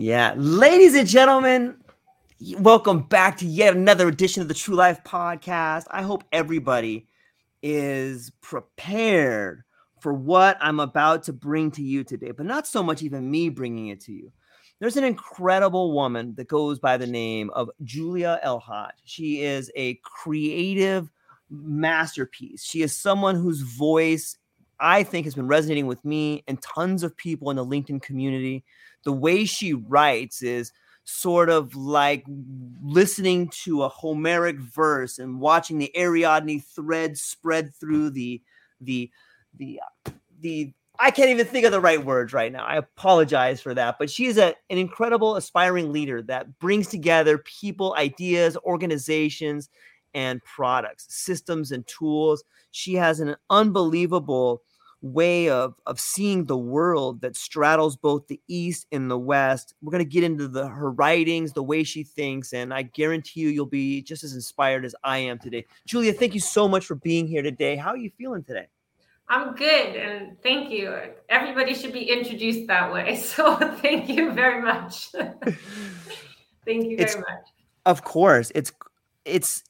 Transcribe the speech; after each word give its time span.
Yeah, 0.00 0.34
ladies 0.36 0.94
and 0.94 1.08
gentlemen, 1.08 1.74
welcome 2.58 3.00
back 3.00 3.36
to 3.38 3.46
yet 3.46 3.74
another 3.74 4.06
edition 4.06 4.40
of 4.40 4.46
the 4.46 4.54
True 4.54 4.76
Life 4.76 5.02
Podcast. 5.02 5.86
I 5.90 6.02
hope 6.02 6.22
everybody 6.30 7.08
is 7.64 8.30
prepared 8.40 9.64
for 9.98 10.12
what 10.12 10.56
I'm 10.60 10.78
about 10.78 11.24
to 11.24 11.32
bring 11.32 11.72
to 11.72 11.82
you 11.82 12.04
today, 12.04 12.30
but 12.30 12.46
not 12.46 12.68
so 12.68 12.80
much 12.80 13.02
even 13.02 13.28
me 13.28 13.48
bringing 13.48 13.88
it 13.88 14.00
to 14.02 14.12
you. 14.12 14.30
There's 14.78 14.96
an 14.96 15.02
incredible 15.02 15.92
woman 15.92 16.32
that 16.36 16.46
goes 16.46 16.78
by 16.78 16.96
the 16.96 17.08
name 17.08 17.50
of 17.50 17.68
Julia 17.82 18.38
El-Haj. 18.44 18.92
She 19.02 19.42
is 19.42 19.68
a 19.74 19.94
creative 20.04 21.10
masterpiece. 21.50 22.62
She 22.62 22.82
is 22.82 22.96
someone 22.96 23.34
whose 23.34 23.62
voice 23.62 24.38
I 24.78 25.02
think 25.02 25.24
has 25.24 25.34
been 25.34 25.48
resonating 25.48 25.88
with 25.88 26.04
me 26.04 26.44
and 26.46 26.62
tons 26.62 27.02
of 27.02 27.16
people 27.16 27.50
in 27.50 27.56
the 27.56 27.66
LinkedIn 27.66 28.00
community 28.00 28.62
the 29.04 29.12
way 29.12 29.44
she 29.44 29.72
writes 29.72 30.42
is 30.42 30.72
sort 31.04 31.48
of 31.48 31.74
like 31.74 32.24
listening 32.82 33.48
to 33.64 33.82
a 33.82 33.88
Homeric 33.88 34.58
verse 34.60 35.18
and 35.18 35.40
watching 35.40 35.78
the 35.78 35.90
Ariadne 35.96 36.60
thread 36.60 37.16
spread 37.16 37.74
through 37.74 38.10
the 38.10 38.42
the 38.80 39.10
the 39.56 39.80
the 40.40 40.72
I 41.00 41.10
can't 41.10 41.30
even 41.30 41.46
think 41.46 41.64
of 41.64 41.72
the 41.72 41.80
right 41.80 42.04
words 42.04 42.32
right 42.32 42.52
now. 42.52 42.64
I 42.64 42.76
apologize 42.76 43.60
for 43.60 43.72
that. 43.74 43.96
But 43.98 44.10
she 44.10 44.26
is 44.26 44.36
a, 44.36 44.54
an 44.68 44.78
incredible 44.78 45.36
aspiring 45.36 45.92
leader 45.92 46.22
that 46.22 46.58
brings 46.58 46.88
together 46.88 47.38
people, 47.38 47.94
ideas, 47.96 48.56
organizations, 48.64 49.68
and 50.12 50.42
products, 50.42 51.06
systems, 51.08 51.70
and 51.70 51.86
tools. 51.86 52.42
She 52.72 52.94
has 52.94 53.20
an 53.20 53.36
unbelievable 53.48 54.62
way 55.00 55.48
of 55.48 55.74
of 55.86 56.00
seeing 56.00 56.44
the 56.44 56.58
world 56.58 57.20
that 57.20 57.36
straddles 57.36 57.96
both 57.96 58.26
the 58.26 58.40
east 58.48 58.86
and 58.90 59.10
the 59.10 59.18
west. 59.18 59.74
We're 59.80 59.92
going 59.92 60.04
to 60.04 60.10
get 60.10 60.24
into 60.24 60.48
the 60.48 60.66
her 60.66 60.90
writings 60.90 61.52
the 61.52 61.62
way 61.62 61.84
she 61.84 62.02
thinks 62.02 62.52
and 62.52 62.74
i 62.74 62.82
guarantee 62.82 63.40
you 63.40 63.48
you'll 63.48 63.66
be 63.66 64.02
just 64.02 64.24
as 64.24 64.34
inspired 64.34 64.84
as 64.84 64.94
i 65.04 65.18
am 65.18 65.38
today. 65.38 65.64
Julia 65.86 66.12
thank 66.12 66.34
you 66.34 66.40
so 66.40 66.68
much 66.68 66.84
for 66.86 66.96
being 66.96 67.26
here 67.26 67.42
today. 67.42 67.76
How 67.76 67.90
are 67.90 67.96
you 67.96 68.10
feeling 68.18 68.42
today? 68.42 68.66
I'm 69.28 69.54
good 69.54 69.96
and 69.96 70.40
thank 70.42 70.70
you. 70.70 70.94
Everybody 71.28 71.74
should 71.74 71.92
be 71.92 72.10
introduced 72.10 72.66
that 72.66 72.92
way 72.92 73.16
so 73.34 73.56
thank 73.76 74.08
you 74.08 74.32
very 74.32 74.62
much. 74.62 75.10
Thank 76.64 76.84
you 76.84 76.98
very 76.98 77.08
it's, 77.08 77.16
much. 77.16 77.46
Of 77.86 78.04
course 78.04 78.52
it's 78.54 78.72
it's 79.24 79.62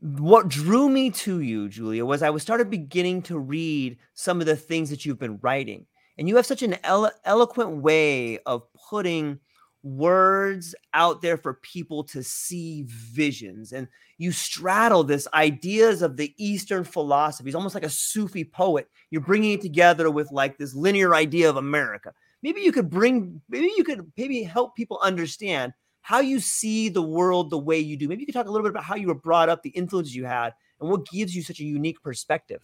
what 0.00 0.48
drew 0.48 0.88
me 0.88 1.10
to 1.10 1.40
you, 1.40 1.68
Julia, 1.68 2.04
was 2.04 2.22
I 2.22 2.30
was 2.30 2.42
started 2.42 2.70
beginning 2.70 3.22
to 3.22 3.38
read 3.38 3.98
some 4.14 4.40
of 4.40 4.46
the 4.46 4.56
things 4.56 4.90
that 4.90 5.04
you've 5.04 5.18
been 5.18 5.38
writing, 5.42 5.86
and 6.16 6.28
you 6.28 6.36
have 6.36 6.46
such 6.46 6.62
an 6.62 6.76
elo- 6.84 7.10
eloquent 7.24 7.82
way 7.82 8.38
of 8.40 8.62
putting 8.90 9.40
words 9.82 10.74
out 10.94 11.22
there 11.22 11.36
for 11.36 11.54
people 11.54 12.04
to 12.04 12.22
see 12.22 12.84
visions. 12.86 13.72
And 13.72 13.88
you 14.18 14.32
straddle 14.32 15.04
this 15.04 15.28
ideas 15.34 16.02
of 16.02 16.16
the 16.16 16.34
eastern 16.36 16.84
philosophies 16.84 17.54
almost 17.54 17.74
like 17.74 17.84
a 17.84 17.90
sufi 17.90 18.44
poet. 18.44 18.88
You're 19.10 19.22
bringing 19.22 19.52
it 19.52 19.60
together 19.60 20.10
with 20.10 20.30
like 20.32 20.58
this 20.58 20.74
linear 20.74 21.14
idea 21.14 21.48
of 21.48 21.56
america. 21.56 22.12
Maybe 22.42 22.60
you 22.60 22.72
could 22.72 22.90
bring 22.90 23.40
maybe 23.48 23.70
you 23.76 23.84
could 23.84 24.10
maybe 24.16 24.42
help 24.42 24.76
people 24.76 24.98
understand 25.02 25.72
how 26.08 26.20
you 26.20 26.40
see 26.40 26.88
the 26.88 27.02
world 27.02 27.50
the 27.50 27.58
way 27.58 27.78
you 27.78 27.94
do. 27.94 28.08
Maybe 28.08 28.22
you 28.22 28.26
could 28.26 28.34
talk 28.34 28.46
a 28.46 28.50
little 28.50 28.62
bit 28.62 28.70
about 28.70 28.84
how 28.84 28.94
you 28.94 29.08
were 29.08 29.14
brought 29.14 29.50
up, 29.50 29.62
the 29.62 29.68
influences 29.68 30.16
you 30.16 30.24
had, 30.24 30.54
and 30.80 30.88
what 30.88 31.06
gives 31.06 31.36
you 31.36 31.42
such 31.42 31.60
a 31.60 31.64
unique 31.64 32.02
perspective. 32.02 32.62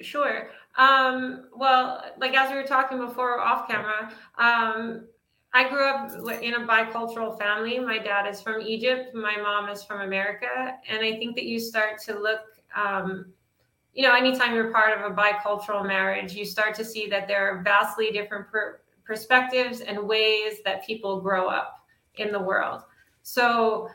Sure. 0.00 0.48
Um, 0.78 1.48
well, 1.54 2.02
like 2.16 2.34
as 2.34 2.48
we 2.48 2.56
were 2.56 2.62
talking 2.62 2.96
before 2.96 3.38
off 3.38 3.68
camera, 3.68 4.10
um, 4.38 5.04
I 5.52 5.68
grew 5.68 5.86
up 5.90 6.10
in 6.40 6.54
a 6.54 6.60
bicultural 6.60 7.38
family. 7.38 7.78
My 7.80 7.98
dad 7.98 8.26
is 8.26 8.40
from 8.40 8.62
Egypt, 8.62 9.14
my 9.14 9.36
mom 9.36 9.68
is 9.68 9.84
from 9.84 10.00
America. 10.00 10.74
And 10.88 11.04
I 11.04 11.18
think 11.18 11.36
that 11.36 11.44
you 11.44 11.60
start 11.60 12.00
to 12.06 12.18
look, 12.18 12.40
um, 12.74 13.26
you 13.92 14.04
know, 14.04 14.14
anytime 14.14 14.54
you're 14.54 14.72
part 14.72 14.98
of 14.98 15.12
a 15.12 15.14
bicultural 15.14 15.86
marriage, 15.86 16.32
you 16.32 16.46
start 16.46 16.74
to 16.76 16.84
see 16.84 17.08
that 17.08 17.28
there 17.28 17.46
are 17.46 17.62
vastly 17.62 18.10
different 18.10 18.48
per- 18.48 18.80
perspectives 19.04 19.82
and 19.82 20.08
ways 20.08 20.62
that 20.64 20.86
people 20.86 21.20
grow 21.20 21.46
up 21.46 21.77
in 22.20 22.32
the 22.32 22.40
world. 22.40 22.82
So, 23.22 23.88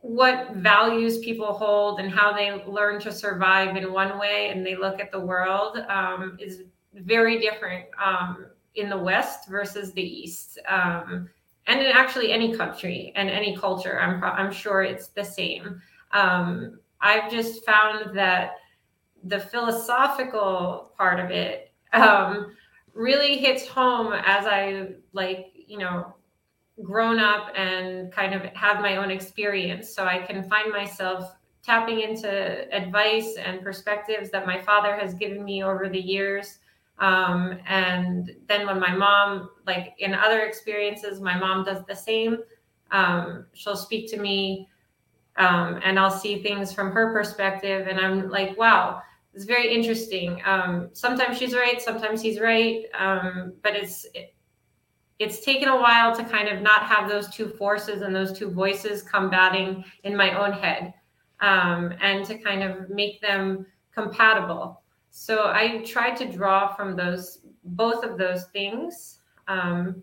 what 0.00 0.54
values 0.54 1.18
people 1.18 1.52
hold 1.52 1.98
and 1.98 2.10
how 2.10 2.32
they 2.32 2.64
learn 2.64 3.00
to 3.00 3.12
survive 3.12 3.76
in 3.76 3.92
one 3.92 4.18
way 4.18 4.50
and 4.50 4.64
they 4.64 4.76
look 4.76 5.00
at 5.00 5.10
the 5.10 5.18
world 5.18 5.78
um, 5.88 6.36
is 6.40 6.62
very 6.94 7.40
different 7.40 7.86
um, 8.02 8.46
in 8.76 8.88
the 8.88 8.96
West 8.96 9.48
versus 9.48 9.92
the 9.92 10.02
East. 10.02 10.58
Um, 10.68 11.28
and 11.66 11.80
in 11.80 11.86
actually 11.86 12.32
any 12.32 12.56
country 12.56 13.12
and 13.16 13.28
any 13.28 13.56
culture, 13.56 14.00
I'm, 14.00 14.22
I'm 14.24 14.52
sure 14.52 14.82
it's 14.82 15.08
the 15.08 15.24
same. 15.24 15.82
Um, 16.12 16.78
I've 17.00 17.30
just 17.30 17.64
found 17.64 18.16
that 18.16 18.52
the 19.24 19.40
philosophical 19.40 20.92
part 20.96 21.20
of 21.20 21.30
it 21.30 21.72
um, 21.92 22.54
really 22.94 23.36
hits 23.36 23.66
home 23.66 24.12
as 24.12 24.46
I 24.46 24.88
like, 25.12 25.52
you 25.54 25.78
know, 25.78 26.14
grown 26.82 27.18
up 27.18 27.52
and 27.56 28.12
kind 28.12 28.34
of 28.34 28.42
have 28.54 28.80
my 28.80 28.96
own 28.96 29.10
experience. 29.10 29.94
So 29.94 30.04
i 30.04 30.18
can 30.18 30.48
find 30.48 30.72
myself 30.72 31.36
tapping 31.62 32.00
into 32.00 32.74
advice 32.74 33.36
and 33.36 33.62
perspectives 33.62 34.30
that 34.30 34.46
my 34.46 34.60
father 34.60 34.96
has 34.96 35.14
given 35.14 35.44
me 35.44 35.62
over 35.62 35.88
the 35.88 36.00
years. 36.00 36.58
Um, 36.98 37.58
and 37.66 38.34
then 38.48 38.66
when 38.66 38.80
my 38.80 38.94
mom 38.94 39.50
like 39.66 39.94
in 39.98 40.14
other 40.14 40.40
experiences 40.42 41.20
my 41.20 41.38
mom 41.38 41.64
does 41.64 41.84
the 41.86 41.94
same. 41.94 42.38
Um, 42.90 43.46
she'll 43.52 43.76
speak 43.76 44.10
to 44.10 44.18
me 44.18 44.68
um, 45.36 45.78
and 45.84 45.98
i'll 45.98 46.10
see 46.10 46.42
things 46.42 46.72
from 46.72 46.90
her 46.90 47.12
perspective 47.12 47.86
and 47.86 48.00
i'm 48.00 48.28
like 48.30 48.56
wow 48.58 49.02
it's 49.34 49.44
very 49.44 49.72
interesting. 49.72 50.42
Um, 50.44 50.88
sometimes 50.94 51.38
she's 51.38 51.54
right 51.54 51.80
sometimes 51.80 52.20
he's 52.20 52.40
right 52.40 52.86
um, 52.98 53.52
but 53.62 53.76
it's 53.76 54.04
it, 54.14 54.34
it's 55.18 55.44
taken 55.44 55.68
a 55.68 55.76
while 55.76 56.14
to 56.14 56.24
kind 56.24 56.48
of 56.48 56.62
not 56.62 56.82
have 56.84 57.08
those 57.08 57.28
two 57.28 57.48
forces 57.48 58.02
and 58.02 58.14
those 58.14 58.36
two 58.36 58.50
voices 58.50 59.02
combating 59.02 59.84
in 60.04 60.16
my 60.16 60.38
own 60.38 60.52
head 60.52 60.94
um, 61.40 61.92
and 62.00 62.24
to 62.24 62.38
kind 62.38 62.62
of 62.62 62.88
make 62.90 63.20
them 63.20 63.66
compatible 63.92 64.82
so 65.10 65.50
i 65.52 65.82
tried 65.84 66.16
to 66.16 66.30
draw 66.30 66.74
from 66.74 66.96
those 66.96 67.40
both 67.64 68.04
of 68.04 68.16
those 68.16 68.44
things 68.46 69.20
um, 69.48 70.02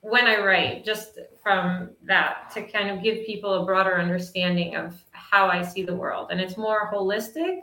when 0.00 0.26
i 0.26 0.38
write 0.38 0.84
just 0.84 1.18
from 1.42 1.90
that 2.02 2.50
to 2.52 2.62
kind 2.62 2.90
of 2.90 3.02
give 3.02 3.24
people 3.24 3.54
a 3.54 3.64
broader 3.64 3.98
understanding 3.98 4.76
of 4.76 5.02
how 5.12 5.46
i 5.46 5.62
see 5.62 5.82
the 5.82 5.94
world 5.94 6.28
and 6.30 6.40
it's 6.40 6.56
more 6.56 6.90
holistic 6.92 7.60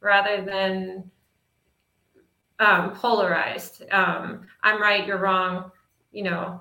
rather 0.00 0.42
than 0.42 1.04
um, 2.60 2.94
polarized. 2.94 3.82
Um, 3.90 4.46
I'm 4.62 4.80
right, 4.80 5.06
you're 5.06 5.18
wrong. 5.18 5.72
You 6.12 6.24
know, 6.24 6.60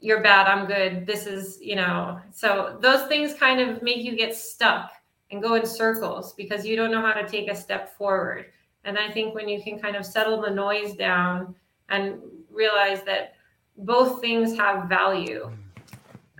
you're 0.00 0.22
bad, 0.22 0.46
I'm 0.46 0.66
good. 0.66 1.06
This 1.06 1.26
is, 1.26 1.58
you 1.60 1.76
know, 1.76 2.20
so 2.30 2.78
those 2.80 3.06
things 3.08 3.34
kind 3.34 3.60
of 3.60 3.82
make 3.82 3.98
you 3.98 4.16
get 4.16 4.34
stuck 4.34 4.92
and 5.30 5.42
go 5.42 5.54
in 5.54 5.66
circles 5.66 6.34
because 6.34 6.64
you 6.64 6.76
don't 6.76 6.90
know 6.90 7.02
how 7.02 7.12
to 7.12 7.28
take 7.28 7.50
a 7.50 7.54
step 7.54 7.96
forward. 7.96 8.46
And 8.84 8.98
I 8.98 9.10
think 9.10 9.34
when 9.34 9.48
you 9.48 9.62
can 9.62 9.78
kind 9.78 9.96
of 9.96 10.06
settle 10.06 10.40
the 10.40 10.50
noise 10.50 10.94
down 10.94 11.54
and 11.88 12.20
realize 12.50 13.02
that 13.02 13.34
both 13.76 14.20
things 14.20 14.56
have 14.56 14.88
value, 14.88 15.50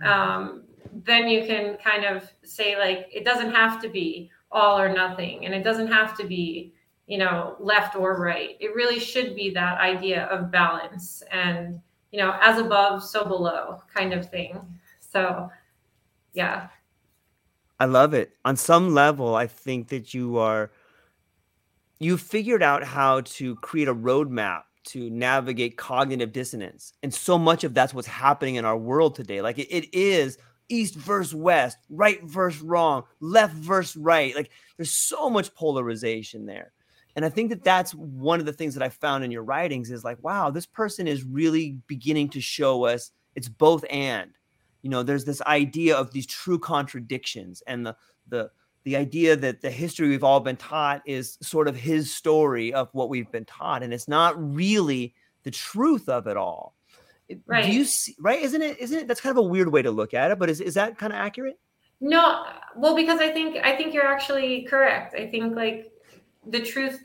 um, 0.03 0.63
then 1.05 1.27
you 1.27 1.45
can 1.45 1.77
kind 1.77 2.05
of 2.05 2.29
say, 2.43 2.77
like, 2.77 3.07
it 3.13 3.23
doesn't 3.23 3.51
have 3.51 3.81
to 3.81 3.89
be 3.89 4.31
all 4.51 4.79
or 4.79 4.91
nothing, 4.91 5.45
and 5.45 5.53
it 5.53 5.63
doesn't 5.63 5.87
have 5.87 6.17
to 6.17 6.25
be 6.25 6.73
you 7.09 7.17
know, 7.17 7.55
left 7.59 7.95
or 7.95 8.21
right. 8.21 8.55
It 8.59 8.75
really 8.75 8.99
should 8.99 9.35
be 9.35 9.49
that 9.49 9.79
idea 9.79 10.25
of 10.25 10.51
balance 10.51 11.23
and, 11.31 11.81
you 12.11 12.19
know, 12.19 12.35
as 12.41 12.59
above, 12.59 13.03
so 13.03 13.25
below 13.25 13.81
kind 13.93 14.13
of 14.13 14.29
thing. 14.29 14.59
So, 14.99 15.49
yeah. 16.33 16.67
I 17.79 17.85
love 17.85 18.13
it. 18.13 18.33
On 18.45 18.55
some 18.55 18.93
level, 18.93 19.35
I 19.35 19.47
think 19.47 19.87
that 19.89 20.13
you 20.13 20.37
are, 20.37 20.71
you 21.99 22.17
figured 22.17 22.63
out 22.63 22.83
how 22.83 23.21
to 23.21 23.55
create 23.57 23.87
a 23.87 23.95
roadmap 23.95 24.63
to 24.85 25.09
navigate 25.09 25.77
cognitive 25.77 26.31
dissonance. 26.31 26.93
And 27.03 27.13
so 27.13 27.37
much 27.37 27.63
of 27.63 27.73
that's 27.73 27.93
what's 27.93 28.07
happening 28.07 28.55
in 28.55 28.65
our 28.65 28.77
world 28.77 29.15
today. 29.15 29.41
Like 29.41 29.59
it, 29.59 29.69
it 29.69 29.93
is 29.93 30.37
east 30.69 30.95
versus 30.95 31.35
west, 31.35 31.77
right 31.89 32.23
versus 32.23 32.61
wrong, 32.61 33.03
left 33.19 33.53
versus 33.53 33.95
right. 33.97 34.35
Like 34.35 34.51
there's 34.77 34.91
so 34.91 35.29
much 35.29 35.53
polarization 35.53 36.45
there. 36.45 36.71
And 37.15 37.25
I 37.25 37.29
think 37.29 37.49
that 37.49 37.63
that's 37.63 37.93
one 37.93 38.39
of 38.39 38.45
the 38.45 38.53
things 38.53 38.73
that 38.75 38.83
I 38.83 38.89
found 38.89 39.23
in 39.23 39.31
your 39.31 39.43
writings 39.43 39.91
is 39.91 40.03
like, 40.03 40.17
wow, 40.23 40.49
this 40.49 40.65
person 40.65 41.07
is 41.07 41.23
really 41.23 41.77
beginning 41.87 42.29
to 42.29 42.41
show 42.41 42.85
us 42.85 43.11
it's 43.35 43.49
both 43.49 43.83
and. 43.89 44.31
You 44.81 44.89
know, 44.89 45.03
there's 45.03 45.25
this 45.25 45.41
idea 45.41 45.95
of 45.95 46.11
these 46.11 46.25
true 46.25 46.59
contradictions 46.59 47.61
and 47.67 47.85
the 47.85 47.95
the 48.27 48.51
the 48.83 48.95
idea 48.95 49.35
that 49.35 49.61
the 49.61 49.69
history 49.69 50.07
we've 50.07 50.23
all 50.23 50.39
been 50.39 50.55
taught 50.55 51.01
is 51.05 51.37
sort 51.41 51.67
of 51.67 51.75
his 51.75 52.13
story 52.13 52.73
of 52.73 52.89
what 52.93 53.09
we've 53.09 53.29
been 53.31 53.45
taught 53.45 53.83
and 53.83 53.93
it's 53.93 54.07
not 54.07 54.33
really 54.37 55.13
the 55.43 55.51
truth 55.51 56.07
of 56.07 56.27
it 56.27 56.37
all. 56.37 56.75
Right. 57.45 57.65
Do 57.65 57.71
you 57.71 57.85
see 57.85 58.15
right? 58.19 58.41
Isn't 58.41 58.61
it 58.61 58.79
isn't 58.79 58.97
it 58.97 59.07
that's 59.07 59.21
kind 59.21 59.37
of 59.37 59.43
a 59.43 59.47
weird 59.47 59.71
way 59.71 59.81
to 59.81 59.91
look 59.91 60.13
at 60.13 60.31
it, 60.31 60.39
but 60.39 60.49
is, 60.49 60.61
is 60.61 60.73
that 60.75 60.97
kind 60.97 61.13
of 61.13 61.19
accurate? 61.19 61.59
No, 62.01 62.45
well, 62.75 62.95
because 62.95 63.19
I 63.19 63.29
think 63.31 63.57
I 63.63 63.75
think 63.75 63.93
you're 63.93 64.07
actually 64.07 64.63
correct. 64.63 65.13
I 65.13 65.27
think 65.27 65.55
like 65.55 65.91
the 66.51 66.61
truth 66.61 66.99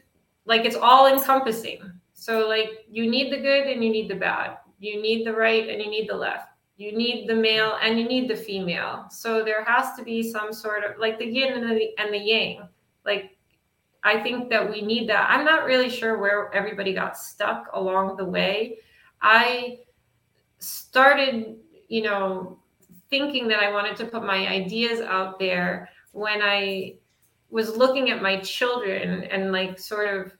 like 0.47 0.65
it's 0.65 0.77
all 0.77 1.07
encompassing. 1.07 1.81
So 2.13 2.49
like 2.49 2.87
you 2.91 3.11
need 3.11 3.33
the 3.33 3.39
good 3.41 3.67
and 3.67 3.83
you 3.83 3.91
need 3.91 4.11
the 4.11 4.17
bad. 4.17 4.59
You 4.79 5.01
need 5.01 5.27
the 5.27 5.33
right 5.33 5.69
and 5.69 5.83
you 5.83 5.91
need 5.91 6.09
the 6.09 6.17
left. 6.17 6.49
You 6.77 6.97
need 6.97 7.29
the 7.29 7.35
male 7.35 7.79
and 7.81 7.99
you 7.99 8.07
need 8.07 8.29
the 8.29 8.37
female. 8.37 9.07
So 9.11 9.45
there 9.45 9.65
has 9.65 9.97
to 9.97 10.03
be 10.03 10.23
some 10.23 10.53
sort 10.53 10.85
of 10.85 10.99
like 10.99 11.19
the 11.19 11.27
yin 11.27 11.55
and 11.55 11.71
the, 11.71 11.91
and 11.99 12.13
the 12.13 12.19
yang. 12.19 12.69
Like 13.05 13.31
i 14.07 14.21
think 14.23 14.51
that 14.51 14.69
we 14.69 14.83
need 14.83 15.09
that. 15.09 15.31
I'm 15.31 15.45
not 15.45 15.65
really 15.65 15.89
sure 15.89 16.19
where 16.19 16.55
everybody 16.55 16.93
got 16.93 17.17
stuck 17.17 17.71
along 17.73 18.17
the 18.17 18.25
way. 18.25 18.79
I 19.23 19.79
started 20.65 21.57
you 21.89 22.03
know 22.03 22.59
thinking 23.11 23.47
that 23.49 23.61
i 23.61 23.71
wanted 23.71 23.97
to 23.97 24.07
put 24.07 24.25
my 24.25 24.49
ideas 24.49 25.01
out 25.01 25.39
there 25.39 25.89
when 26.13 26.41
i 26.43 26.95
was 27.51 27.77
looking 27.77 28.11
at 28.11 28.23
my 28.23 28.41
children 28.41 29.25
and 29.25 29.53
like 29.53 29.79
sort 29.79 30.09
of 30.09 30.33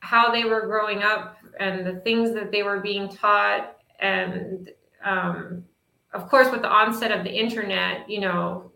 how 0.00 0.30
they 0.30 0.44
were 0.44 0.66
growing 0.66 1.02
up 1.02 1.38
and 1.58 1.86
the 1.86 2.00
things 2.00 2.32
that 2.34 2.52
they 2.52 2.62
were 2.62 2.80
being 2.80 3.08
taught. 3.08 3.76
And 4.00 4.70
um, 5.04 5.64
of 6.16 6.28
course 6.28 6.50
with 6.50 6.62
the 6.62 6.68
onset 6.68 7.12
of 7.12 7.24
the 7.24 7.30
internet 7.30 8.08
you 8.08 8.20
know 8.20 8.72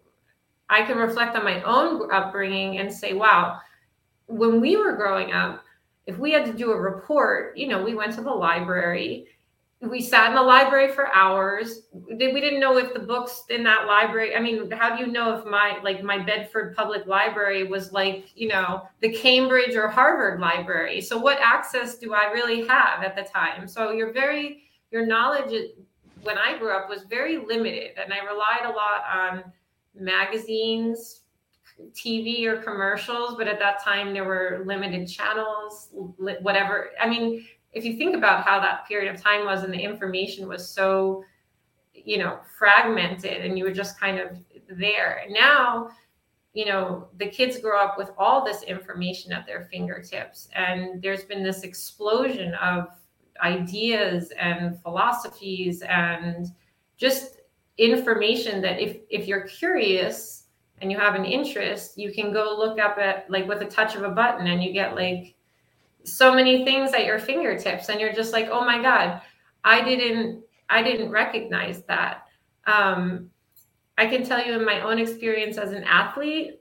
i 0.69 0.83
can 0.83 0.99
reflect 0.99 1.35
on 1.37 1.45
my 1.45 1.63
own 1.63 2.13
upbringing 2.13 2.79
and 2.79 2.93
say 2.93 3.15
wow 3.15 3.59
when 4.27 4.61
we 4.61 4.77
were 4.77 4.93
growing 4.93 5.33
up 5.33 5.65
if 6.07 6.19
we 6.19 6.31
had 6.33 6.45
to 6.45 6.53
do 6.53 6.71
a 6.71 6.81
report 6.81 7.57
you 7.57 7.67
know 7.67 7.83
we 7.83 7.95
went 7.95 8.13
to 8.15 8.21
the 8.21 8.31
library 8.31 9.27
we 9.83 10.03
sat 10.03 10.29
in 10.29 10.35
the 10.35 10.43
library 10.43 10.93
for 10.93 11.15
hours. 11.15 11.83
We 11.93 12.41
didn't 12.41 12.61
know 12.61 12.77
if 12.77 12.93
the 12.93 13.01
books 13.01 13.45
in 13.49 13.65
that 13.65 13.87
library 13.87 14.37
i 14.37 14.41
mean 14.41 14.71
how 14.71 14.95
do 14.95 15.03
you 15.03 15.11
know 15.11 15.39
if 15.39 15.45
my 15.47 15.79
like 15.83 16.03
my 16.03 16.19
bedford 16.19 16.77
public 16.77 17.07
library 17.07 17.65
was 17.65 17.93
like 17.93 18.31
you 18.35 18.49
know 18.49 18.83
the 19.01 19.11
cambridge 19.11 19.75
or 19.77 19.89
harvard 19.89 20.41
library? 20.41 21.01
So 21.01 21.19
what 21.19 21.39
access 21.41 21.97
do 21.97 22.13
i 22.13 22.31
really 22.31 22.67
have 22.67 23.03
at 23.03 23.17
the 23.17 23.23
time? 23.23 23.67
So 23.67 23.93
you're 23.93 24.13
very 24.13 24.65
your 24.91 25.07
knowledge 25.07 25.53
uh, 25.53 25.81
when 26.23 26.37
i 26.37 26.59
grew 26.59 26.77
up 26.77 26.91
was 26.91 27.05
very 27.05 27.39
limited 27.39 27.93
and 27.97 28.13
i 28.13 28.19
relied 28.19 28.67
a 28.67 28.69
lot 28.69 29.05
on 29.11 29.45
magazines 29.95 31.23
tv 31.93 32.45
or 32.45 32.59
commercials 32.59 33.37
but 33.37 33.49
at 33.49 33.59
that 33.59 33.83
time 33.83 34.13
there 34.13 34.25
were 34.25 34.63
limited 34.67 35.09
channels 35.09 35.89
whatever. 36.19 36.91
I 37.01 37.09
mean 37.09 37.47
if 37.73 37.85
you 37.85 37.97
think 37.97 38.17
about 38.17 38.45
how 38.45 38.61
that 38.61 38.87
period 38.87 39.13
of 39.15 39.21
time 39.21 39.45
was 39.45 39.63
and 39.63 39.73
the 39.73 39.79
information 39.79 40.49
was 40.49 40.69
so 40.69 41.25
you 41.95 42.19
know 42.19 42.39
fragmented 42.59 43.45
and 43.45 43.59
you 43.59 43.65
were 43.65 43.73
just 43.73 43.99
kind 43.99 44.19
of 44.19 44.39
there 44.69 45.25
now 45.29 45.89
you 46.53 46.65
know 46.65 47.09
the 47.19 47.27
kids 47.27 47.59
grow 47.59 47.79
up 47.79 47.97
with 47.97 48.11
all 48.19 48.45
this 48.45 48.63
information 48.63 49.33
at 49.33 49.47
their 49.47 49.69
fingertips 49.71 50.49
and 50.55 51.01
there's 51.03 51.25
been 51.25 51.43
this 51.43 51.63
explosion 51.63 52.55
of 52.55 52.89
ideas 53.43 54.33
and 54.39 54.81
philosophies 54.83 55.83
and 55.83 56.49
just 56.97 57.41
information 57.79 58.61
that 58.61 58.81
if 58.81 58.99
if 59.09 59.27
you're 59.27 59.47
curious 59.47 60.45
and 60.81 60.91
you 60.91 60.99
have 60.99 61.15
an 61.15 61.25
interest 61.25 61.97
you 61.97 62.13
can 62.13 62.33
go 62.33 62.55
look 62.57 62.79
up 62.79 62.99
at 62.99 63.31
like 63.31 63.47
with 63.49 63.63
a 63.63 63.67
touch 63.67 63.95
of 63.95 64.03
a 64.03 64.11
button 64.11 64.47
and 64.49 64.63
you 64.63 64.73
get 64.73 64.95
like 64.95 65.35
so 66.05 66.35
many 66.35 66.65
things 66.65 66.93
at 66.93 67.05
your 67.05 67.19
fingertips 67.19 67.89
and 67.89 68.01
you're 68.01 68.13
just 68.13 68.33
like 68.33 68.49
oh 68.51 68.65
my 68.65 68.81
god 68.81 69.21
i 69.65 69.83
didn't 69.83 70.43
i 70.69 70.83
didn't 70.83 71.11
recognize 71.11 71.83
that. 71.85 72.25
Um, 72.67 73.31
i 73.99 74.07
can 74.07 74.25
tell 74.25 74.45
you 74.45 74.53
in 74.55 74.65
my 74.65 74.81
own 74.81 74.99
experience 74.99 75.59
as 75.59 75.73
an 75.73 75.85
athlete 75.85 76.61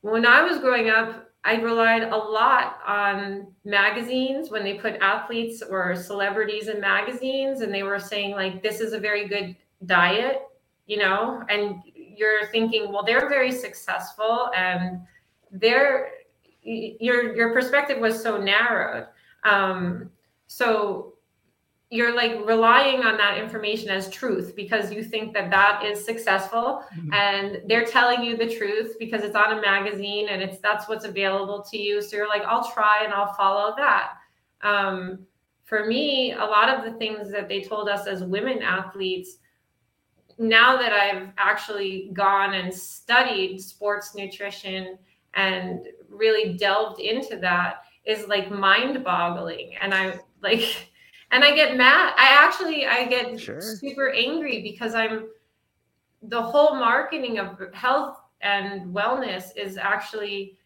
when 0.00 0.26
i 0.26 0.42
was 0.42 0.58
growing 0.58 0.88
up 0.88 1.30
i 1.44 1.56
relied 1.56 2.04
a 2.04 2.16
lot 2.16 2.78
on 2.86 3.46
magazines 3.64 4.50
when 4.50 4.64
they 4.64 4.74
put 4.74 4.94
athletes 5.00 5.62
or 5.62 5.94
celebrities 5.94 6.68
in 6.68 6.80
magazines 6.80 7.60
and 7.60 7.74
they 7.74 7.82
were 7.82 7.98
saying 7.98 8.32
like 8.32 8.62
this 8.62 8.80
is 8.80 8.92
a 8.92 8.98
very 8.98 9.28
good 9.28 9.56
diet 9.84 10.42
you 10.86 10.96
know 10.96 11.42
and 11.48 11.82
you're 11.94 12.46
thinking 12.46 12.90
well 12.92 13.04
they're 13.04 13.28
very 13.28 13.52
successful 13.52 14.50
and 14.56 15.00
they're 15.52 16.10
your 16.66 17.34
your 17.36 17.52
perspective 17.52 17.98
was 17.98 18.20
so 18.20 18.36
narrowed. 18.36 19.06
Um, 19.44 20.10
so 20.46 21.14
you're 21.90 22.14
like 22.14 22.44
relying 22.44 23.04
on 23.04 23.16
that 23.16 23.38
information 23.38 23.90
as 23.90 24.10
truth 24.10 24.54
because 24.56 24.92
you 24.92 25.04
think 25.04 25.32
that 25.32 25.50
that 25.50 25.84
is 25.84 26.04
successful 26.04 26.82
mm-hmm. 26.98 27.12
and 27.12 27.62
they're 27.68 27.84
telling 27.84 28.24
you 28.24 28.36
the 28.36 28.56
truth 28.56 28.96
because 28.98 29.22
it's 29.22 29.36
on 29.36 29.56
a 29.56 29.60
magazine 29.60 30.28
and 30.28 30.42
it's 30.42 30.58
that's 30.58 30.88
what's 30.88 31.04
available 31.04 31.62
to 31.70 31.78
you. 31.78 32.02
So 32.02 32.16
you're 32.16 32.28
like 32.28 32.42
i'll 32.42 32.68
try 32.72 33.02
and 33.04 33.12
i'll 33.12 33.34
follow 33.34 33.74
that. 33.76 34.14
Um, 34.62 35.26
for 35.64 35.84
me 35.84 36.32
a 36.32 36.44
lot 36.44 36.68
of 36.68 36.84
the 36.84 36.98
things 36.98 37.30
that 37.30 37.48
they 37.48 37.60
told 37.60 37.88
us 37.88 38.06
as 38.06 38.24
women 38.24 38.62
athletes 38.62 39.38
now 40.38 40.76
that 40.76 40.92
i've 40.92 41.28
actually 41.38 42.10
gone 42.12 42.54
and 42.54 42.72
studied 42.72 43.60
sports 43.60 44.14
nutrition 44.14 44.96
and 45.34 45.88
really 46.08 46.56
delved 46.56 47.00
into 47.00 47.36
that 47.36 47.82
is 48.04 48.26
like 48.28 48.50
mind 48.50 49.02
boggling 49.04 49.74
and 49.80 49.94
i 49.94 50.18
like 50.42 50.88
and 51.30 51.44
i 51.44 51.54
get 51.54 51.76
mad 51.76 52.12
i 52.16 52.28
actually 52.28 52.86
i 52.86 53.04
get 53.06 53.38
sure. 53.38 53.60
super 53.60 54.10
angry 54.10 54.62
because 54.62 54.94
i'm 54.94 55.28
the 56.22 56.40
whole 56.40 56.74
marketing 56.74 57.38
of 57.38 57.58
health 57.74 58.18
and 58.40 58.94
wellness 58.94 59.48
is 59.56 59.76
actually 59.76 60.56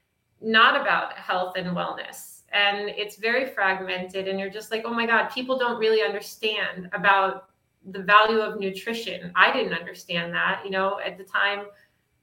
not 0.40 0.80
about 0.80 1.16
health 1.16 1.54
and 1.56 1.68
wellness 1.68 2.42
and 2.52 2.88
it's 2.90 3.16
very 3.16 3.46
fragmented 3.46 4.26
and 4.26 4.38
you're 4.40 4.50
just 4.50 4.70
like 4.70 4.82
oh 4.84 4.92
my 4.92 5.06
god 5.06 5.28
people 5.28 5.58
don't 5.58 5.78
really 5.78 6.02
understand 6.02 6.88
about 6.92 7.50
the 7.86 8.02
value 8.02 8.40
of 8.40 8.60
nutrition. 8.60 9.32
I 9.34 9.52
didn't 9.52 9.74
understand 9.74 10.32
that, 10.34 10.62
you 10.64 10.70
know, 10.70 11.00
at 11.04 11.16
the 11.16 11.24
time 11.24 11.66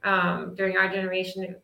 um, 0.04 0.56
during 0.56 0.78
our 0.78 0.90
generation, 0.90 1.56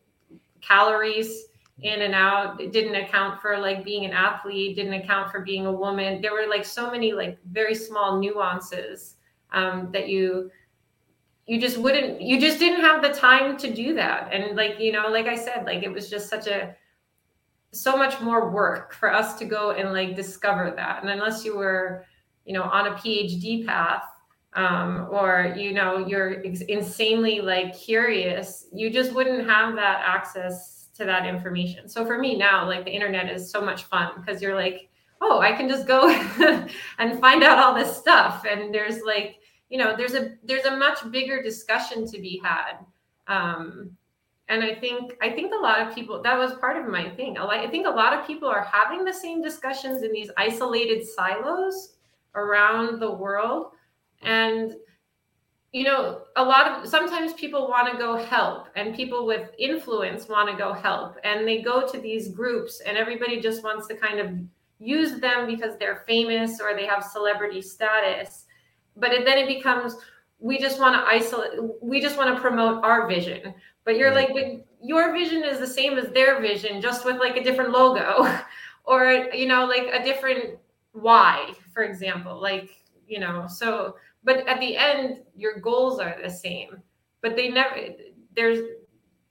calories 0.66 1.44
in 1.82 2.02
and 2.02 2.14
out. 2.14 2.60
It 2.60 2.72
didn't 2.72 2.94
account 2.94 3.40
for 3.40 3.58
like 3.58 3.84
being 3.84 4.04
an 4.04 4.12
athlete 4.12 4.76
didn't 4.76 4.94
account 4.94 5.30
for 5.30 5.40
being 5.40 5.66
a 5.66 5.72
woman. 5.72 6.20
There 6.20 6.32
were 6.32 6.46
like 6.48 6.64
so 6.64 6.90
many 6.90 7.12
like 7.12 7.38
very 7.50 7.74
small 7.74 8.18
nuances 8.18 9.16
um, 9.52 9.90
that 9.92 10.08
you 10.08 10.50
you 11.46 11.60
just 11.60 11.76
wouldn't 11.76 12.22
you 12.22 12.40
just 12.40 12.58
didn't 12.58 12.80
have 12.80 13.02
the 13.02 13.10
time 13.10 13.56
to 13.58 13.74
do 13.74 13.94
that. 13.94 14.32
And 14.32 14.56
like 14.56 14.78
you 14.78 14.92
know 14.92 15.08
like 15.08 15.26
i 15.26 15.36
said 15.36 15.64
like 15.66 15.82
it 15.82 15.92
was 15.92 16.08
just 16.08 16.28
such 16.28 16.46
a 16.46 16.74
so 17.72 17.96
much 17.96 18.20
more 18.20 18.50
work 18.50 18.94
for 18.94 19.12
us 19.12 19.36
to 19.38 19.44
go 19.44 19.72
and 19.72 19.92
like 19.92 20.14
discover 20.14 20.72
that. 20.76 21.02
And 21.02 21.10
unless 21.10 21.44
you 21.44 21.56
were 21.56 22.06
you 22.44 22.54
know 22.54 22.62
on 22.62 22.86
a 22.86 22.90
phd 22.92 23.66
path 23.66 24.04
um, 24.54 25.08
or 25.10 25.54
you 25.56 25.72
know 25.72 26.06
you're 26.06 26.32
insanely 26.42 27.40
like 27.40 27.76
curious 27.76 28.66
you 28.72 28.90
just 28.90 29.12
wouldn't 29.12 29.48
have 29.48 29.74
that 29.74 30.02
access 30.04 30.88
to 30.94 31.04
that 31.04 31.26
information. 31.26 31.88
So 31.88 32.06
for 32.06 32.18
me 32.18 32.36
now 32.36 32.66
like 32.66 32.84
the 32.84 32.92
internet 32.92 33.30
is 33.30 33.50
so 33.50 33.60
much 33.60 33.84
fun 33.84 34.12
because 34.16 34.40
you're 34.40 34.54
like 34.54 34.88
oh 35.20 35.40
i 35.40 35.52
can 35.52 35.68
just 35.68 35.86
go 35.86 36.08
and 36.98 37.20
find 37.20 37.42
out 37.42 37.58
all 37.58 37.74
this 37.74 37.96
stuff. 37.96 38.44
And 38.48 38.72
there's 38.72 39.00
like 39.02 39.40
you 39.70 39.78
know 39.78 39.96
there's 39.96 40.14
a 40.14 40.34
there's 40.44 40.66
a 40.66 40.76
much 40.76 41.10
bigger 41.10 41.42
discussion 41.42 42.06
to 42.06 42.20
be 42.20 42.40
had. 42.42 42.78
Um, 43.26 43.96
and 44.50 44.62
i 44.62 44.74
think 44.74 45.14
i 45.22 45.30
think 45.30 45.54
a 45.54 45.62
lot 45.62 45.80
of 45.80 45.94
people 45.94 46.20
that 46.22 46.38
was 46.38 46.54
part 46.56 46.76
of 46.76 46.86
my 46.86 47.08
thing. 47.10 47.36
I 47.38 47.66
think 47.66 47.86
a 47.86 47.90
lot 47.90 48.12
of 48.12 48.26
people 48.26 48.48
are 48.48 48.62
having 48.62 49.04
the 49.04 49.12
same 49.12 49.42
discussions 49.42 50.02
in 50.02 50.12
these 50.12 50.30
isolated 50.36 51.04
silos 51.06 51.94
around 52.34 53.00
the 53.00 53.10
world 53.10 53.72
and 54.24 54.74
you 55.72 55.82
know 55.82 56.22
a 56.36 56.42
lot 56.42 56.66
of 56.66 56.88
sometimes 56.88 57.32
people 57.32 57.68
want 57.68 57.90
to 57.90 57.98
go 57.98 58.16
help 58.16 58.68
and 58.76 58.94
people 58.94 59.26
with 59.26 59.50
influence 59.58 60.28
want 60.28 60.48
to 60.48 60.56
go 60.56 60.72
help 60.72 61.16
and 61.24 61.46
they 61.46 61.60
go 61.62 61.86
to 61.86 61.98
these 61.98 62.28
groups 62.28 62.80
and 62.86 62.96
everybody 62.96 63.40
just 63.40 63.64
wants 63.64 63.86
to 63.88 63.96
kind 63.96 64.20
of 64.20 64.28
use 64.78 65.18
them 65.20 65.46
because 65.46 65.76
they're 65.78 66.04
famous 66.06 66.60
or 66.60 66.74
they 66.74 66.86
have 66.86 67.02
celebrity 67.02 67.62
status. 67.62 68.44
But 68.96 69.12
it, 69.12 69.24
then 69.24 69.38
it 69.38 69.48
becomes 69.48 69.96
we 70.38 70.58
just 70.58 70.78
want 70.78 70.94
to 70.94 71.12
isolate 71.12 71.52
we 71.80 72.00
just 72.00 72.16
want 72.16 72.34
to 72.34 72.40
promote 72.40 72.84
our 72.84 73.08
vision. 73.08 73.54
But 73.84 73.96
you're 73.96 74.14
like 74.14 74.32
but 74.32 74.64
your 74.82 75.12
vision 75.12 75.42
is 75.42 75.58
the 75.58 75.66
same 75.66 75.98
as 75.98 76.08
their 76.12 76.40
vision 76.40 76.80
just 76.80 77.04
with 77.04 77.16
like 77.16 77.36
a 77.36 77.42
different 77.42 77.70
logo 77.70 78.28
or 78.84 79.28
you 79.32 79.46
know 79.46 79.64
like 79.64 79.88
a 79.92 80.04
different 80.04 80.58
why 80.92 81.52
for 81.72 81.82
example 81.82 82.40
like 82.40 82.70
you 83.08 83.18
know 83.18 83.46
so 83.48 83.96
but 84.24 84.46
at 84.48 84.58
the 84.60 84.76
end 84.76 85.18
your 85.36 85.60
goals 85.60 86.00
are 86.00 86.16
the 86.22 86.30
same 86.30 86.82
but 87.20 87.36
they 87.36 87.48
never 87.48 87.76
there's 88.34 88.60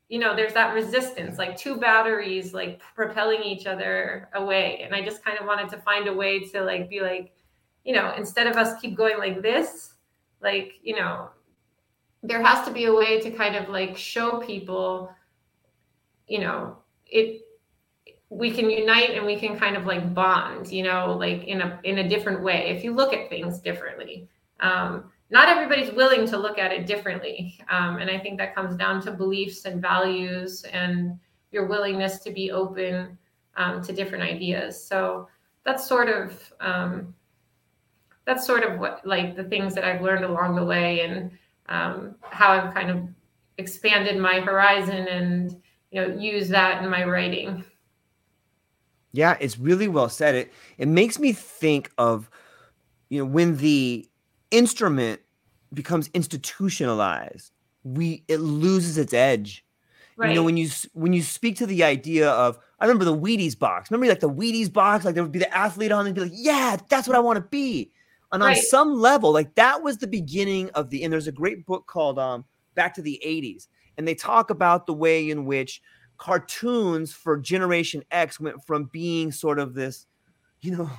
you 0.10 0.20
know 0.20 0.36
there's 0.36 0.54
that 0.54 0.74
resistance 0.74 1.38
like 1.38 1.58
two 1.58 1.78
batteries 1.78 2.54
like 2.54 2.82
propelling 2.96 3.42
each 3.44 3.66
other 3.66 4.30
away 4.36 4.82
and 4.84 4.94
i 4.94 5.02
just 5.04 5.24
kind 5.24 5.38
of 5.40 5.46
wanted 5.46 5.68
to 5.70 5.78
find 5.78 6.08
a 6.08 6.14
way 6.14 6.40
to 6.40 6.62
like 6.62 6.90
be 6.90 7.02
like 7.02 7.34
you 7.84 7.94
know, 7.94 8.14
instead 8.18 8.48
of 8.48 8.56
us 8.56 8.80
keep 8.80 8.96
going 8.96 9.18
like 9.18 9.42
this, 9.42 9.96
like, 10.42 10.80
you 10.84 10.96
know, 10.96 11.30
there 12.22 12.42
has 12.42 12.66
to 12.66 12.74
be 12.74 12.86
a 12.86 12.94
way 12.94 13.20
to 13.20 13.32
kind 13.32 13.56
of 13.56 13.70
like 13.70 13.98
show 13.98 14.40
people, 14.40 15.14
you 16.28 16.40
know, 16.40 16.78
it 17.06 17.42
we 18.30 18.50
can 18.50 18.70
unite 18.70 19.12
and 19.12 19.26
we 19.26 19.38
can 19.38 19.60
kind 19.60 19.76
of 19.76 19.86
like 19.86 20.14
bond, 20.14 20.72
you 20.72 20.84
know, 20.84 21.16
like 21.20 21.44
in 21.44 21.62
a 21.62 21.80
in 21.84 22.00
a 22.00 22.10
different 22.10 22.42
way 22.42 22.70
if 22.70 22.84
you 22.84 22.94
look 22.94 23.14
at 23.14 23.30
things 23.30 23.60
differently. 23.60 24.30
Um, 24.64 25.12
not 25.30 25.50
everybody's 25.50 25.92
willing 25.92 26.28
to 26.28 26.38
look 26.38 26.58
at 26.58 26.72
it 26.72 26.88
differently. 26.88 27.60
Um, 27.70 27.98
and 27.98 28.10
I 28.10 28.20
think 28.20 28.38
that 28.38 28.56
comes 28.56 28.76
down 28.76 29.02
to 29.02 29.12
beliefs 29.12 29.66
and 29.66 29.82
values 29.82 30.64
and 30.72 31.20
your 31.52 31.66
willingness 31.66 32.20
to 32.20 32.32
be 32.32 32.52
open 32.52 33.18
um, 33.58 33.82
to 33.84 33.94
different 33.94 34.24
ideas. 34.24 34.82
So 34.82 35.28
that's 35.66 35.88
sort 35.88 36.10
of 36.10 36.54
um, 36.60 37.14
that's 38.26 38.46
sort 38.46 38.64
of 38.64 38.80
what 38.80 39.06
like 39.06 39.36
the 39.36 39.44
things 39.44 39.76
that 39.76 39.84
I've 39.84 40.02
learned 40.02 40.26
along 40.26 40.56
the 40.56 40.64
way 40.64 41.02
and 41.02 41.32
um, 41.68 42.16
how 42.22 42.52
I've 42.52 42.74
kind 42.74 42.90
of 42.90 43.08
expanded 43.58 44.18
my 44.18 44.40
horizon 44.40 45.08
and 45.08 45.62
you 45.92 46.02
know 46.02 46.16
use 46.16 46.50
that 46.50 46.84
in 46.84 46.90
my 46.90 47.04
writing. 47.04 47.64
Yeah, 49.12 49.38
it's 49.40 49.60
really 49.60 49.88
well 49.88 50.10
said. 50.10 50.36
It 50.36 50.54
it 50.78 50.88
makes 50.88 51.20
me 51.20 51.34
think 51.34 51.92
of 51.98 52.30
you 53.10 53.20
know 53.20 53.26
when 53.26 53.58
the 53.58 54.08
instrument 54.54 55.20
becomes 55.74 56.10
institutionalized, 56.14 57.52
we 57.84 58.24
it 58.28 58.38
loses 58.38 58.98
its 58.98 59.14
edge. 59.14 59.66
Right. 60.16 60.30
You 60.30 60.36
know 60.36 60.44
when 60.44 60.58
you 60.58 60.70
when 60.94 61.12
you 61.12 61.24
speak 61.24 61.58
to 61.58 61.66
the 61.66 61.84
idea 61.84 62.30
of 62.30 62.60
I 62.80 62.86
remember 62.86 63.06
the 63.06 63.18
Wheaties 63.18 63.58
box. 63.58 63.90
Remember 63.90 64.08
like 64.08 64.20
the 64.20 64.30
Wheaties 64.30 64.72
box, 64.72 65.06
like 65.06 65.16
there 65.16 65.24
would 65.24 65.32
be 65.32 65.40
the 65.40 65.58
athlete 65.58 65.92
on 65.92 66.06
and 66.06 66.14
be 66.14 66.22
like, 66.22 66.32
yeah, 66.34 66.78
that's 66.90 67.08
what 67.08 67.18
I 67.18 67.20
want 67.20 67.38
to 67.38 67.42
be. 67.50 67.92
And 68.34 68.42
right. 68.42 68.58
on 68.58 68.64
some 68.64 68.96
level, 69.00 69.32
like 69.32 69.56
that 69.56 69.84
was 69.84 70.00
the 70.00 70.08
beginning 70.08 70.70
of 70.72 70.90
the, 70.90 71.04
and 71.04 71.14
there's 71.14 71.28
a 71.28 71.32
great 71.32 71.66
book 71.66 71.86
called 71.88 72.20
um, 72.20 72.46
Back 72.76 72.96
to 72.96 73.02
the 73.02 73.22
80s. 73.26 73.68
And 73.98 74.08
they 74.08 74.16
talk 74.16 74.50
about 74.50 74.88
the 74.88 74.94
way 74.94 75.30
in 75.30 75.46
which 75.46 75.82
cartoons 76.18 77.14
for 77.14 77.38
Generation 77.38 78.04
X 78.10 78.40
went 78.40 78.64
from 78.66 78.90
being 78.92 79.32
sort 79.32 79.60
of 79.60 79.76
this, 79.76 80.08
you 80.62 80.76
know, 80.76 80.90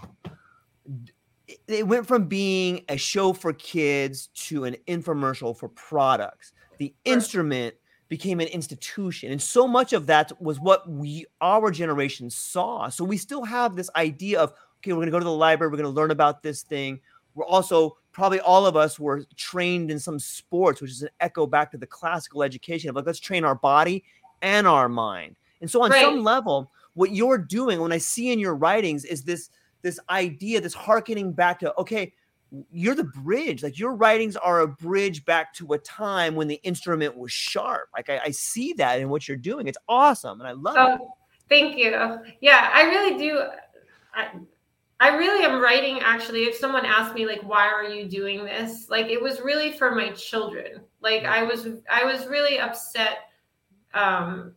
it 1.68 1.86
went 1.86 2.06
from 2.06 2.24
being 2.24 2.84
a 2.88 2.96
show 2.96 3.32
for 3.32 3.52
kids 3.52 4.28
to 4.28 4.64
an 4.64 4.76
infomercial 4.88 5.56
for 5.56 5.68
products. 5.68 6.52
The 6.78 6.94
instrument 7.04 7.74
became 8.08 8.40
an 8.40 8.48
institution. 8.48 9.32
And 9.32 9.40
so 9.40 9.66
much 9.66 9.92
of 9.92 10.06
that 10.06 10.40
was 10.40 10.60
what 10.60 10.88
we, 10.88 11.26
our 11.40 11.70
generation 11.70 12.30
saw. 12.30 12.88
So 12.88 13.04
we 13.04 13.16
still 13.16 13.44
have 13.44 13.76
this 13.76 13.90
idea 13.96 14.40
of, 14.40 14.52
okay, 14.78 14.92
we're 14.92 14.98
going 14.98 15.06
to 15.06 15.12
go 15.12 15.18
to 15.18 15.24
the 15.24 15.32
library, 15.32 15.70
we're 15.70 15.78
going 15.78 15.92
to 15.92 16.00
learn 16.00 16.10
about 16.10 16.42
this 16.42 16.62
thing, 16.62 17.00
we're 17.34 17.46
also 17.46 17.96
probably 18.12 18.40
all 18.40 18.66
of 18.66 18.76
us 18.76 18.98
were 18.98 19.24
trained 19.36 19.90
in 19.90 19.98
some 19.98 20.18
sports, 20.18 20.80
which 20.80 20.90
is 20.90 21.02
an 21.02 21.08
echo 21.20 21.46
back 21.46 21.70
to 21.72 21.78
the 21.78 21.86
classical 21.86 22.42
education 22.42 22.88
of 22.88 22.96
like, 22.96 23.06
let's 23.06 23.18
train 23.18 23.44
our 23.44 23.56
body 23.56 24.04
and 24.40 24.66
our 24.66 24.88
mind. 24.88 25.34
And 25.60 25.70
so 25.70 25.82
on 25.82 25.90
right. 25.90 26.02
some 26.02 26.22
level, 26.22 26.70
what 26.94 27.10
you're 27.10 27.38
doing 27.38 27.80
when 27.80 27.90
I 27.90 27.98
see 27.98 28.32
in 28.32 28.38
your 28.38 28.54
writings 28.54 29.04
is 29.04 29.24
this 29.24 29.50
this 29.84 30.00
idea, 30.08 30.60
this 30.60 30.74
harkening 30.74 31.32
back 31.32 31.60
to 31.60 31.72
okay, 31.78 32.12
you're 32.72 32.94
the 32.94 33.04
bridge. 33.04 33.62
Like 33.62 33.78
your 33.78 33.94
writings 33.94 34.34
are 34.34 34.60
a 34.60 34.66
bridge 34.66 35.24
back 35.24 35.54
to 35.54 35.74
a 35.74 35.78
time 35.78 36.34
when 36.34 36.48
the 36.48 36.58
instrument 36.64 37.16
was 37.16 37.30
sharp. 37.30 37.88
Like 37.94 38.08
I, 38.10 38.20
I 38.24 38.30
see 38.30 38.72
that 38.74 38.98
in 38.98 39.10
what 39.10 39.28
you're 39.28 39.36
doing. 39.36 39.68
It's 39.68 39.78
awesome, 39.88 40.40
and 40.40 40.48
I 40.48 40.52
love 40.52 40.76
oh, 40.76 40.94
it. 40.94 41.00
Thank 41.48 41.76
you. 41.76 41.92
Yeah, 42.40 42.70
I 42.72 42.82
really 42.84 43.18
do. 43.18 43.42
I, 44.14 44.28
I 45.00 45.16
really 45.16 45.44
am 45.44 45.60
writing 45.60 46.00
actually. 46.00 46.44
If 46.44 46.56
someone 46.56 46.86
asked 46.86 47.14
me 47.14 47.26
like, 47.26 47.42
why 47.42 47.68
are 47.68 47.84
you 47.84 48.08
doing 48.08 48.44
this? 48.44 48.88
Like 48.88 49.06
it 49.06 49.20
was 49.20 49.40
really 49.40 49.72
for 49.72 49.94
my 49.94 50.10
children. 50.12 50.80
Like 51.02 51.24
I 51.24 51.42
was 51.42 51.68
I 51.90 52.04
was 52.04 52.26
really 52.26 52.58
upset 52.58 53.18
um 53.92 54.54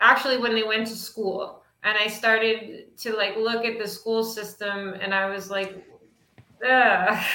actually 0.00 0.36
when 0.38 0.54
they 0.54 0.62
went 0.62 0.86
to 0.86 0.94
school 0.94 1.59
and 1.82 1.96
I 1.96 2.06
started 2.08 2.96
to 2.98 3.16
like 3.16 3.36
look 3.36 3.64
at 3.64 3.78
the 3.78 3.88
school 3.88 4.24
system 4.24 4.94
and 5.00 5.14
I 5.14 5.30
was 5.30 5.50
like 5.50 5.84
Right. 6.62 7.26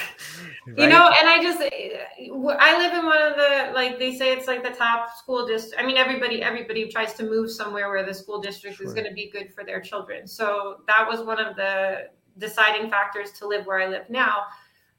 You 0.67 0.87
know, 0.87 1.09
and 1.19 1.29
I 1.29 1.39
just 1.41 1.59
I 1.61 2.77
live 2.77 2.93
in 2.93 3.05
one 3.05 3.21
of 3.21 3.35
the 3.35 3.71
like 3.73 3.97
they 3.97 4.15
say 4.15 4.31
it's 4.31 4.47
like 4.47 4.63
the 4.63 4.69
top 4.69 5.15
school 5.17 5.47
district. 5.47 5.81
I 5.81 5.85
mean, 5.85 5.97
everybody 5.97 6.43
everybody 6.43 6.91
tries 6.91 7.13
to 7.15 7.23
move 7.23 7.49
somewhere 7.49 7.89
where 7.89 8.05
the 8.05 8.13
school 8.13 8.39
district 8.39 8.77
sure. 8.77 8.85
is 8.85 8.93
going 8.93 9.07
to 9.07 9.13
be 9.13 9.29
good 9.31 9.53
for 9.53 9.63
their 9.63 9.81
children. 9.81 10.27
So 10.27 10.81
that 10.87 11.07
was 11.09 11.21
one 11.21 11.39
of 11.39 11.55
the 11.55 12.09
deciding 12.37 12.89
factors 12.89 13.31
to 13.33 13.47
live 13.47 13.65
where 13.65 13.79
I 13.79 13.87
live 13.87 14.09
now. 14.09 14.43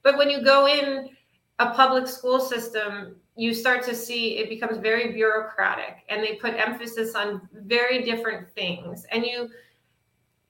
But 0.02 0.16
when 0.18 0.30
you 0.30 0.42
go 0.42 0.66
in 0.66 1.10
a 1.58 1.70
public 1.70 2.06
school 2.06 2.40
system, 2.40 3.16
you 3.34 3.54
start 3.54 3.82
to 3.84 3.94
see 3.94 4.38
it 4.38 4.48
becomes 4.48 4.78
very 4.78 5.12
bureaucratic 5.12 6.04
and 6.08 6.22
they 6.22 6.34
put 6.34 6.54
emphasis 6.54 7.14
on 7.14 7.48
very 7.52 8.02
different 8.02 8.48
things 8.50 9.06
and 9.12 9.25
you 9.25 9.48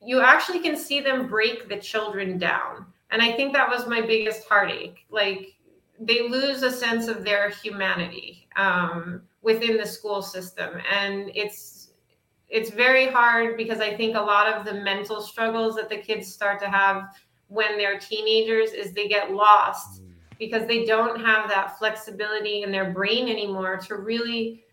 you 0.00 0.20
actually 0.20 0.60
can 0.60 0.76
see 0.76 1.00
them 1.00 1.26
break 1.26 1.68
the 1.68 1.76
children 1.76 2.38
down 2.38 2.86
and 3.10 3.22
I 3.22 3.32
think 3.32 3.52
that 3.52 3.68
was 3.68 3.86
my 3.86 4.00
biggest 4.00 4.48
heartache. 4.48 5.06
Like 5.10 5.54
they 6.00 6.28
lose 6.28 6.62
a 6.62 6.70
sense 6.70 7.08
of 7.08 7.24
their 7.24 7.50
humanity 7.50 8.48
um, 8.56 9.22
within 9.42 9.76
the 9.76 9.86
school 9.86 10.22
system. 10.22 10.80
And 10.92 11.30
it's 11.34 11.90
it's 12.48 12.70
very 12.70 13.06
hard 13.06 13.56
because 13.56 13.80
I 13.80 13.96
think 13.96 14.16
a 14.16 14.20
lot 14.20 14.52
of 14.52 14.64
the 14.64 14.74
mental 14.74 15.20
struggles 15.20 15.74
that 15.76 15.88
the 15.88 15.96
kids 15.96 16.32
start 16.32 16.60
to 16.60 16.68
have 16.68 17.02
when 17.48 17.76
they're 17.76 17.98
teenagers 17.98 18.70
is 18.70 18.92
they 18.92 19.08
get 19.08 19.32
lost. 19.32 20.02
Because 20.38 20.66
they 20.66 20.84
don't 20.84 21.20
have 21.20 21.48
that 21.48 21.78
flexibility 21.78 22.62
in 22.62 22.70
their 22.70 22.92
brain 22.92 23.28
anymore 23.28 23.76
to 23.78 23.96
really 23.96 24.64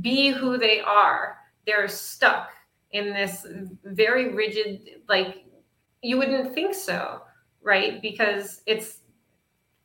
be 0.00 0.30
who 0.30 0.58
they 0.58 0.80
are. 0.80 1.38
They're 1.66 1.88
stuck 1.88 2.50
in 2.92 3.12
this 3.12 3.46
very 3.84 4.34
rigid, 4.34 5.02
like, 5.08 5.44
you 6.02 6.18
wouldn't 6.18 6.54
think 6.54 6.74
so 6.74 7.22
right? 7.62 8.02
Because 8.02 8.62
it's 8.66 8.98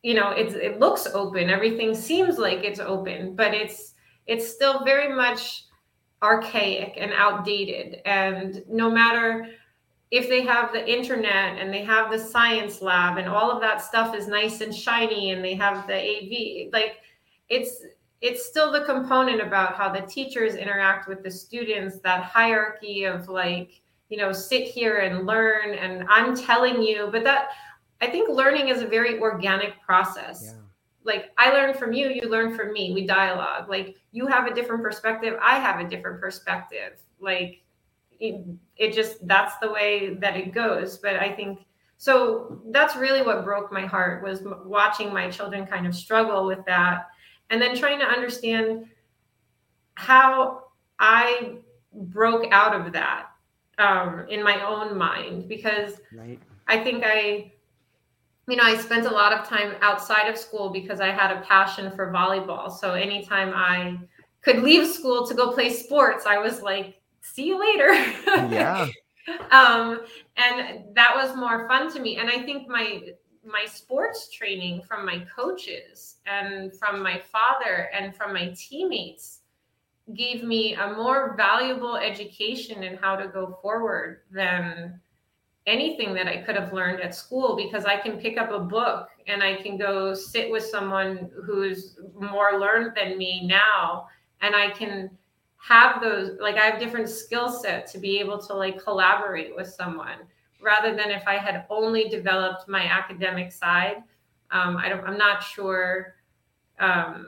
you 0.03 0.13
know 0.13 0.29
it's 0.29 0.53
it 0.53 0.79
looks 0.79 1.07
open 1.07 1.49
everything 1.49 1.95
seems 1.95 2.37
like 2.37 2.59
it's 2.63 2.79
open 2.79 3.35
but 3.35 3.51
it's 3.51 3.95
it's 4.27 4.47
still 4.47 4.85
very 4.85 5.13
much 5.13 5.65
archaic 6.21 6.93
and 6.97 7.11
outdated 7.13 7.99
and 8.05 8.63
no 8.69 8.91
matter 8.91 9.47
if 10.09 10.29
they 10.29 10.41
have 10.41 10.71
the 10.71 10.89
internet 10.89 11.59
and 11.59 11.73
they 11.73 11.83
have 11.83 12.11
the 12.11 12.19
science 12.19 12.81
lab 12.81 13.17
and 13.17 13.27
all 13.27 13.51
of 13.51 13.61
that 13.61 13.81
stuff 13.81 14.15
is 14.15 14.27
nice 14.27 14.61
and 14.61 14.73
shiny 14.73 15.31
and 15.31 15.43
they 15.43 15.53
have 15.53 15.85
the 15.87 15.95
AV 15.95 16.71
like 16.71 16.97
it's 17.49 17.83
it's 18.21 18.47
still 18.47 18.71
the 18.71 18.81
component 18.85 19.41
about 19.41 19.75
how 19.75 19.91
the 19.91 20.01
teachers 20.01 20.55
interact 20.55 21.07
with 21.07 21.23
the 21.23 21.31
students 21.31 21.99
that 21.99 22.23
hierarchy 22.23 23.03
of 23.03 23.27
like 23.27 23.81
you 24.09 24.17
know 24.17 24.31
sit 24.31 24.63
here 24.63 24.99
and 24.99 25.25
learn 25.25 25.73
and 25.73 26.05
i'm 26.09 26.35
telling 26.35 26.81
you 26.81 27.09
but 27.11 27.23
that 27.23 27.49
i 28.01 28.07
think 28.07 28.29
learning 28.29 28.69
is 28.69 28.81
a 28.81 28.87
very 28.87 29.19
organic 29.19 29.81
process. 29.81 30.43
Yeah. 30.45 30.61
like 31.03 31.31
i 31.37 31.51
learn 31.51 31.73
from 31.73 31.91
you 31.91 32.07
you 32.07 32.29
learn 32.29 32.55
from 32.55 32.71
me 32.71 32.93
we 32.93 33.05
dialogue. 33.05 33.69
Like 33.69 33.95
you 34.11 34.25
have 34.27 34.47
a 34.47 34.53
different 34.55 34.81
perspective 34.81 35.37
i 35.41 35.59
have 35.59 35.85
a 35.85 35.89
different 35.89 36.21
perspective. 36.21 36.93
Like 37.19 37.61
it, 38.19 38.45
it 38.77 38.93
just 38.93 39.25
that's 39.27 39.57
the 39.57 39.71
way 39.71 40.15
that 40.15 40.35
it 40.35 40.53
goes 40.53 40.97
but 40.97 41.15
i 41.15 41.31
think 41.31 41.59
so 41.97 42.61
that's 42.69 42.95
really 42.95 43.23
what 43.23 43.43
broke 43.43 43.71
my 43.71 43.85
heart 43.85 44.23
was 44.23 44.41
watching 44.65 45.13
my 45.13 45.29
children 45.29 45.65
kind 45.65 45.87
of 45.87 45.95
struggle 45.95 46.45
with 46.45 46.59
that 46.65 47.07
and 47.49 47.61
then 47.61 47.75
trying 47.75 47.99
to 47.99 48.05
understand 48.05 48.85
how 49.95 50.63
i 50.99 51.57
broke 51.93 52.45
out 52.51 52.75
of 52.75 52.93
that 52.93 53.29
um, 53.77 54.25
in 54.29 54.43
my 54.43 54.65
own 54.65 54.97
mind 54.97 55.47
because 55.47 55.99
right. 56.13 56.39
I 56.67 56.83
think 56.83 57.03
I, 57.05 57.51
you 58.47 58.55
know, 58.55 58.63
I 58.63 58.77
spent 58.77 59.05
a 59.05 59.11
lot 59.11 59.33
of 59.33 59.47
time 59.47 59.75
outside 59.81 60.27
of 60.27 60.37
school 60.37 60.69
because 60.69 60.99
I 60.99 61.11
had 61.11 61.31
a 61.31 61.41
passion 61.41 61.91
for 61.95 62.11
volleyball. 62.11 62.71
So 62.71 62.93
anytime 62.93 63.53
I 63.53 63.97
could 64.41 64.63
leave 64.63 64.87
school 64.87 65.27
to 65.27 65.33
go 65.33 65.51
play 65.51 65.71
sports, 65.71 66.25
I 66.25 66.37
was 66.37 66.61
like, 66.61 66.96
see 67.33 67.45
you 67.45 67.59
later. 67.59 67.93
Yeah. 68.51 68.87
um, 69.51 70.01
and 70.37 70.95
that 70.95 71.13
was 71.15 71.35
more 71.35 71.67
fun 71.67 71.91
to 71.93 71.99
me. 71.99 72.17
And 72.17 72.29
I 72.29 72.41
think 72.43 72.67
my 72.67 73.01
my 73.45 73.65
sports 73.65 74.29
training 74.29 74.81
from 74.81 75.05
my 75.05 75.25
coaches 75.33 76.17
and 76.25 76.75
from 76.77 77.01
my 77.01 77.17
father 77.17 77.89
and 77.93 78.13
from 78.13 78.33
my 78.33 78.53
teammates 78.57 79.39
gave 80.15 80.43
me 80.43 80.73
a 80.75 80.93
more 80.93 81.35
valuable 81.37 81.95
education 81.95 82.83
in 82.83 82.97
how 82.97 83.15
to 83.15 83.27
go 83.27 83.57
forward 83.61 84.21
than 84.31 84.99
anything 85.65 86.13
that 86.13 86.27
I 86.27 86.37
could 86.37 86.55
have 86.55 86.71
learned 86.71 87.01
at 87.01 87.13
school 87.13 87.55
because 87.57 87.85
I 87.85 87.97
can 87.97 88.17
pick 88.17 88.37
up 88.37 88.51
a 88.51 88.59
book 88.59 89.09
and 89.27 89.43
I 89.43 89.61
can 89.61 89.77
go 89.77 90.13
sit 90.13 90.49
with 90.49 90.63
someone 90.63 91.29
who's 91.45 91.97
more 92.19 92.59
learned 92.59 92.93
than 92.95 93.17
me 93.17 93.45
now 93.45 94.07
and 94.41 94.55
I 94.55 94.71
can 94.71 95.09
have 95.67 96.01
those 96.01 96.37
like 96.39 96.55
I 96.55 96.65
have 96.65 96.79
different 96.79 97.09
skill 97.09 97.49
set 97.49 97.87
to 97.87 97.97
be 97.97 98.19
able 98.19 98.39
to 98.39 98.53
like 98.53 98.81
collaborate 98.81 99.55
with 99.55 99.67
someone 99.67 100.19
rather 100.61 100.95
than 100.95 101.11
if 101.11 101.27
I 101.27 101.37
had 101.37 101.65
only 101.69 102.09
developed 102.09 102.67
my 102.67 102.83
academic 102.83 103.51
side 103.51 104.03
um, 104.51 104.77
I 104.77 104.89
don't 104.89 105.03
I'm 105.05 105.17
not 105.17 105.43
sure 105.43 106.15
um, 106.79 107.27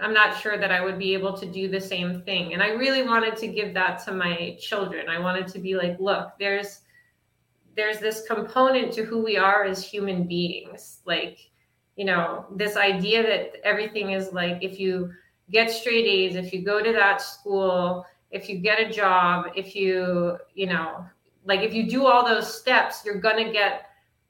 I'm 0.00 0.14
not 0.14 0.36
sure 0.36 0.56
that 0.56 0.72
I 0.72 0.82
would 0.82 0.98
be 0.98 1.12
able 1.12 1.36
to 1.36 1.46
do 1.46 1.68
the 1.68 1.80
same 1.80 2.22
thing. 2.22 2.54
And 2.54 2.62
I 2.62 2.68
really 2.70 3.02
wanted 3.02 3.36
to 3.38 3.46
give 3.46 3.74
that 3.74 4.02
to 4.04 4.12
my 4.12 4.56
children. 4.58 5.08
I 5.08 5.18
wanted 5.18 5.46
to 5.48 5.58
be 5.58 5.76
like, 5.76 5.98
look, 6.00 6.32
there's 6.38 6.80
there's 7.76 7.98
this 7.98 8.26
component 8.26 8.92
to 8.94 9.04
who 9.04 9.22
we 9.22 9.36
are 9.36 9.64
as 9.64 9.84
human 9.84 10.26
beings. 10.26 11.00
Like, 11.04 11.38
you 11.96 12.04
know, 12.04 12.46
this 12.56 12.76
idea 12.76 13.22
that 13.22 13.64
everything 13.64 14.12
is 14.12 14.32
like 14.32 14.58
if 14.62 14.80
you 14.80 15.12
get 15.50 15.70
straight 15.70 16.06
A's, 16.06 16.36
if 16.36 16.52
you 16.52 16.62
go 16.62 16.82
to 16.82 16.92
that 16.92 17.20
school, 17.20 18.06
if 18.30 18.48
you 18.48 18.58
get 18.58 18.80
a 18.80 18.90
job, 18.90 19.46
if 19.54 19.74
you, 19.74 20.38
you 20.54 20.66
know, 20.66 21.04
like 21.44 21.60
if 21.60 21.74
you 21.74 21.88
do 21.88 22.06
all 22.06 22.24
those 22.24 22.60
steps, 22.60 23.02
you're 23.04 23.20
gonna 23.20 23.52
get 23.52 23.86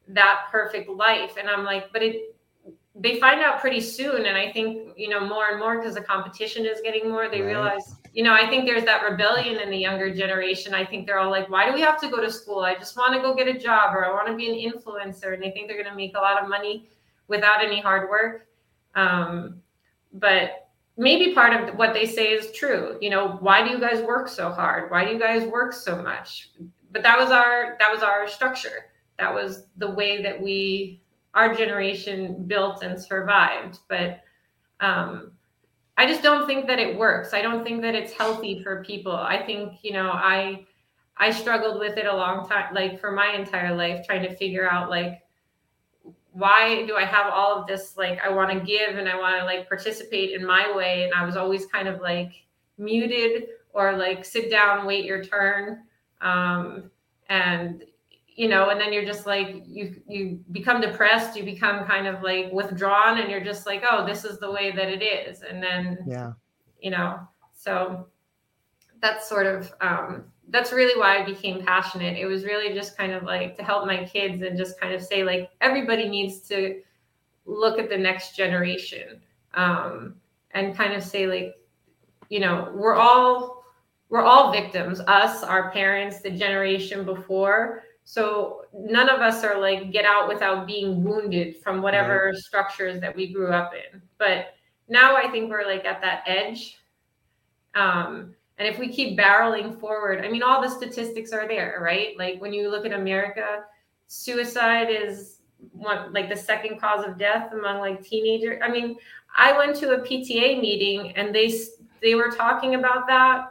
that 0.08 0.46
perfect 0.50 0.88
life. 0.88 1.36
And 1.38 1.48
I'm 1.48 1.64
like, 1.64 1.92
but 1.92 2.02
it 2.02 2.36
they 2.96 3.20
find 3.20 3.40
out 3.40 3.60
pretty 3.60 3.80
soon. 3.80 4.26
And 4.26 4.36
i 4.36 4.50
think 4.50 4.92
you 4.96 5.08
know 5.08 5.20
more 5.20 5.50
and 5.50 5.58
more 5.58 5.78
because 5.78 5.94
the 5.94 6.00
competition 6.00 6.66
is 6.66 6.80
getting 6.82 7.08
more 7.08 7.28
they 7.28 7.40
right. 7.40 7.46
realize 7.46 7.94
you 8.12 8.24
know 8.24 8.34
i 8.34 8.48
think 8.48 8.66
there's 8.66 8.84
that 8.84 9.02
rebellion 9.08 9.60
in 9.60 9.70
the 9.70 9.76
younger 9.76 10.12
generation. 10.14 10.74
I 10.74 10.84
think 10.84 11.06
they're 11.06 11.18
all 11.18 11.30
like 11.30 11.48
why 11.48 11.66
do 11.66 11.72
we 11.72 11.80
have 11.82 12.00
to 12.00 12.08
go 12.08 12.20
to 12.20 12.30
school? 12.30 12.60
I 12.60 12.74
just 12.74 12.96
want 12.96 13.14
to 13.14 13.20
go 13.20 13.34
get 13.34 13.48
a 13.48 13.58
job 13.58 13.94
or 13.94 14.04
i 14.04 14.10
want 14.10 14.26
to 14.26 14.36
be 14.36 14.48
an 14.50 14.72
influencer. 14.72 15.34
And 15.34 15.42
they 15.42 15.50
think 15.50 15.68
they're 15.68 15.80
going 15.80 15.90
to 15.90 15.96
make 15.96 16.16
a 16.16 16.20
lot 16.20 16.42
of 16.42 16.48
money 16.48 16.88
without 17.28 17.62
any 17.62 17.80
hard 17.80 18.10
work. 18.10 18.48
Um, 18.96 19.62
but 20.12 20.69
maybe 20.96 21.34
part 21.34 21.52
of 21.52 21.76
what 21.76 21.94
they 21.94 22.06
say 22.06 22.32
is 22.32 22.52
true 22.52 22.98
you 23.00 23.10
know 23.10 23.38
why 23.40 23.66
do 23.66 23.70
you 23.70 23.80
guys 23.80 24.02
work 24.02 24.28
so 24.28 24.50
hard 24.50 24.90
why 24.90 25.04
do 25.04 25.12
you 25.12 25.18
guys 25.18 25.44
work 25.44 25.72
so 25.72 26.00
much 26.02 26.50
but 26.92 27.02
that 27.02 27.18
was 27.18 27.30
our 27.30 27.76
that 27.78 27.92
was 27.92 28.02
our 28.02 28.28
structure 28.28 28.86
that 29.18 29.32
was 29.32 29.66
the 29.76 29.90
way 29.90 30.22
that 30.22 30.40
we 30.40 31.00
our 31.34 31.54
generation 31.54 32.44
built 32.46 32.82
and 32.82 33.00
survived. 33.00 33.78
But 33.88 34.20
um, 34.80 35.32
I 35.96 36.06
just 36.06 36.22
don't 36.22 36.46
think 36.46 36.66
that 36.66 36.78
it 36.78 36.98
works. 36.98 37.34
I 37.34 37.42
don't 37.42 37.64
think 37.64 37.82
that 37.82 37.94
it's 37.94 38.12
healthy 38.12 38.62
for 38.62 38.82
people. 38.84 39.14
I 39.14 39.44
think 39.44 39.78
you 39.82 39.92
know 39.92 40.10
I 40.10 40.66
I 41.16 41.30
struggled 41.30 41.78
with 41.78 41.98
it 41.98 42.06
a 42.06 42.16
long 42.16 42.48
time, 42.48 42.74
like 42.74 43.00
for 43.00 43.12
my 43.12 43.34
entire 43.34 43.74
life, 43.74 44.06
trying 44.06 44.22
to 44.22 44.34
figure 44.36 44.68
out 44.68 44.90
like 44.90 45.20
why 46.32 46.86
do 46.86 46.96
I 46.96 47.04
have 47.04 47.32
all 47.32 47.60
of 47.60 47.66
this? 47.66 47.96
Like 47.96 48.20
I 48.24 48.30
want 48.30 48.50
to 48.52 48.60
give 48.60 48.96
and 48.96 49.08
I 49.08 49.18
want 49.18 49.38
to 49.38 49.44
like 49.44 49.68
participate 49.68 50.32
in 50.32 50.46
my 50.46 50.72
way, 50.74 51.04
and 51.04 51.14
I 51.14 51.24
was 51.24 51.36
always 51.36 51.66
kind 51.66 51.88
of 51.88 52.00
like 52.00 52.32
muted 52.78 53.48
or 53.72 53.96
like 53.96 54.24
sit 54.24 54.50
down, 54.50 54.86
wait 54.86 55.04
your 55.04 55.24
turn. 55.24 55.82
Um, 56.20 56.90
and 57.28 57.84
you 58.40 58.48
know 58.48 58.70
and 58.70 58.80
then 58.80 58.92
you're 58.92 59.04
just 59.04 59.26
like 59.26 59.62
you 59.66 60.00
you 60.08 60.40
become 60.52 60.80
depressed 60.80 61.36
you 61.36 61.44
become 61.44 61.84
kind 61.84 62.06
of 62.06 62.22
like 62.22 62.50
withdrawn 62.52 63.18
and 63.18 63.30
you're 63.30 63.44
just 63.44 63.66
like 63.66 63.82
oh 63.88 64.06
this 64.06 64.24
is 64.24 64.38
the 64.38 64.50
way 64.50 64.72
that 64.72 64.88
it 64.88 65.02
is 65.02 65.42
and 65.42 65.62
then 65.62 65.98
yeah 66.06 66.32
you 66.80 66.90
know 66.90 67.20
so 67.54 68.06
that's 69.02 69.28
sort 69.28 69.46
of 69.46 69.72
um 69.80 70.24
that's 70.50 70.72
really 70.72 70.98
why 70.98 71.18
i 71.18 71.24
became 71.24 71.64
passionate 71.64 72.16
it 72.16 72.26
was 72.26 72.44
really 72.44 72.74
just 72.74 72.96
kind 72.96 73.12
of 73.12 73.22
like 73.22 73.56
to 73.56 73.62
help 73.62 73.86
my 73.86 74.04
kids 74.04 74.42
and 74.42 74.56
just 74.56 74.78
kind 74.80 74.94
of 74.94 75.02
say 75.02 75.24
like 75.24 75.50
everybody 75.60 76.08
needs 76.08 76.40
to 76.40 76.80
look 77.46 77.78
at 77.78 77.88
the 77.88 77.96
next 77.96 78.36
generation 78.36 79.20
um 79.54 80.14
and 80.52 80.76
kind 80.76 80.92
of 80.92 81.02
say 81.02 81.26
like 81.26 81.54
you 82.28 82.40
know 82.40 82.72
we're 82.74 82.94
all 82.94 83.64
we're 84.08 84.22
all 84.22 84.52
victims 84.52 85.00
us 85.00 85.42
our 85.42 85.70
parents 85.70 86.20
the 86.20 86.30
generation 86.30 87.04
before 87.04 87.82
so 88.10 88.62
none 88.72 89.08
of 89.08 89.20
us 89.20 89.44
are 89.44 89.60
like 89.60 89.92
get 89.92 90.04
out 90.04 90.26
without 90.26 90.66
being 90.66 91.04
wounded 91.04 91.56
from 91.62 91.80
whatever 91.80 92.32
right. 92.32 92.34
structures 92.34 93.00
that 93.00 93.14
we 93.14 93.32
grew 93.32 93.52
up 93.52 93.72
in. 93.72 94.02
But 94.18 94.54
now 94.88 95.16
I 95.16 95.30
think 95.30 95.48
we're 95.48 95.64
like 95.64 95.84
at 95.84 96.00
that 96.00 96.24
edge. 96.26 96.78
Um, 97.76 98.34
and 98.60 98.68
if 98.68 98.78
we 98.78 98.88
keep 98.88 99.18
barreling 99.18 99.80
forward, 99.80 100.22
I 100.22 100.28
mean, 100.28 100.42
all 100.42 100.60
the 100.60 100.68
statistics 100.68 101.32
are 101.32 101.48
there, 101.48 101.78
right? 101.80 102.16
Like 102.18 102.42
when 102.42 102.52
you 102.52 102.70
look 102.70 102.84
at 102.84 102.92
America, 102.92 103.64
suicide 104.06 104.88
is 104.90 105.38
one 105.72 106.12
like 106.12 106.28
the 106.28 106.36
second 106.36 106.78
cause 106.78 107.06
of 107.06 107.16
death 107.16 107.54
among 107.54 107.78
like 107.78 108.04
teenagers. 108.04 108.60
I 108.62 108.70
mean, 108.70 108.98
I 109.34 109.56
went 109.56 109.76
to 109.76 109.92
a 109.92 110.00
PTA 110.00 110.60
meeting 110.60 111.12
and 111.16 111.34
they 111.34 111.50
they 112.02 112.14
were 112.14 112.30
talking 112.30 112.74
about 112.74 113.06
that. 113.06 113.50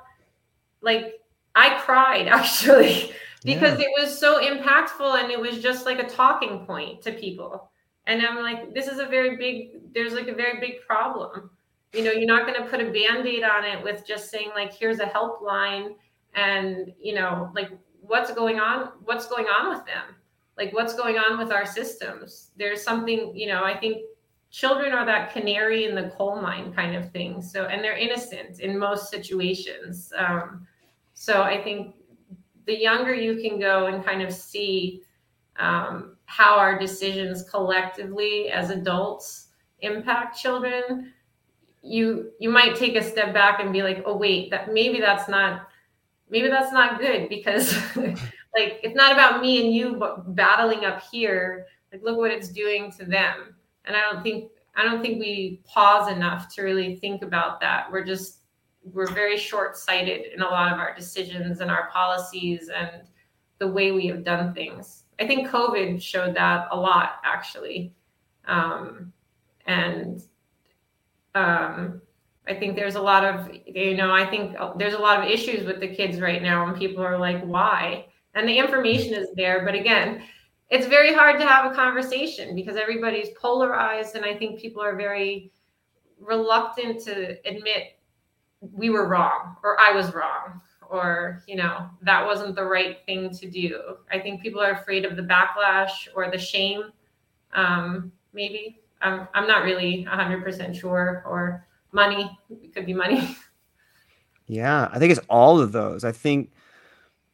Like 0.81 1.19
I 1.55 1.79
cried 1.79 2.27
actually 2.39 3.11
because 3.43 3.79
yeah. 3.79 3.87
it 3.87 3.91
was 3.99 4.15
so 4.15 4.39
impactful 4.39 5.23
and 5.23 5.31
it 5.31 5.39
was 5.39 5.57
just 5.57 5.87
like 5.87 5.97
a 5.97 6.07
talking 6.07 6.67
point 6.67 7.01
to 7.01 7.13
people. 7.13 7.71
And 8.05 8.21
I'm 8.21 8.43
like, 8.43 8.75
this 8.75 8.85
is 8.85 8.99
a 8.99 9.07
very 9.07 9.37
big, 9.37 9.91
there's 9.91 10.13
like 10.13 10.27
a 10.27 10.35
very 10.35 10.59
big 10.59 10.81
problem. 10.85 11.49
You 11.93 12.03
know, 12.03 12.11
you're 12.11 12.27
not 12.27 12.45
going 12.45 12.61
to 12.61 12.69
put 12.69 12.81
a 12.81 12.91
band 12.91 13.27
aid 13.27 13.43
on 13.43 13.65
it 13.65 13.83
with 13.83 14.05
just 14.05 14.29
saying, 14.29 14.51
like, 14.55 14.73
here's 14.73 14.99
a 14.99 15.05
helpline 15.05 15.95
and, 16.35 16.93
you 16.99 17.15
know, 17.15 17.51
like 17.55 17.71
what's 18.01 18.31
going 18.31 18.59
on, 18.59 18.91
what's 19.05 19.27
going 19.27 19.45
on 19.45 19.69
with 19.69 19.85
them? 19.85 20.15
Like, 20.57 20.73
what's 20.73 20.93
going 20.93 21.17
on 21.17 21.37
with 21.37 21.51
our 21.51 21.65
systems? 21.65 22.51
There's 22.57 22.83
something, 22.83 23.31
you 23.35 23.47
know, 23.47 23.63
I 23.63 23.77
think 23.77 24.03
children 24.51 24.93
are 24.93 25.05
that 25.05 25.31
canary 25.31 25.85
in 25.85 25.95
the 25.95 26.09
coal 26.09 26.41
mine 26.41 26.73
kind 26.73 26.95
of 26.95 27.11
thing. 27.11 27.41
So, 27.41 27.65
and 27.65 27.83
they're 27.83 27.97
innocent 27.97 28.59
in 28.59 28.77
most 28.77 29.09
situations. 29.09 30.11
Um, 30.17 30.67
so 31.13 31.41
I 31.41 31.61
think 31.63 31.95
the 32.65 32.77
younger 32.77 33.13
you 33.13 33.41
can 33.41 33.59
go 33.59 33.87
and 33.87 34.03
kind 34.03 34.21
of 34.21 34.33
see 34.33 35.01
um, 35.57 36.17
how 36.25 36.57
our 36.57 36.77
decisions 36.79 37.49
collectively 37.49 38.49
as 38.49 38.69
adults 38.69 39.47
impact 39.81 40.37
children 40.37 41.13
you 41.89 42.31
you 42.39 42.49
might 42.49 42.75
take 42.75 42.95
a 42.95 43.03
step 43.03 43.33
back 43.33 43.59
and 43.59 43.73
be 43.73 43.81
like 43.81 44.03
oh 44.05 44.15
wait 44.15 44.49
that 44.51 44.71
maybe 44.73 44.99
that's 44.99 45.27
not 45.27 45.67
maybe 46.29 46.47
that's 46.47 46.71
not 46.71 46.99
good 46.99 47.27
because 47.29 47.73
like 47.95 48.79
it's 48.83 48.95
not 48.95 49.11
about 49.11 49.41
me 49.41 49.65
and 49.65 49.73
you 49.73 49.95
but 49.95 50.35
battling 50.35 50.85
up 50.85 51.01
here 51.11 51.65
like 51.91 52.01
look 52.03 52.17
what 52.17 52.31
it's 52.31 52.49
doing 52.49 52.91
to 52.91 53.05
them 53.05 53.55
and 53.85 53.97
I 53.97 54.01
don't 54.01 54.23
think 54.23 54.51
I 54.75 54.83
don't 54.85 55.01
think 55.01 55.19
we 55.19 55.61
pause 55.65 56.09
enough 56.09 56.53
to 56.55 56.61
really 56.61 56.95
think 56.95 57.21
about 57.21 57.59
that. 57.59 57.91
We're 57.91 58.05
just 58.05 58.37
we're 58.93 59.11
very 59.11 59.37
short-sighted 59.37 60.33
in 60.33 60.41
a 60.41 60.47
lot 60.47 60.71
of 60.71 60.79
our 60.79 60.95
decisions 60.95 61.59
and 61.59 61.69
our 61.69 61.89
policies 61.89 62.69
and 62.73 63.03
the 63.57 63.67
way 63.67 63.91
we 63.91 64.07
have 64.07 64.23
done 64.23 64.53
things. 64.53 65.03
I 65.19 65.27
think 65.27 65.49
COVID 65.49 66.01
showed 66.01 66.33
that 66.35 66.69
a 66.71 66.79
lot, 66.79 67.19
actually, 67.25 67.93
um, 68.45 69.11
and 69.65 70.23
um, 71.39 72.01
I 72.47 72.55
think 72.55 72.75
there's 72.75 72.95
a 72.95 73.01
lot 73.01 73.23
of 73.23 73.49
you 73.65 73.95
know 73.95 74.11
I 74.11 74.25
think 74.25 74.55
there's 74.77 74.93
a 74.93 74.99
lot 74.99 75.19
of 75.19 75.29
issues 75.29 75.65
with 75.65 75.79
the 75.79 75.87
kids 75.87 76.19
right 76.19 76.41
now, 76.41 76.67
and 76.67 76.77
people 76.77 77.03
are 77.03 77.17
like, 77.17 77.41
why? 77.43 78.05
And 78.35 78.47
the 78.47 78.57
information 78.57 79.13
is 79.13 79.29
there, 79.35 79.65
but 79.65 79.75
again, 79.75 80.23
it's 80.69 80.85
very 80.85 81.13
hard 81.13 81.39
to 81.39 81.47
have 81.47 81.71
a 81.71 81.75
conversation 81.75 82.55
because 82.55 82.75
everybody's 82.75 83.29
polarized, 83.39 84.15
and 84.15 84.25
I 84.25 84.35
think 84.35 84.59
people 84.59 84.81
are 84.81 84.95
very 84.95 85.51
reluctant 86.19 87.01
to 87.05 87.37
admit 87.47 87.97
we 88.73 88.89
were 88.89 89.07
wrong 89.07 89.55
or 89.63 89.79
I 89.79 89.93
was 89.93 90.13
wrong 90.13 90.59
or 90.89 91.43
you 91.47 91.55
know 91.55 91.89
that 92.01 92.25
wasn't 92.25 92.55
the 92.55 92.65
right 92.65 92.97
thing 93.05 93.29
to 93.29 93.49
do. 93.49 93.79
I 94.11 94.19
think 94.19 94.41
people 94.41 94.61
are 94.61 94.71
afraid 94.71 95.05
of 95.05 95.15
the 95.15 95.21
backlash 95.21 96.09
or 96.15 96.29
the 96.29 96.37
shame. 96.37 96.91
Um, 97.53 98.11
maybe 98.33 98.81
I'm 99.01 99.27
I'm 99.33 99.47
not 99.47 99.63
really 99.63 100.03
hundred 100.03 100.43
percent 100.43 100.75
sure. 100.75 101.23
Or 101.25 101.67
money, 101.91 102.29
it 102.49 102.73
could 102.73 102.85
be 102.85 102.93
money. 102.93 103.35
Yeah, 104.51 104.89
I 104.91 104.97
think 104.97 105.11
it's 105.11 105.21
all 105.29 105.61
of 105.61 105.73
those. 105.73 106.03
I 106.03 106.11
think 106.11 106.51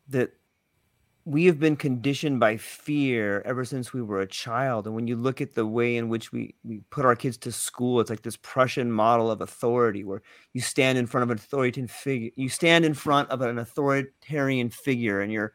that 0.09 0.31
we 1.23 1.45
have 1.45 1.59
been 1.59 1.75
conditioned 1.75 2.39
by 2.39 2.55
fear 2.55 3.41
ever 3.45 3.65
since 3.65 3.91
we 3.91 4.01
were 4.01 4.21
a 4.21 4.27
child 4.27 4.85
and 4.85 4.93
when 4.93 5.07
you 5.07 5.15
look 5.15 5.41
at 5.41 5.55
the 5.55 5.65
way 5.65 5.97
in 5.97 6.07
which 6.07 6.31
we 6.31 6.53
we 6.63 6.81
put 6.91 7.03
our 7.03 7.15
kids 7.15 7.35
to 7.35 7.51
school 7.51 7.99
it's 7.99 8.11
like 8.11 8.21
this 8.21 8.37
prussian 8.37 8.91
model 8.91 9.31
of 9.31 9.41
authority 9.41 10.03
where 10.03 10.21
you 10.53 10.61
stand 10.61 10.99
in 10.99 11.07
front 11.07 11.23
of 11.23 11.31
an 11.31 11.37
authoritarian 11.37 11.87
figure 11.87 12.29
you 12.35 12.47
stand 12.47 12.85
in 12.85 12.93
front 12.93 13.27
of 13.31 13.41
an 13.41 13.57
authoritarian 13.57 14.69
figure 14.69 15.21
and 15.21 15.33
you're 15.33 15.53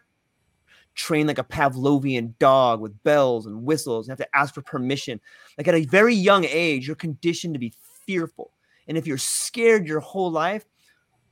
trained 0.95 1.29
like 1.29 1.39
a 1.39 1.45
pavlovian 1.45 2.35
dog 2.39 2.81
with 2.81 3.03
bells 3.03 3.47
and 3.47 3.63
whistles 3.63 4.07
you 4.07 4.11
have 4.11 4.19
to 4.19 4.37
ask 4.37 4.55
for 4.55 4.63
permission 4.63 5.21
like 5.57 5.69
at 5.69 5.75
a 5.75 5.85
very 5.87 6.15
young 6.15 6.45
age 6.45 6.87
you're 6.87 6.97
conditioned 6.97 7.55
to 7.55 7.61
be 7.61 7.73
fearful 8.07 8.53
and 8.89 8.99
if 8.99 9.07
you're 9.07 9.19
scared 9.19 9.87
your 9.87 10.01
whole 10.01 10.31
life 10.31 10.65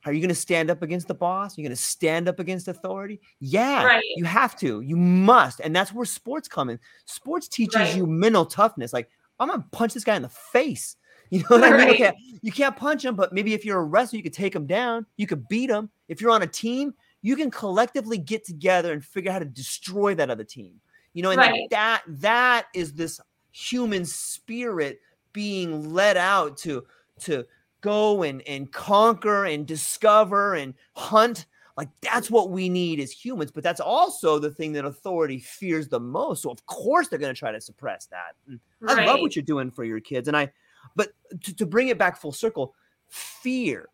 are 0.05 0.12
you 0.12 0.21
going 0.21 0.29
to 0.29 0.35
stand 0.35 0.71
up 0.71 0.83
against 0.83 1.09
the 1.09 1.14
boss? 1.14 1.57
Are 1.57 1.61
you 1.61 1.66
going 1.66 1.77
to 1.77 1.83
stand 1.83 2.29
up 2.29 2.38
against 2.38 2.68
authority? 2.68 3.21
Yeah, 3.40 3.85
right. 3.85 4.05
you 4.16 4.25
have 4.25 4.57
to. 4.61 4.81
You 4.81 4.97
must. 4.97 5.61
And 5.61 5.75
that's 5.75 5.92
where 5.92 6.07
sports 6.07 6.49
come 6.49 6.71
in. 6.71 6.79
Sports 7.05 7.49
teaches 7.49 7.77
right. 7.77 7.97
you 7.97 8.07
mental 8.07 8.47
toughness. 8.47 8.92
Like, 8.92 9.11
I'm 9.40 9.49
going 9.49 9.61
to 9.61 9.68
punch 9.71 9.94
this 9.94 10.05
guy 10.05 10.16
in 10.16 10.23
the 10.23 10.29
face. 10.29 10.97
You 11.31 11.40
know 11.40 11.59
what 11.59 11.61
right. 11.61 11.73
I 11.75 11.85
mean? 11.85 11.94
Okay, 11.94 12.12
you 12.40 12.51
can't 12.51 12.75
punch 12.75 13.05
him, 13.05 13.14
but 13.14 13.35
maybe 13.35 13.53
if 13.53 13.62
you're 13.62 13.81
a 13.81 13.85
wrestler, 13.85 14.16
you 14.16 14.23
could 14.23 14.33
take 14.33 14.57
him 14.57 14.66
down. 14.66 15.05
You 15.18 15.27
could 15.27 15.47
beat 15.47 15.68
him. 15.68 15.90
If 16.09 16.23
you're 16.23 16.31
on 16.31 16.40
a 16.40 16.47
team, 16.47 16.94
you 17.22 17.37
can 17.37 17.50
collectively 17.50 18.18
get 18.18 18.44
together 18.44 18.92
and 18.92 19.04
figure 19.04 19.31
out 19.31 19.35
how 19.35 19.38
to 19.40 19.44
destroy 19.44 20.14
that 20.14 20.31
other 20.31 20.44
team. 20.44 20.81
You 21.14 21.22
know, 21.22 21.31
and 21.31 21.38
right. 21.38 21.68
that 21.70 22.02
that 22.07 22.66
is 22.74 22.94
this 22.94 23.20
human 23.50 24.04
spirit 24.04 25.00
being 25.33 25.92
let 25.92 26.16
out 26.16 26.57
to 26.59 26.85
to 27.20 27.44
go 27.81 28.22
and 28.22 28.42
and 28.46 28.72
conquer 28.72 29.44
and 29.44 29.66
discover 29.66 30.54
and 30.54 30.74
hunt 30.94 31.46
like 31.76 31.88
that's 32.00 32.31
what 32.31 32.50
we 32.50 32.68
need 32.68 33.00
as 33.00 33.11
humans 33.11 33.50
but 33.50 33.62
that's 33.62 33.81
also 33.81 34.38
the 34.38 34.50
thing 34.50 34.72
that 34.72 34.85
authority 34.85 35.38
fears 35.38 35.88
the 35.88 36.00
most 36.00 36.42
so 36.42 36.50
of 36.50 36.64
course 36.66 37.09
they're 37.09 37.18
going 37.18 37.33
to 37.33 37.38
try 37.38 37.52
to 37.52 37.61
suppress 37.61 38.07
that 38.07 38.35
right. 38.81 38.98
i 38.98 39.07
love 39.07 39.20
what 39.20 39.37
you're 39.37 39.42
doing 39.44 39.70
for 39.70 39.85
your 39.85 40.00
kids 40.00 40.28
and 40.28 40.37
i 40.37 40.50
but 40.96 41.12
to, 41.42 41.54
to 41.54 41.66
bring 41.66 41.88
it 41.88 41.98
back 41.98 42.16
full 42.16 42.33
circle 42.33 42.74
fear 43.07 43.88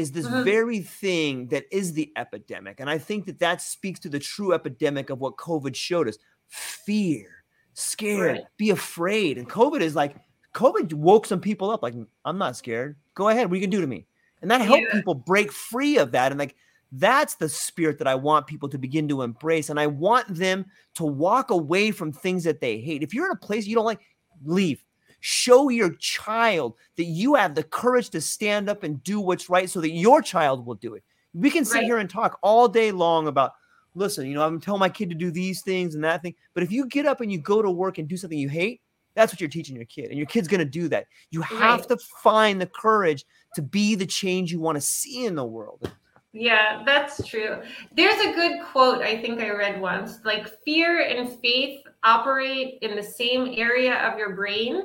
is 0.00 0.12
this 0.12 0.26
uh-huh. 0.26 0.42
very 0.42 0.80
thing 0.80 1.46
that 1.48 1.64
is 1.70 1.92
the 1.92 2.10
epidemic 2.16 2.80
and 2.80 2.90
i 2.90 2.98
think 2.98 3.26
that 3.26 3.38
that 3.38 3.60
speaks 3.60 4.00
to 4.00 4.08
the 4.08 4.18
true 4.18 4.52
epidemic 4.52 5.10
of 5.10 5.20
what 5.20 5.36
covid 5.36 5.76
showed 5.76 6.08
us 6.08 6.18
fear 6.48 7.44
scared 7.74 8.38
right. 8.38 8.44
be 8.56 8.70
afraid 8.70 9.38
and 9.38 9.48
covid 9.48 9.80
is 9.80 9.94
like 9.94 10.16
COVID 10.54 10.92
woke 10.94 11.26
some 11.26 11.40
people 11.40 11.70
up. 11.70 11.82
Like, 11.82 11.94
I'm 12.24 12.38
not 12.38 12.56
scared. 12.56 12.96
Go 13.14 13.28
ahead. 13.28 13.46
What 13.46 13.54
are 13.54 13.56
you 13.56 13.66
gonna 13.66 13.76
do 13.76 13.80
to 13.80 13.86
me? 13.86 14.06
And 14.42 14.50
that 14.50 14.60
helped 14.60 14.84
yeah. 14.88 14.92
people 14.94 15.14
break 15.14 15.52
free 15.52 15.98
of 15.98 16.12
that. 16.12 16.32
And 16.32 16.38
like, 16.38 16.56
that's 16.92 17.36
the 17.36 17.48
spirit 17.48 17.98
that 17.98 18.08
I 18.08 18.14
want 18.14 18.46
people 18.46 18.68
to 18.70 18.78
begin 18.78 19.06
to 19.08 19.22
embrace. 19.22 19.70
And 19.70 19.78
I 19.78 19.86
want 19.86 20.26
them 20.28 20.66
to 20.94 21.04
walk 21.04 21.50
away 21.50 21.92
from 21.92 22.12
things 22.12 22.44
that 22.44 22.60
they 22.60 22.78
hate. 22.78 23.02
If 23.02 23.14
you're 23.14 23.26
in 23.26 23.32
a 23.32 23.36
place 23.36 23.66
you 23.66 23.76
don't 23.76 23.84
like, 23.84 24.00
leave. 24.44 24.82
Show 25.20 25.68
your 25.68 25.90
child 25.94 26.74
that 26.96 27.04
you 27.04 27.34
have 27.34 27.54
the 27.54 27.62
courage 27.62 28.10
to 28.10 28.20
stand 28.20 28.68
up 28.68 28.82
and 28.82 29.02
do 29.04 29.20
what's 29.20 29.50
right 29.50 29.68
so 29.68 29.80
that 29.80 29.90
your 29.90 30.22
child 30.22 30.66
will 30.66 30.74
do 30.74 30.94
it. 30.94 31.04
We 31.34 31.50
can 31.50 31.64
sit 31.64 31.78
right. 31.78 31.84
here 31.84 31.98
and 31.98 32.10
talk 32.10 32.38
all 32.42 32.68
day 32.68 32.90
long 32.90 33.28
about, 33.28 33.52
listen, 33.94 34.26
you 34.26 34.34
know, 34.34 34.44
I'm 34.44 34.60
telling 34.60 34.80
my 34.80 34.88
kid 34.88 35.10
to 35.10 35.14
do 35.14 35.30
these 35.30 35.62
things 35.62 35.94
and 35.94 36.02
that 36.04 36.22
thing. 36.22 36.34
But 36.54 36.62
if 36.62 36.72
you 36.72 36.86
get 36.86 37.06
up 37.06 37.20
and 37.20 37.30
you 37.30 37.38
go 37.38 37.62
to 37.62 37.70
work 37.70 37.98
and 37.98 38.08
do 38.08 38.16
something 38.16 38.38
you 38.38 38.48
hate, 38.48 38.80
that's 39.14 39.32
what 39.32 39.40
you're 39.40 39.50
teaching 39.50 39.76
your 39.76 39.84
kid. 39.84 40.06
And 40.06 40.16
your 40.16 40.26
kid's 40.26 40.48
going 40.48 40.60
to 40.60 40.64
do 40.64 40.88
that. 40.88 41.06
You 41.30 41.42
have 41.42 41.80
right. 41.80 41.88
to 41.88 41.96
find 42.22 42.60
the 42.60 42.66
courage 42.66 43.24
to 43.54 43.62
be 43.62 43.94
the 43.94 44.06
change 44.06 44.52
you 44.52 44.60
want 44.60 44.76
to 44.76 44.80
see 44.80 45.26
in 45.26 45.34
the 45.34 45.44
world. 45.44 45.90
Yeah, 46.32 46.82
that's 46.86 47.26
true. 47.26 47.60
There's 47.92 48.20
a 48.20 48.32
good 48.32 48.62
quote 48.64 49.02
I 49.02 49.20
think 49.20 49.40
I 49.40 49.50
read 49.50 49.80
once 49.80 50.20
like, 50.24 50.48
fear 50.64 51.02
and 51.02 51.38
faith 51.40 51.82
operate 52.04 52.78
in 52.82 52.94
the 52.94 53.02
same 53.02 53.52
area 53.56 53.96
of 54.08 54.16
your 54.16 54.36
brain. 54.36 54.84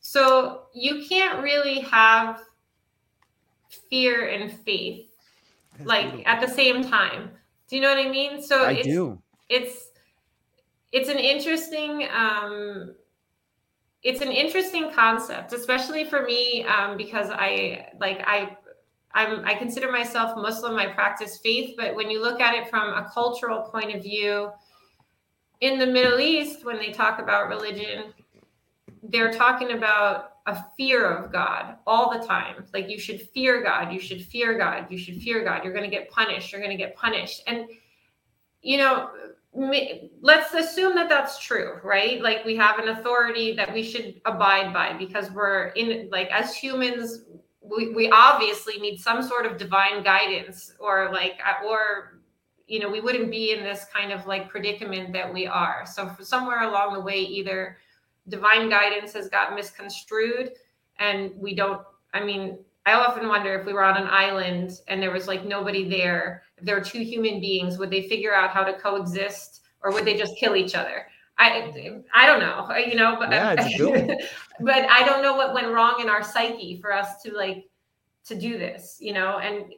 So 0.00 0.62
you 0.74 1.04
can't 1.08 1.42
really 1.42 1.80
have 1.80 2.40
fear 3.88 4.28
and 4.28 4.52
faith 4.52 5.08
that's 5.76 5.88
like 5.88 6.10
beautiful. 6.10 6.32
at 6.32 6.40
the 6.40 6.52
same 6.52 6.82
time. 6.82 7.30
Do 7.68 7.76
you 7.76 7.82
know 7.82 7.94
what 7.94 8.04
I 8.04 8.10
mean? 8.10 8.42
So 8.42 8.64
I 8.64 8.72
it's, 8.72 8.86
do. 8.86 9.22
It's 9.48 9.90
it's 10.92 11.08
an 11.08 11.18
interesting 11.18 12.08
um 12.12 12.94
it's 14.02 14.22
an 14.22 14.32
interesting 14.32 14.90
concept, 14.92 15.52
especially 15.52 16.04
for 16.04 16.22
me, 16.22 16.64
um, 16.64 16.96
because 16.96 17.28
I 17.30 17.88
like 18.00 18.22
I 18.26 18.56
I'm 19.12 19.44
I 19.44 19.54
consider 19.54 19.92
myself 19.92 20.36
Muslim. 20.36 20.76
I 20.76 20.86
practice 20.86 21.38
faith, 21.38 21.74
but 21.76 21.94
when 21.94 22.10
you 22.10 22.22
look 22.22 22.40
at 22.40 22.54
it 22.54 22.70
from 22.70 22.94
a 22.94 23.10
cultural 23.12 23.62
point 23.62 23.94
of 23.94 24.02
view, 24.02 24.50
in 25.60 25.78
the 25.78 25.86
Middle 25.86 26.20
East, 26.20 26.64
when 26.64 26.78
they 26.78 26.90
talk 26.92 27.20
about 27.20 27.48
religion, 27.48 28.14
they're 29.02 29.32
talking 29.32 29.72
about 29.72 30.32
a 30.46 30.64
fear 30.76 31.06
of 31.06 31.32
God 31.32 31.76
all 31.86 32.10
the 32.10 32.26
time. 32.26 32.64
Like 32.72 32.88
you 32.88 32.98
should 32.98 33.20
fear 33.30 33.62
God, 33.62 33.92
you 33.92 34.00
should 34.00 34.24
fear 34.24 34.58
God, 34.58 34.86
you 34.90 34.98
should 34.98 35.20
fear 35.22 35.44
God. 35.44 35.64
You're 35.64 35.72
going 35.72 35.88
to 35.88 35.96
get 35.96 36.10
punished. 36.10 36.52
You're 36.52 36.60
going 36.60 36.76
to 36.76 36.82
get 36.82 36.96
punished. 36.96 37.42
And 37.46 37.66
you 38.62 38.76
know, 38.76 39.10
let's 39.52 40.54
assume 40.54 40.94
that 40.94 41.08
that's 41.08 41.40
true 41.40 41.80
right 41.82 42.22
like 42.22 42.44
we 42.44 42.54
have 42.54 42.78
an 42.78 42.90
authority 42.90 43.52
that 43.52 43.72
we 43.72 43.82
should 43.82 44.20
abide 44.24 44.72
by 44.72 44.96
because 44.96 45.28
we're 45.32 45.68
in 45.70 46.08
like 46.12 46.28
as 46.30 46.54
humans 46.54 47.22
we, 47.60 47.92
we 47.92 48.10
obviously 48.10 48.78
need 48.78 48.98
some 48.98 49.22
sort 49.22 49.46
of 49.46 49.58
divine 49.58 50.02
guidance 50.02 50.72
or 50.78 51.10
like 51.12 51.38
uh, 51.44 51.66
or 51.66 52.20
you 52.68 52.78
know 52.78 52.88
we 52.88 53.00
wouldn't 53.00 53.30
be 53.30 53.52
in 53.52 53.64
this 53.64 53.86
kind 53.92 54.12
of 54.12 54.24
like 54.26 54.48
predicament 54.48 55.12
that 55.12 55.32
we 55.32 55.46
are 55.46 55.84
so 55.84 56.14
somewhere 56.20 56.62
along 56.62 56.94
the 56.94 57.00
way 57.00 57.18
either 57.18 57.76
divine 58.28 58.68
guidance 58.68 59.12
has 59.12 59.28
got 59.28 59.54
misconstrued 59.54 60.52
and 60.98 61.32
we 61.36 61.54
don't 61.54 61.82
i 62.12 62.22
mean 62.22 62.58
I 62.86 62.94
often 62.94 63.28
wonder 63.28 63.54
if 63.58 63.66
we 63.66 63.72
were 63.72 63.84
on 63.84 63.96
an 63.96 64.08
island 64.08 64.80
and 64.88 65.02
there 65.02 65.10
was 65.10 65.28
like 65.28 65.44
nobody 65.44 65.88
there, 65.88 66.42
if 66.56 66.64
there 66.64 66.76
were 66.76 66.84
two 66.84 67.02
human 67.02 67.40
beings, 67.40 67.78
would 67.78 67.90
they 67.90 68.08
figure 68.08 68.34
out 68.34 68.50
how 68.50 68.64
to 68.64 68.72
coexist 68.72 69.60
or 69.82 69.92
would 69.92 70.04
they 70.04 70.16
just 70.16 70.36
kill 70.36 70.56
each 70.56 70.74
other? 70.74 71.06
I 71.38 72.02
I 72.14 72.26
don't 72.26 72.40
know, 72.40 72.74
you 72.86 72.94
know, 72.94 73.16
but 73.18 73.30
yeah, 73.30 73.54
it's 73.58 74.24
but 74.60 74.90
I 74.90 75.04
don't 75.04 75.22
know 75.22 75.34
what 75.34 75.54
went 75.54 75.68
wrong 75.68 76.00
in 76.00 76.08
our 76.08 76.22
psyche 76.22 76.78
for 76.80 76.92
us 76.92 77.22
to 77.22 77.32
like 77.32 77.68
to 78.26 78.34
do 78.34 78.58
this, 78.58 78.98
you 79.00 79.12
know, 79.12 79.38
and 79.38 79.72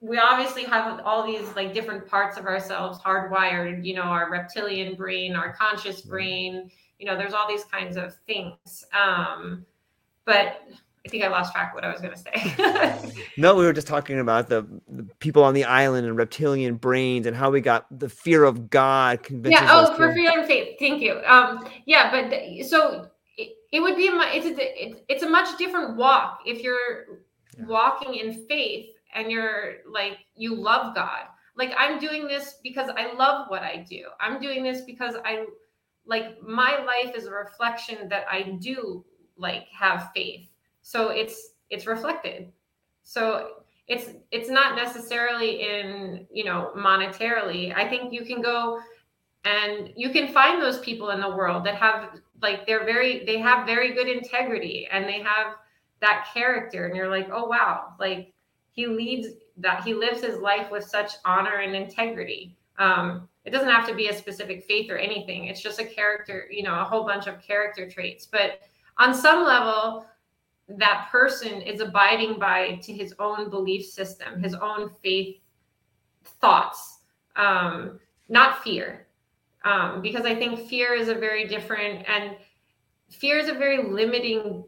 we 0.00 0.18
obviously 0.18 0.64
have 0.64 1.00
all 1.00 1.26
these 1.26 1.54
like 1.56 1.74
different 1.74 2.06
parts 2.06 2.38
of 2.38 2.46
ourselves 2.46 2.98
hardwired, 3.00 3.84
you 3.84 3.94
know, 3.94 4.02
our 4.02 4.30
reptilian 4.30 4.94
brain, 4.94 5.34
our 5.34 5.52
conscious 5.52 6.02
brain, 6.02 6.70
you 6.98 7.06
know, 7.06 7.16
there's 7.16 7.32
all 7.32 7.48
these 7.48 7.64
kinds 7.64 7.96
of 7.96 8.14
things. 8.26 8.84
Um, 8.92 9.64
but 10.24 10.62
I 11.06 11.08
think 11.08 11.24
I 11.24 11.28
lost 11.28 11.52
track 11.52 11.70
of 11.70 11.74
what 11.74 11.84
I 11.84 11.90
was 11.90 12.00
going 12.00 12.14
to 12.14 12.18
say. 12.18 13.22
no, 13.36 13.54
we 13.54 13.64
were 13.64 13.72
just 13.72 13.86
talking 13.86 14.18
about 14.18 14.48
the, 14.48 14.66
the, 14.88 15.04
people 15.20 15.42
on 15.42 15.54
the 15.54 15.64
island 15.64 16.06
and 16.06 16.16
reptilian 16.18 16.74
brains 16.74 17.26
and 17.26 17.34
how 17.34 17.50
we 17.50 17.60
got 17.60 17.86
the 17.96 18.08
fear 18.08 18.44
of 18.44 18.68
God. 18.68 19.20
Yeah. 19.30 19.66
Oh, 19.70 19.94
for 19.96 20.12
fear 20.12 20.32
and 20.36 20.46
faith. 20.46 20.76
Thank 20.78 21.00
you. 21.00 21.20
Um, 21.24 21.66
yeah, 21.86 22.10
but 22.10 22.30
so 22.66 23.08
it, 23.38 23.56
it 23.72 23.80
would 23.80 23.96
be 23.96 24.08
a, 24.08 24.12
it's 24.34 24.46
a, 24.46 25.02
it's 25.08 25.22
a 25.22 25.30
much 25.30 25.56
different 25.56 25.96
walk 25.96 26.40
if 26.44 26.62
you're 26.62 27.20
yeah. 27.56 27.64
walking 27.64 28.16
in 28.16 28.46
faith 28.46 28.90
and 29.14 29.30
you're 29.30 29.76
like 29.90 30.18
you 30.34 30.54
love 30.54 30.94
God. 30.94 31.22
Like 31.56 31.72
I'm 31.76 31.98
doing 31.98 32.26
this 32.26 32.56
because 32.62 32.90
I 32.96 33.14
love 33.14 33.46
what 33.48 33.62
I 33.62 33.84
do. 33.88 34.06
I'm 34.20 34.40
doing 34.40 34.62
this 34.62 34.82
because 34.82 35.14
I 35.24 35.46
like 36.08 36.42
my 36.42 36.78
life 36.84 37.14
is 37.14 37.26
a 37.26 37.30
reflection 37.30 38.08
that 38.08 38.24
I 38.30 38.56
do 38.60 39.04
like 39.36 39.68
have 39.68 40.10
faith. 40.14 40.48
So 40.82 41.10
it's 41.10 41.50
it's 41.70 41.86
reflected. 41.86 42.50
So 43.04 43.50
it's 43.86 44.10
it's 44.32 44.48
not 44.48 44.74
necessarily 44.74 45.62
in 45.62 46.26
you 46.32 46.44
know 46.44 46.72
monetarily. 46.76 47.76
I 47.76 47.88
think 47.88 48.12
you 48.12 48.24
can 48.24 48.40
go 48.40 48.80
and 49.44 49.90
you 49.96 50.10
can 50.10 50.32
find 50.32 50.60
those 50.60 50.80
people 50.80 51.10
in 51.10 51.20
the 51.20 51.28
world 51.28 51.64
that 51.64 51.76
have 51.76 52.20
like 52.42 52.66
they're 52.66 52.84
very 52.84 53.24
they 53.26 53.38
have 53.38 53.66
very 53.66 53.92
good 53.92 54.08
integrity 54.08 54.88
and 54.90 55.04
they 55.04 55.20
have 55.20 55.56
that 56.00 56.26
character 56.32 56.86
and 56.86 56.96
you're 56.96 57.10
like 57.10 57.28
oh 57.30 57.46
wow. 57.46 57.94
Like 58.00 58.32
he 58.72 58.86
leads 58.86 59.28
that 59.58 59.84
he 59.84 59.92
lives 59.92 60.22
his 60.22 60.38
life 60.38 60.70
with 60.70 60.84
such 60.84 61.12
honor 61.26 61.56
and 61.56 61.76
integrity 61.76 62.56
um 62.78 63.28
it 63.44 63.50
doesn't 63.50 63.70
have 63.70 63.86
to 63.88 63.94
be 63.94 64.08
a 64.08 64.16
specific 64.16 64.64
faith 64.64 64.90
or 64.90 64.98
anything. 64.98 65.46
It's 65.46 65.60
just 65.62 65.80
a 65.80 65.84
character 65.84 66.46
you 66.50 66.62
know 66.62 66.80
a 66.80 66.84
whole 66.84 67.04
bunch 67.04 67.26
of 67.26 67.40
character 67.42 67.88
traits. 67.88 68.26
But 68.26 68.60
on 68.98 69.14
some 69.14 69.44
level 69.44 70.06
that 70.68 71.08
person 71.10 71.62
is 71.62 71.80
abiding 71.80 72.38
by 72.38 72.74
to 72.82 72.92
his 72.92 73.14
own 73.18 73.48
belief 73.48 73.86
system 73.86 74.42
his 74.42 74.54
own 74.54 74.90
faith 75.02 75.36
thoughts 76.40 77.00
um 77.36 77.98
not 78.28 78.62
fear. 78.62 79.06
Um 79.64 80.02
because 80.02 80.24
i 80.24 80.34
think 80.34 80.68
fear 80.68 80.94
is 80.94 81.08
a 81.08 81.14
very 81.14 81.46
different 81.46 82.06
and 82.08 82.36
fear 83.10 83.38
is 83.38 83.48
a 83.48 83.54
very 83.54 83.82
limiting 83.90 84.64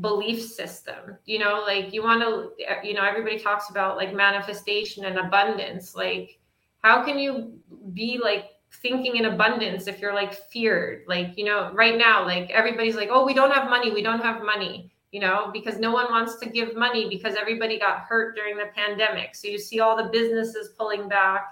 belief 0.00 0.42
system. 0.42 1.16
You 1.26 1.38
know 1.38 1.62
like 1.66 1.92
you 1.92 2.02
want 2.02 2.22
to 2.22 2.50
you 2.86 2.94
know 2.94 3.04
everybody 3.04 3.38
talks 3.38 3.70
about 3.70 3.96
like 3.96 4.14
manifestation 4.14 5.04
and 5.04 5.18
abundance. 5.18 5.94
Like 5.94 6.39
how 6.82 7.04
can 7.04 7.18
you 7.18 7.52
be 7.92 8.20
like 8.22 8.50
thinking 8.72 9.16
in 9.16 9.26
abundance 9.26 9.86
if 9.86 10.00
you're 10.00 10.14
like 10.14 10.34
feared? 10.34 11.04
Like 11.06 11.36
you 11.36 11.44
know 11.44 11.70
right 11.74 11.96
now 11.96 12.24
like 12.24 12.50
everybody's 12.50 12.96
like 12.96 13.08
oh 13.10 13.24
we 13.24 13.34
don't 13.34 13.52
have 13.52 13.68
money 13.68 13.90
we 13.90 14.02
don't 14.02 14.22
have 14.22 14.42
money 14.42 14.90
you 15.12 15.20
know 15.20 15.50
because 15.52 15.78
no 15.78 15.92
one 15.92 16.10
wants 16.10 16.36
to 16.36 16.48
give 16.48 16.76
money 16.76 17.08
because 17.08 17.34
everybody 17.34 17.78
got 17.78 18.00
hurt 18.00 18.34
during 18.34 18.56
the 18.56 18.66
pandemic. 18.74 19.34
So 19.34 19.48
you 19.48 19.58
see 19.58 19.80
all 19.80 19.96
the 19.96 20.10
businesses 20.10 20.70
pulling 20.78 21.08
back 21.08 21.46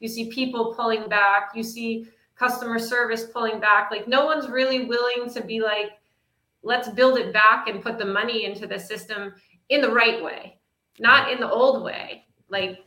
you 0.00 0.08
see 0.08 0.30
people 0.30 0.74
pulling 0.74 1.08
back 1.08 1.50
you 1.54 1.62
see 1.62 2.06
customer 2.36 2.80
service 2.80 3.26
pulling 3.32 3.60
back. 3.60 3.90
Like 3.90 4.08
no 4.08 4.26
one's 4.26 4.48
really 4.48 4.86
willing 4.86 5.32
to 5.32 5.42
be 5.42 5.60
like 5.60 5.92
let's 6.62 6.88
build 6.88 7.18
it 7.18 7.32
back 7.32 7.68
and 7.68 7.82
put 7.82 7.98
the 7.98 8.04
money 8.04 8.44
into 8.44 8.66
the 8.66 8.78
system 8.78 9.34
in 9.68 9.80
the 9.80 9.90
right 9.90 10.22
way 10.22 10.58
not 10.98 11.30
in 11.32 11.40
the 11.40 11.50
old 11.50 11.82
way. 11.82 12.24
Like 12.48 12.83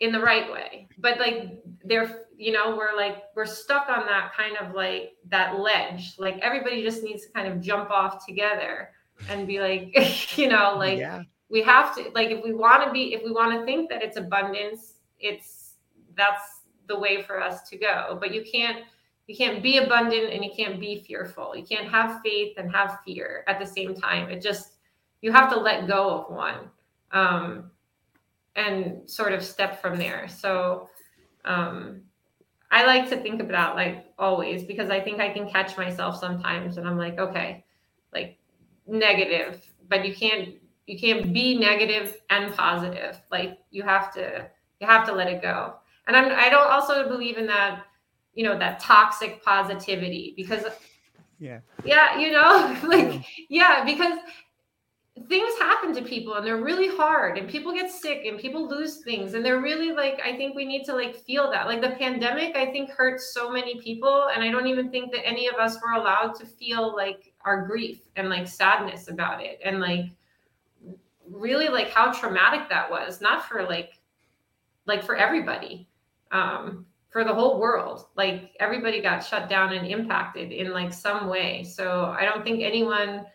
in 0.00 0.12
the 0.12 0.20
right 0.20 0.50
way. 0.50 0.88
But 0.98 1.18
like 1.18 1.62
they're 1.84 2.24
you 2.36 2.52
know 2.52 2.76
we're 2.76 2.96
like 2.96 3.24
we're 3.36 3.46
stuck 3.46 3.88
on 3.88 4.06
that 4.06 4.32
kind 4.36 4.56
of 4.56 4.74
like 4.74 5.12
that 5.28 5.58
ledge. 5.58 6.14
Like 6.18 6.38
everybody 6.40 6.82
just 6.82 7.02
needs 7.02 7.26
to 7.26 7.32
kind 7.32 7.48
of 7.48 7.60
jump 7.60 7.90
off 7.90 8.26
together 8.26 8.90
and 9.28 9.46
be 9.46 9.60
like 9.60 10.36
you 10.38 10.48
know 10.48 10.74
like 10.76 10.98
yeah. 10.98 11.22
we 11.48 11.62
have 11.62 11.94
to 11.96 12.10
like 12.14 12.30
if 12.30 12.42
we 12.42 12.54
want 12.54 12.84
to 12.84 12.92
be 12.92 13.14
if 13.14 13.22
we 13.22 13.30
want 13.30 13.58
to 13.58 13.64
think 13.64 13.90
that 13.90 14.02
it's 14.02 14.16
abundance 14.16 14.94
it's 15.18 15.74
that's 16.16 16.62
the 16.88 16.98
way 16.98 17.22
for 17.22 17.40
us 17.40 17.68
to 17.70 17.78
go. 17.78 18.16
But 18.20 18.34
you 18.34 18.44
can't 18.50 18.84
you 19.26 19.36
can't 19.36 19.62
be 19.62 19.78
abundant 19.78 20.32
and 20.32 20.44
you 20.44 20.50
can't 20.54 20.80
be 20.80 21.04
fearful. 21.06 21.56
You 21.56 21.64
can't 21.64 21.88
have 21.88 22.20
faith 22.22 22.54
and 22.56 22.74
have 22.74 22.98
fear 23.06 23.44
at 23.46 23.60
the 23.60 23.66
same 23.66 23.94
time. 23.94 24.28
It 24.28 24.42
just 24.42 24.72
you 25.22 25.32
have 25.32 25.50
to 25.50 25.58
let 25.58 25.86
go 25.86 26.10
of 26.10 26.34
one. 26.34 26.70
Um, 27.12 27.70
and 28.56 29.08
sort 29.08 29.32
of 29.32 29.44
step 29.44 29.80
from 29.80 29.98
there. 29.98 30.28
So 30.28 30.88
um, 31.44 32.02
i 32.72 32.84
like 32.84 33.08
to 33.08 33.16
think 33.16 33.40
about 33.40 33.74
like 33.74 34.04
always 34.16 34.62
because 34.62 34.90
i 34.90 35.00
think 35.00 35.18
i 35.18 35.28
can 35.28 35.48
catch 35.48 35.76
myself 35.76 36.16
sometimes 36.20 36.76
and 36.76 36.86
i'm 36.86 36.96
like 36.96 37.18
okay 37.18 37.64
like 38.12 38.38
negative 38.86 39.60
but 39.88 40.06
you 40.06 40.14
can't 40.14 40.54
you 40.90 40.98
can't 40.98 41.32
be 41.32 41.56
negative 41.56 42.16
and 42.30 42.52
positive. 42.54 43.20
Like 43.30 43.58
you 43.70 43.84
have 43.84 44.12
to 44.14 44.48
you 44.80 44.86
have 44.86 45.06
to 45.06 45.12
let 45.12 45.28
it 45.28 45.40
go. 45.40 45.74
And 46.06 46.16
I'm, 46.16 46.32
i 46.32 46.48
don't 46.48 46.70
also 46.70 47.08
believe 47.08 47.38
in 47.38 47.46
that 47.46 47.84
you 48.34 48.44
know 48.44 48.58
that 48.58 48.80
toxic 48.80 49.44
positivity 49.44 50.34
because 50.36 50.64
yeah. 51.38 51.60
Yeah 51.84 52.18
you 52.18 52.32
know 52.32 52.76
like 52.88 53.24
yeah. 53.48 53.84
because 53.84 54.18
things 55.28 55.52
happen 55.58 55.94
to 55.94 56.02
people 56.02 56.34
and 56.34 56.46
they're 56.46 56.62
really 56.62 56.88
hard 56.96 57.36
and 57.36 57.48
people 57.48 57.72
get 57.72 57.90
sick 57.90 58.24
and 58.24 58.38
people 58.38 58.68
lose 58.68 58.98
things 58.98 59.34
and 59.34 59.44
they're 59.44 59.60
really 59.60 59.92
like 59.92 60.20
i 60.24 60.34
think 60.36 60.54
we 60.54 60.64
need 60.64 60.84
to 60.84 60.94
like 60.94 61.14
feel 61.14 61.50
that 61.50 61.66
like 61.66 61.80
the 61.80 61.90
pandemic 61.90 62.56
i 62.56 62.66
think 62.66 62.90
hurts 62.90 63.34
so 63.34 63.50
many 63.50 63.78
people 63.80 64.28
and 64.34 64.42
i 64.42 64.50
don't 64.50 64.66
even 64.66 64.90
think 64.90 65.12
that 65.12 65.26
any 65.26 65.46
of 65.46 65.54
us 65.56 65.76
were 65.82 65.92
allowed 65.92 66.34
to 66.34 66.46
feel 66.46 66.94
like 66.96 67.32
our 67.44 67.66
grief 67.66 68.00
and 68.16 68.28
like 68.28 68.48
sadness 68.48 69.08
about 69.08 69.42
it 69.42 69.60
and 69.64 69.80
like 69.80 70.06
really 71.28 71.68
like 71.68 71.90
how 71.90 72.10
traumatic 72.12 72.68
that 72.68 72.90
was 72.90 73.20
not 73.20 73.46
for 73.46 73.64
like 73.64 74.00
like 74.86 75.02
for 75.02 75.16
everybody 75.16 75.86
um 76.32 76.86
for 77.10 77.24
the 77.24 77.34
whole 77.34 77.60
world. 77.60 78.06
Like 78.16 78.52
everybody 78.60 79.02
got 79.02 79.24
shut 79.24 79.48
down 79.48 79.72
and 79.72 79.86
impacted 79.86 80.52
in 80.52 80.72
like 80.72 80.92
some 80.92 81.28
way. 81.28 81.64
So 81.64 82.14
I 82.18 82.24
don't 82.24 82.44
think 82.44 82.62
anyone, 82.62 83.26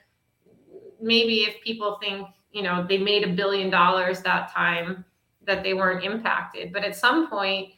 maybe 1.01 1.43
if 1.43 1.62
people 1.63 1.97
think, 2.01 2.27
you 2.51 2.63
know, 2.63 2.86
they 2.88 2.97
made 2.97 3.23
a 3.23 3.34
billion 3.34 3.69
dollars 3.69 4.21
that 4.21 4.51
time, 4.51 5.03
that 5.45 5.63
they 5.63 5.73
weren't 5.73 6.03
impacted. 6.03 6.73
But 6.73 6.84
at 6.84 6.95
some 6.95 7.29
point, 7.29 7.73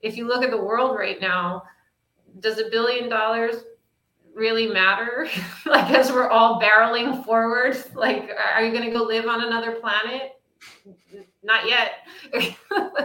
if 0.00 0.16
you 0.16 0.26
look 0.26 0.42
at 0.42 0.50
the 0.50 0.62
world 0.62 0.96
right 0.96 1.20
now, 1.20 1.62
does 2.40 2.58
a 2.58 2.68
billion 2.70 3.08
dollars 3.08 3.56
really 4.34 4.66
matter? 4.66 5.28
like 5.66 5.90
as 5.90 6.10
we're 6.10 6.28
all 6.28 6.60
barreling 6.60 7.24
forward, 7.24 7.76
like 7.94 8.30
are 8.54 8.64
you 8.64 8.72
going 8.72 8.84
to 8.84 8.96
go 8.96 9.04
live 9.04 9.26
on 9.26 9.44
another 9.44 9.72
planet? 9.72 10.40
Not 11.42 11.68
yet. 11.68 11.92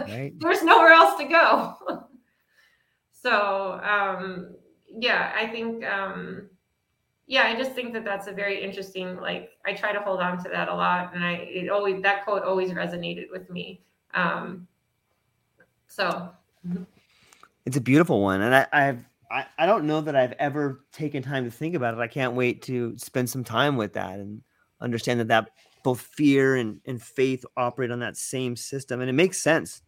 Right. 0.08 0.32
There's 0.38 0.62
nowhere 0.62 0.92
else 0.92 1.18
to 1.18 1.24
go. 1.26 2.04
So 3.20 3.80
um, 3.82 4.54
yeah, 4.86 5.32
I 5.36 5.48
think 5.48 5.84
um, 5.84 6.48
yeah, 7.28 7.42
I 7.42 7.54
just 7.54 7.72
think 7.72 7.92
that 7.92 8.04
that's 8.04 8.26
a 8.26 8.32
very 8.32 8.64
interesting. 8.64 9.16
Like 9.20 9.50
I 9.66 9.74
try 9.74 9.92
to 9.92 10.00
hold 10.00 10.20
on 10.20 10.42
to 10.42 10.48
that 10.48 10.68
a 10.68 10.74
lot, 10.74 11.14
and 11.14 11.22
I 11.22 11.32
it 11.34 11.68
always 11.68 12.02
that 12.02 12.24
quote 12.24 12.42
always 12.42 12.70
resonated 12.70 13.30
with 13.30 13.50
me. 13.50 13.82
Um, 14.14 14.66
so 15.88 16.30
it's 17.66 17.76
a 17.76 17.82
beautiful 17.82 18.22
one, 18.22 18.40
and 18.40 18.54
I, 18.54 18.66
I've 18.72 19.04
I, 19.30 19.44
I 19.58 19.66
don't 19.66 19.86
know 19.86 20.00
that 20.00 20.16
I've 20.16 20.32
ever 20.32 20.84
taken 20.90 21.22
time 21.22 21.44
to 21.44 21.50
think 21.50 21.74
about 21.74 21.92
it. 21.92 22.00
I 22.00 22.08
can't 22.08 22.32
wait 22.32 22.62
to 22.62 22.96
spend 22.96 23.28
some 23.28 23.44
time 23.44 23.76
with 23.76 23.92
that 23.92 24.18
and 24.18 24.40
understand 24.80 25.20
that 25.20 25.28
that 25.28 25.50
both 25.84 26.00
fear 26.00 26.56
and, 26.56 26.80
and 26.86 27.02
faith 27.02 27.44
operate 27.58 27.90
on 27.90 28.00
that 28.00 28.16
same 28.16 28.56
system. 28.56 29.02
And 29.02 29.10
it 29.10 29.14
makes 29.14 29.42
sense. 29.42 29.82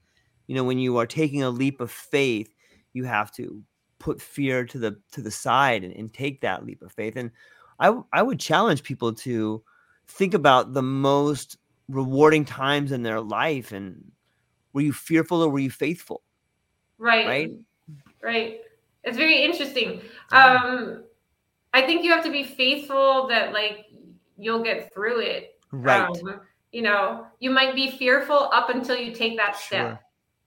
You 0.47 0.57
know, 0.57 0.65
when 0.65 0.79
you 0.79 0.99
are 0.99 1.07
taking 1.07 1.43
a 1.43 1.49
leap 1.49 1.81
of 1.81 1.91
faith, 1.91 2.53
you 2.93 3.05
have 3.05 3.33
to 3.33 3.63
put 4.01 4.21
fear 4.21 4.65
to 4.65 4.79
the 4.79 4.99
to 5.13 5.23
the 5.23 5.31
side 5.31 5.85
and, 5.85 5.95
and 5.95 6.13
take 6.13 6.41
that 6.41 6.67
leap 6.67 6.83
of 6.83 6.91
faith. 6.91 7.15
And 7.15 7.31
I, 7.79 7.95
I 8.13 8.23
would 8.23 8.41
challenge 8.41 8.83
people 8.83 9.13
to 9.15 9.63
think 10.09 10.35
about 10.35 10.73
the 10.75 10.83
most 10.83 11.57
rewarding 11.89 12.45
times 12.45 12.91
in 12.91 13.03
their 13.03 13.21
life 13.21 13.71
and 13.71 14.11
were 14.73 14.81
you 14.81 14.93
fearful 14.93 15.43
or 15.43 15.49
were 15.49 15.59
you 15.59 15.71
faithful? 15.71 16.23
Right. 16.99 17.27
Right? 17.27 17.53
Right. 18.23 18.61
It's 19.05 19.17
very 19.17 19.43
interesting. 19.43 20.03
Um 20.33 21.05
i 21.73 21.81
think 21.81 22.03
you 22.03 22.11
have 22.11 22.25
to 22.25 22.33
be 22.33 22.43
faithful 22.43 23.29
that 23.29 23.53
like 23.53 23.87
you'll 24.37 24.63
get 24.63 24.93
through 24.93 25.21
it. 25.21 25.61
Right. 25.71 26.03
Um, 26.03 26.41
you 26.73 26.83
know 26.83 27.27
you 27.39 27.51
might 27.51 27.75
be 27.75 27.91
fearful 27.93 28.51
up 28.53 28.71
until 28.71 28.97
you 28.97 29.13
take 29.13 29.37
that 29.37 29.57
step. 29.57 29.87
Sure 29.87 30.01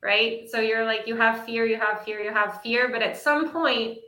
right? 0.03 0.49
So 0.49 0.59
you're 0.59 0.85
like, 0.85 1.07
you 1.07 1.15
have 1.15 1.45
fear, 1.45 1.65
you 1.65 1.79
have 1.79 2.03
fear, 2.03 2.19
you 2.19 2.31
have 2.31 2.61
fear, 2.61 2.89
but 2.91 3.01
at 3.01 3.17
some 3.17 3.49
point, 3.49 3.99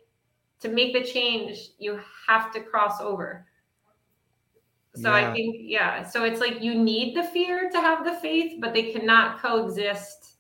to 0.60 0.70
make 0.70 0.94
the 0.94 1.04
change, 1.04 1.70
you 1.80 2.00
have 2.28 2.52
to 2.54 2.60
cross 2.60 3.00
over. 3.00 3.46
So 4.96 5.10
yeah. 5.10 5.30
I 5.30 5.34
think, 5.34 5.56
yeah. 5.60 6.04
So 6.04 6.24
it's 6.24 6.40
like 6.40 6.62
you 6.62 6.76
need 6.76 7.16
the 7.16 7.24
fear 7.24 7.70
to 7.70 7.82
have 7.82 8.06
the 8.06 8.14
faith, 8.16 8.60
but 8.60 8.74
they 8.74 8.92
cannot 8.92 9.42
coexist 9.42 10.36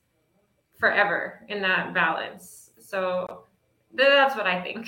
forever 0.78 1.46
in 1.50 1.62
that 1.62 1.94
balance. 1.94 2.72
So 2.80 3.44
that's 3.94 4.36
what 4.36 4.48
I 4.48 4.62
think. 4.62 4.88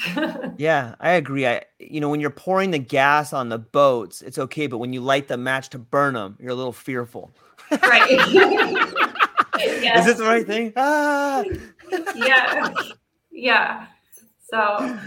yeah, 0.57 0.95
I 0.99 1.11
agree. 1.11 1.47
I, 1.47 1.63
you 1.79 1.99
know, 1.99 2.09
when 2.09 2.19
you're 2.19 2.29
pouring 2.29 2.71
the 2.71 2.79
gas 2.79 3.33
on 3.33 3.49
the 3.49 3.57
boats, 3.57 4.21
it's 4.21 4.37
okay, 4.37 4.67
but 4.67 4.77
when 4.77 4.93
you 4.93 5.01
light 5.01 5.27
the 5.27 5.37
match 5.37 5.69
to 5.69 5.77
burn 5.77 6.13
them, 6.13 6.37
you're 6.39 6.51
a 6.51 6.55
little 6.55 6.73
fearful. 6.73 7.31
right. 7.71 8.93
Is 9.61 10.05
this 10.05 10.17
the 10.17 10.23
right 10.23 10.45
thing? 10.45 10.73
Ah. 10.75 11.43
yeah. 12.15 12.73
Yeah. 13.31 13.87
So 14.49 14.99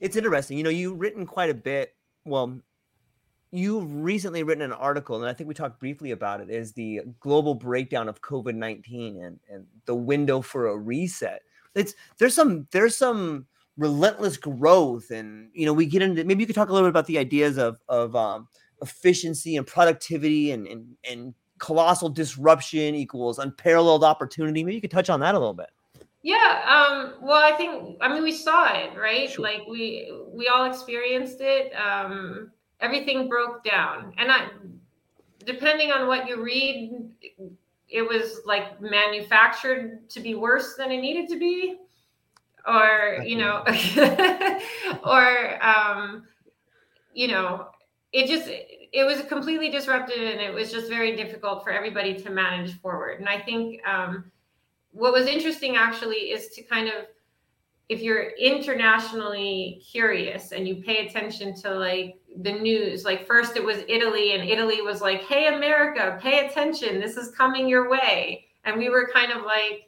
it's 0.00 0.16
interesting. 0.16 0.58
You 0.58 0.64
know, 0.64 0.70
you've 0.70 0.98
written 0.98 1.26
quite 1.26 1.50
a 1.50 1.54
bit. 1.54 1.94
Well, 2.24 2.60
you've 3.50 3.92
recently 4.02 4.42
written 4.42 4.62
an 4.62 4.72
article, 4.72 5.16
and 5.16 5.26
I 5.26 5.32
think 5.32 5.48
we 5.48 5.54
talked 5.54 5.80
briefly 5.80 6.10
about 6.10 6.40
it, 6.40 6.50
is 6.50 6.72
the 6.72 7.00
global 7.20 7.54
breakdown 7.54 8.08
of 8.08 8.20
COVID-19 8.20 9.24
and, 9.24 9.40
and 9.50 9.66
the 9.86 9.94
window 9.94 10.40
for 10.40 10.68
a 10.68 10.76
reset. 10.76 11.42
It's 11.74 11.94
there's 12.18 12.34
some 12.34 12.66
there's 12.72 12.96
some 12.96 13.46
relentless 13.76 14.36
growth 14.36 15.10
and 15.12 15.50
you 15.52 15.64
know 15.64 15.72
we 15.72 15.86
get 15.86 16.02
into 16.02 16.24
maybe 16.24 16.42
you 16.42 16.46
could 16.46 16.56
talk 16.56 16.68
a 16.68 16.72
little 16.72 16.86
bit 16.86 16.90
about 16.90 17.06
the 17.06 17.18
ideas 17.18 17.58
of 17.58 17.78
of 17.88 18.16
um, 18.16 18.48
efficiency 18.82 19.56
and 19.56 19.66
productivity 19.66 20.50
and, 20.50 20.66
and 20.66 20.96
and 21.08 21.34
colossal 21.58 22.08
disruption 22.08 22.94
equals 22.94 23.38
unparalleled 23.38 24.04
opportunity. 24.04 24.64
Maybe 24.64 24.74
you 24.74 24.80
could 24.80 24.90
touch 24.90 25.10
on 25.10 25.20
that 25.20 25.34
a 25.34 25.38
little 25.38 25.54
bit. 25.54 25.70
Yeah 26.22 26.62
um 26.68 27.14
well 27.22 27.42
i 27.42 27.56
think 27.56 27.96
i 28.00 28.12
mean 28.12 28.22
we 28.22 28.32
saw 28.32 28.72
it 28.74 28.90
right? 28.96 29.30
Sure. 29.30 29.44
like 29.44 29.62
we 29.68 30.12
we 30.32 30.48
all 30.48 30.64
experienced 30.64 31.38
it. 31.40 31.72
Um 31.74 32.50
everything 32.80 33.28
broke 33.28 33.64
down. 33.64 34.12
And 34.18 34.30
i 34.30 34.48
depending 35.44 35.90
on 35.92 36.06
what 36.06 36.28
you 36.28 36.42
read 36.42 37.10
it 37.88 38.02
was 38.02 38.42
like 38.44 38.80
manufactured 38.80 40.08
to 40.10 40.20
be 40.20 40.34
worse 40.34 40.74
than 40.76 40.90
it 40.90 41.00
needed 41.00 41.28
to 41.28 41.38
be. 41.38 41.78
Or 42.66 43.22
you 43.24 43.36
know 43.36 43.64
or 45.04 45.64
um 45.64 46.24
you 47.14 47.28
know 47.28 47.68
it 48.12 48.26
just 48.26 48.48
it 48.48 49.04
was 49.04 49.22
completely 49.28 49.70
disrupted 49.70 50.18
and 50.18 50.40
it 50.40 50.52
was 50.52 50.72
just 50.72 50.88
very 50.88 51.14
difficult 51.14 51.62
for 51.62 51.70
everybody 51.70 52.14
to 52.14 52.30
manage 52.30 52.80
forward. 52.80 53.20
And 53.20 53.28
i 53.28 53.38
think 53.40 53.80
um 53.86 54.30
what 54.92 55.12
was 55.12 55.26
interesting 55.26 55.76
actually 55.76 56.30
is 56.30 56.48
to 56.48 56.62
kind 56.62 56.88
of 56.88 57.06
if 57.88 58.00
you're 58.02 58.30
internationally 58.38 59.82
curious 59.90 60.52
and 60.52 60.68
you 60.68 60.82
pay 60.82 61.06
attention 61.06 61.54
to 61.54 61.74
like 61.74 62.16
the 62.42 62.52
news 62.52 63.04
like 63.04 63.26
first 63.26 63.56
it 63.56 63.64
was 63.64 63.78
italy 63.88 64.32
and 64.34 64.48
italy 64.48 64.82
was 64.82 65.00
like 65.00 65.22
hey 65.22 65.54
america 65.54 66.18
pay 66.20 66.46
attention. 66.46 67.00
This 67.00 67.16
is 67.16 67.30
coming 67.34 67.68
your 67.68 67.88
way. 67.88 68.46
And 68.64 68.78
we 68.78 68.88
were 68.88 69.10
kind 69.12 69.32
of 69.32 69.44
like 69.44 69.87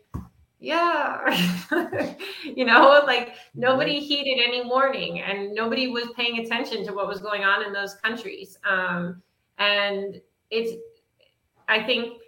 yeah. 0.61 1.64
You 2.44 2.64
know 2.64 3.03
like 3.07 3.35
nobody 3.55 4.01
heeded 4.01 4.44
any 4.46 4.66
warning 4.66 5.20
and 5.20 5.55
nobody 5.55 5.88
was 5.88 6.09
paying 6.16 6.40
attention 6.44 6.85
to 6.87 6.92
what 6.92 7.07
was 7.07 7.20
going 7.20 7.44
on 7.44 7.64
in 7.64 7.73
those 7.73 7.94
countries. 7.94 8.59
Um, 8.68 9.23
and 9.59 10.20
it's 10.51 10.73
i 11.68 11.81
think 11.81 12.18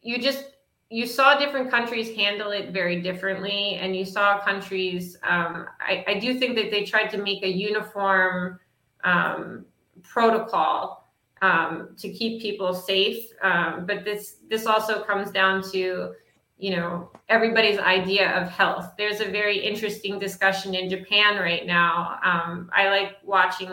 you 0.00 0.18
just 0.18 0.44
you 0.88 1.06
saw 1.06 1.38
different 1.38 1.70
countries 1.70 2.14
handle 2.14 2.50
it 2.50 2.70
very 2.70 3.00
differently 3.00 3.74
and 3.80 3.96
you 3.96 4.04
saw 4.04 4.38
countries 4.40 5.16
um, 5.22 5.66
I, 5.80 6.04
I, 6.06 6.18
do 6.18 6.38
think 6.38 6.54
that 6.56 6.70
they 6.70 6.84
tried 6.84 7.08
to 7.08 7.18
make 7.18 7.42
a 7.42 7.48
uniform 7.48 8.60
um, 9.02 9.64
protocol 10.02 11.02
um, 11.40 11.88
to 11.98 12.10
keep 12.10 12.40
people 12.40 12.72
safe. 12.72 13.26
Um, 13.42 13.84
but 13.86 14.04
this 14.04 14.36
this 14.48 14.66
also 14.66 15.02
comes 15.02 15.30
down 15.30 15.62
to 15.72 16.12
you 16.62 16.70
know 16.70 17.10
everybody's 17.28 17.78
idea 17.80 18.30
of 18.40 18.48
health. 18.48 18.92
There's 18.96 19.20
a 19.20 19.28
very 19.28 19.58
interesting 19.58 20.20
discussion 20.20 20.76
in 20.76 20.88
japan 20.88 21.36
right 21.36 21.66
now. 21.66 22.20
Um, 22.24 22.70
i 22.72 22.88
like 22.88 23.16
watching 23.24 23.68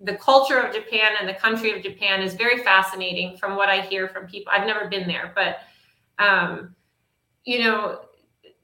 the 0.00 0.14
culture 0.14 0.58
of 0.60 0.72
japan 0.72 1.10
and 1.18 1.28
the 1.28 1.34
country 1.34 1.76
of 1.76 1.82
japan 1.82 2.22
is 2.22 2.34
very 2.34 2.62
fascinating 2.62 3.36
from 3.36 3.56
what 3.56 3.68
i 3.68 3.80
hear 3.80 4.06
from 4.08 4.28
people. 4.28 4.52
I've 4.54 4.66
never 4.66 4.88
been 4.88 5.08
there 5.08 5.32
but 5.34 5.58
um, 6.24 6.76
you 7.44 7.58
know 7.64 8.02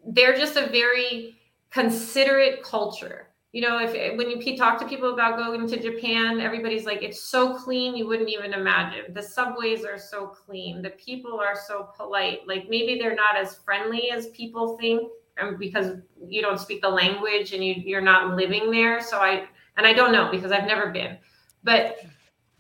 they're 0.07 0.37
just 0.37 0.57
a 0.57 0.69
very 0.69 1.37
considerate 1.71 2.63
culture 2.63 3.26
you 3.53 3.63
know, 3.63 3.79
if 3.79 4.19
when 4.19 4.31
you 4.31 4.57
talk 4.57 4.79
to 4.81 4.87
people 4.87 5.15
about 5.15 5.39
going 5.39 5.67
to 5.67 5.81
Japan, 5.81 6.41
everybody's 6.41 6.85
like, 6.85 7.03
it's 7.03 7.23
so 7.23 7.55
clean, 7.57 7.97
you 7.97 8.07
wouldn't 8.07 8.29
even 8.29 8.53
imagine. 8.53 9.15
The 9.15 9.23
subways 9.23 9.85
are 9.85 9.99
so 9.99 10.27
clean, 10.27 10.83
the 10.83 10.91
people 10.91 11.41
are 11.41 11.57
so 11.67 11.89
polite. 11.97 12.41
Like 12.47 12.69
maybe 12.69 12.99
they're 12.99 13.15
not 13.15 13.37
as 13.37 13.57
friendly 13.57 14.11
as 14.11 14.29
people 14.29 14.77
think, 14.79 15.09
um, 15.41 15.57
because 15.59 15.93
you 16.27 16.43
don't 16.43 16.61
speak 16.61 16.83
the 16.83 16.89
language 16.89 17.53
and 17.53 17.65
you 17.65 17.75
you're 17.75 18.01
not 18.01 18.37
living 18.37 18.71
there. 18.71 19.01
So 19.01 19.19
I 19.19 19.47
and 19.77 19.87
I 19.87 19.93
don't 19.93 20.13
know 20.13 20.31
because 20.31 20.53
I've 20.53 20.67
never 20.67 20.91
been, 20.91 21.17
but 21.63 21.99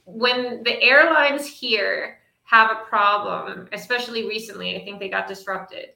when 0.04 0.62
the 0.62 0.80
airlines 0.80 1.46
here 1.46 2.18
have 2.44 2.70
a 2.70 2.84
problem, 2.88 3.68
especially 3.72 4.28
recently, 4.28 4.76
I 4.76 4.84
think 4.84 5.00
they 5.00 5.08
got 5.08 5.26
disrupted 5.26 5.90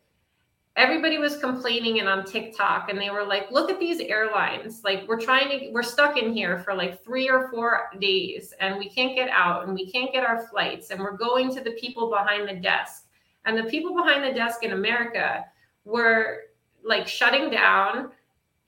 everybody 0.76 1.18
was 1.18 1.36
complaining 1.36 1.98
and 1.98 2.08
on 2.08 2.24
TikTok 2.24 2.90
and 2.90 2.98
they 2.98 3.10
were 3.10 3.24
like, 3.24 3.50
look 3.50 3.70
at 3.70 3.80
these 3.80 4.00
airlines. 4.00 4.82
Like 4.84 5.06
we're 5.08 5.20
trying 5.20 5.48
to 5.48 5.70
we're 5.72 5.82
stuck 5.82 6.16
in 6.16 6.32
here 6.32 6.58
for 6.58 6.74
like 6.74 7.04
3 7.04 7.28
or 7.28 7.48
4 7.50 7.90
days 8.00 8.54
and 8.60 8.78
we 8.78 8.88
can't 8.88 9.16
get 9.16 9.28
out 9.30 9.64
and 9.64 9.74
we 9.74 9.90
can't 9.90 10.12
get 10.12 10.24
our 10.24 10.46
flights 10.46 10.90
and 10.90 11.00
we're 11.00 11.16
going 11.16 11.52
to 11.54 11.60
the 11.60 11.72
people 11.72 12.10
behind 12.10 12.48
the 12.48 12.54
desk. 12.54 13.06
And 13.44 13.56
the 13.56 13.64
people 13.64 13.94
behind 13.94 14.24
the 14.24 14.32
desk 14.32 14.62
in 14.62 14.72
America 14.72 15.44
were 15.84 16.42
like 16.84 17.08
shutting 17.08 17.50
down, 17.50 18.10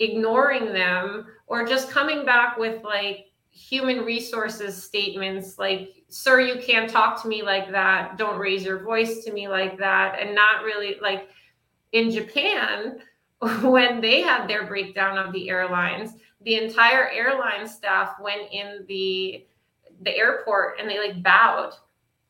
ignoring 0.00 0.72
them 0.72 1.26
or 1.46 1.64
just 1.64 1.90
coming 1.90 2.24
back 2.24 2.58
with 2.58 2.82
like 2.82 3.26
human 3.54 3.98
resources 3.98 4.82
statements 4.82 5.58
like 5.58 6.02
sir 6.08 6.40
you 6.40 6.58
can't 6.58 6.88
talk 6.88 7.20
to 7.20 7.28
me 7.28 7.42
like 7.42 7.70
that 7.70 8.16
don't 8.16 8.38
raise 8.38 8.64
your 8.64 8.82
voice 8.82 9.22
to 9.22 9.30
me 9.30 9.46
like 9.46 9.76
that 9.76 10.18
and 10.18 10.34
not 10.34 10.64
really 10.64 10.96
like 11.02 11.28
in 11.92 12.10
Japan, 12.10 12.98
when 13.62 14.00
they 14.00 14.22
had 14.22 14.46
their 14.46 14.66
breakdown 14.66 15.18
of 15.18 15.32
the 15.32 15.48
airlines, 15.50 16.14
the 16.44 16.56
entire 16.56 17.08
airline 17.10 17.66
staff 17.66 18.16
went 18.20 18.50
in 18.52 18.84
the 18.88 19.46
the 20.02 20.16
airport 20.16 20.80
and 20.80 20.90
they 20.90 20.98
like 20.98 21.22
bowed 21.22 21.74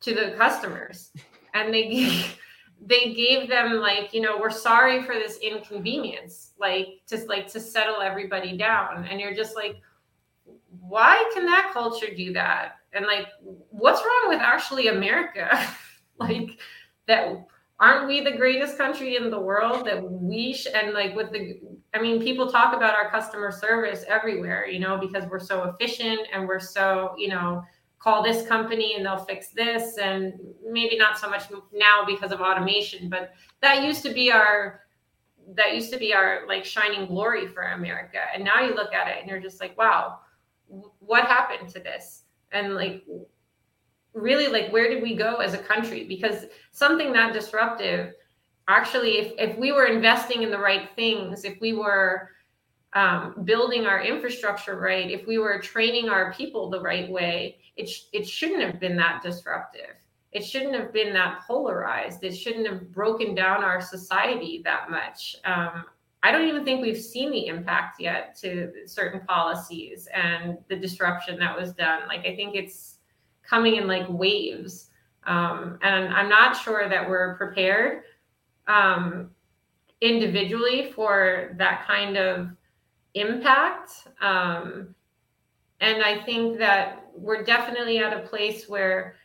to 0.01 0.13
the 0.13 0.35
customers. 0.37 1.11
And 1.55 1.71
they 1.71 1.87
gave, 1.87 2.39
they 2.83 3.13
gave 3.13 3.47
them 3.47 3.73
like 3.73 4.11
you 4.11 4.21
know 4.21 4.39
we're 4.39 4.49
sorry 4.49 5.03
for 5.03 5.13
this 5.13 5.37
inconvenience 5.37 6.53
like 6.59 7.01
just 7.07 7.27
like 7.27 7.47
to 7.51 7.59
settle 7.59 8.01
everybody 8.01 8.57
down. 8.57 9.05
And 9.05 9.21
you're 9.21 9.35
just 9.35 9.55
like 9.55 9.79
why 10.79 11.23
can 11.35 11.45
that 11.45 11.69
culture 11.73 12.07
do 12.11 12.33
that? 12.33 12.77
And 12.93 13.05
like 13.05 13.27
what's 13.69 14.01
wrong 14.01 14.29
with 14.29 14.39
actually 14.39 14.87
america? 14.87 15.63
Like 16.19 16.59
that 17.07 17.47
aren't 17.79 18.07
we 18.07 18.21
the 18.21 18.37
greatest 18.37 18.77
country 18.77 19.15
in 19.15 19.29
the 19.29 19.39
world 19.39 19.85
that 19.85 20.01
we 20.01 20.53
sh- 20.53 20.67
and 20.73 20.93
like 20.93 21.15
with 21.15 21.31
the 21.31 21.59
i 21.93 22.01
mean 22.01 22.21
people 22.21 22.49
talk 22.49 22.75
about 22.75 22.93
our 22.93 23.09
customer 23.09 23.51
service 23.51 24.03
everywhere 24.07 24.67
you 24.67 24.79
know 24.79 24.97
because 24.97 25.25
we're 25.29 25.39
so 25.39 25.63
efficient 25.63 26.19
and 26.33 26.47
we're 26.47 26.59
so 26.59 27.13
you 27.17 27.27
know 27.27 27.63
call 27.99 28.21
this 28.21 28.45
company 28.47 28.95
and 28.95 29.05
they'll 29.05 29.25
fix 29.25 29.49
this 29.49 29.97
and 29.97 30.33
maybe 30.69 30.97
not 30.97 31.17
so 31.17 31.29
much 31.29 31.43
now 31.73 32.03
because 32.05 32.31
of 32.31 32.41
automation 32.41 33.09
but 33.09 33.31
that 33.61 33.83
used 33.83 34.03
to 34.03 34.13
be 34.13 34.31
our 34.31 34.81
that 35.55 35.73
used 35.73 35.91
to 35.91 35.99
be 35.99 36.13
our 36.13 36.47
like 36.47 36.63
shining 36.63 37.05
glory 37.05 37.47
for 37.47 37.63
america. 37.63 38.19
And 38.33 38.45
now 38.45 38.61
you 38.61 38.73
look 38.75 38.93
at 38.93 39.09
it 39.09 39.17
and 39.19 39.29
you're 39.29 39.41
just 39.41 39.59
like 39.59 39.77
wow 39.77 40.19
what 40.99 41.25
happened 41.25 41.69
to 41.69 41.79
this? 41.79 42.23
And 42.51 42.75
like 42.75 43.03
really 44.13 44.47
like 44.47 44.71
where 44.71 44.89
did 44.89 45.01
we 45.01 45.15
go 45.15 45.37
as 45.37 45.53
a 45.53 45.57
country? 45.57 46.05
Because 46.07 46.45
something 46.71 47.11
that 47.13 47.33
disruptive 47.33 48.13
actually 48.67 49.17
if, 49.17 49.33
if 49.37 49.57
we 49.57 49.71
were 49.71 49.85
investing 49.85 50.43
in 50.43 50.49
the 50.49 50.57
right 50.57 50.89
things 50.95 51.43
if 51.43 51.59
we 51.59 51.73
were 51.73 52.29
um, 52.93 53.35
building 53.43 53.85
our 53.85 54.01
infrastructure 54.01 54.79
right 54.79 55.11
if 55.11 55.27
we 55.27 55.37
were 55.37 55.59
training 55.59 56.07
our 56.07 56.31
people 56.31 56.69
the 56.69 56.79
right 56.79 57.09
way 57.09 57.57
it, 57.75 57.89
sh- 57.89 58.05
it 58.13 58.27
shouldn't 58.27 58.61
have 58.61 58.79
been 58.79 58.95
that 58.97 59.21
disruptive. 59.23 59.95
It 60.31 60.43
shouldn't 60.43 60.75
have 60.75 60.93
been 60.93 61.13
that 61.13 61.41
polarized. 61.47 62.23
It 62.23 62.35
shouldn't 62.35 62.67
have 62.67 62.91
broken 62.91 63.35
down 63.35 63.63
our 63.63 63.81
society 63.81 64.61
that 64.63 64.89
much. 64.89 65.35
Um, 65.45 65.85
i 66.25 66.31
don't 66.31 66.47
even 66.47 66.63
think 66.63 66.81
we've 66.81 67.01
seen 67.01 67.31
the 67.31 67.47
impact 67.47 67.99
yet 67.99 68.33
to 68.33 68.71
certain 68.85 69.19
policies 69.27 70.07
and 70.13 70.57
the 70.69 70.75
disruption 70.75 71.37
that 71.37 71.57
was 71.59 71.73
done. 71.73 72.07
Like 72.07 72.21
i 72.21 72.35
think 72.35 72.55
it's 72.55 72.99
coming 73.47 73.75
in 73.75 73.87
like 73.87 74.07
waves. 74.09 74.89
Um, 75.25 75.79
and 75.81 76.13
I'm 76.13 76.29
not 76.29 76.55
sure 76.55 76.89
that 76.89 77.07
we're 77.07 77.35
prepared 77.35 78.03
um, 78.67 79.29
individually 80.01 80.91
for 80.93 81.55
that 81.57 81.85
kind 81.87 82.17
of 82.17 82.49
impact. 83.13 84.07
Um, 84.21 84.93
and 85.79 86.03
I 86.03 86.23
think 86.23 86.57
that 86.59 87.05
we're 87.15 87.43
definitely 87.43 87.99
at 87.99 88.13
a 88.13 88.27
place 88.27 88.67
where 88.67 89.15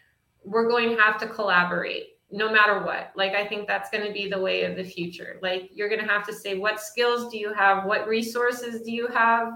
we're 0.45 0.69
going 0.69 0.91
to 0.91 1.03
have 1.03 1.19
to 1.21 1.27
collaborate 1.27 2.19
no 2.31 2.53
matter 2.53 2.83
what. 2.85 3.12
Like, 3.16 3.33
I 3.33 3.47
think 3.47 3.66
that's 3.66 3.91
going 3.91 4.07
to 4.07 4.12
be 4.12 4.29
the 4.29 4.39
way 4.39 4.64
of 4.64 4.77
the 4.77 4.85
future. 4.85 5.39
Like, 5.43 5.71
you're 5.73 5.89
going 5.89 6.01
to 6.01 6.07
have 6.07 6.27
to 6.27 6.35
say, 6.35 6.59
what 6.59 6.81
skills 6.81 7.31
do 7.31 7.39
you 7.39 7.53
have? 7.55 7.85
What 7.85 8.07
resources 8.07 8.83
do 8.83 8.93
you 8.93 9.09
have? 9.09 9.55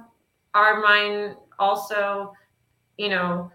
Are 0.55 0.81
mine 0.81 1.37
also, 1.59 2.33
you 2.97 3.09
know, 3.09 3.51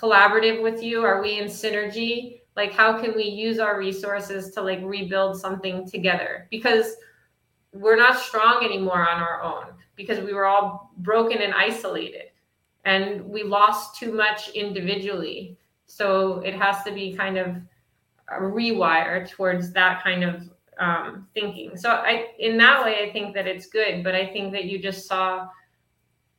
collaborative 0.00 0.62
with 0.62 0.82
you? 0.82 1.02
Are 1.02 1.20
we 1.20 1.38
in 1.38 1.46
synergy? 1.46 2.40
Like, 2.56 2.72
how 2.72 3.00
can 3.00 3.14
we 3.14 3.24
use 3.24 3.58
our 3.58 3.78
resources 3.78 4.50
to 4.52 4.62
like 4.62 4.80
rebuild 4.82 5.40
something 5.40 5.88
together? 5.88 6.46
Because 6.50 6.96
we're 7.72 7.96
not 7.96 8.18
strong 8.18 8.64
anymore 8.64 9.08
on 9.08 9.20
our 9.20 9.42
own 9.42 9.66
because 9.96 10.20
we 10.20 10.32
were 10.32 10.46
all 10.46 10.92
broken 10.98 11.38
and 11.42 11.52
isolated 11.54 12.30
and 12.84 13.24
we 13.24 13.42
lost 13.42 13.98
too 13.98 14.12
much 14.12 14.48
individually. 14.50 15.56
So 15.86 16.40
it 16.40 16.54
has 16.54 16.82
to 16.84 16.92
be 16.92 17.14
kind 17.14 17.36
of 17.36 17.56
a 18.28 18.40
rewire 18.40 19.28
towards 19.28 19.72
that 19.72 20.02
kind 20.02 20.24
of 20.24 20.50
um, 20.78 21.26
thinking. 21.34 21.76
So 21.76 21.90
I, 21.90 22.28
in 22.38 22.56
that 22.58 22.84
way, 22.84 23.06
I 23.06 23.12
think 23.12 23.34
that 23.34 23.46
it's 23.46 23.66
good. 23.66 24.04
But 24.04 24.14
I 24.14 24.26
think 24.26 24.52
that 24.52 24.64
you 24.64 24.78
just 24.78 25.06
saw 25.06 25.48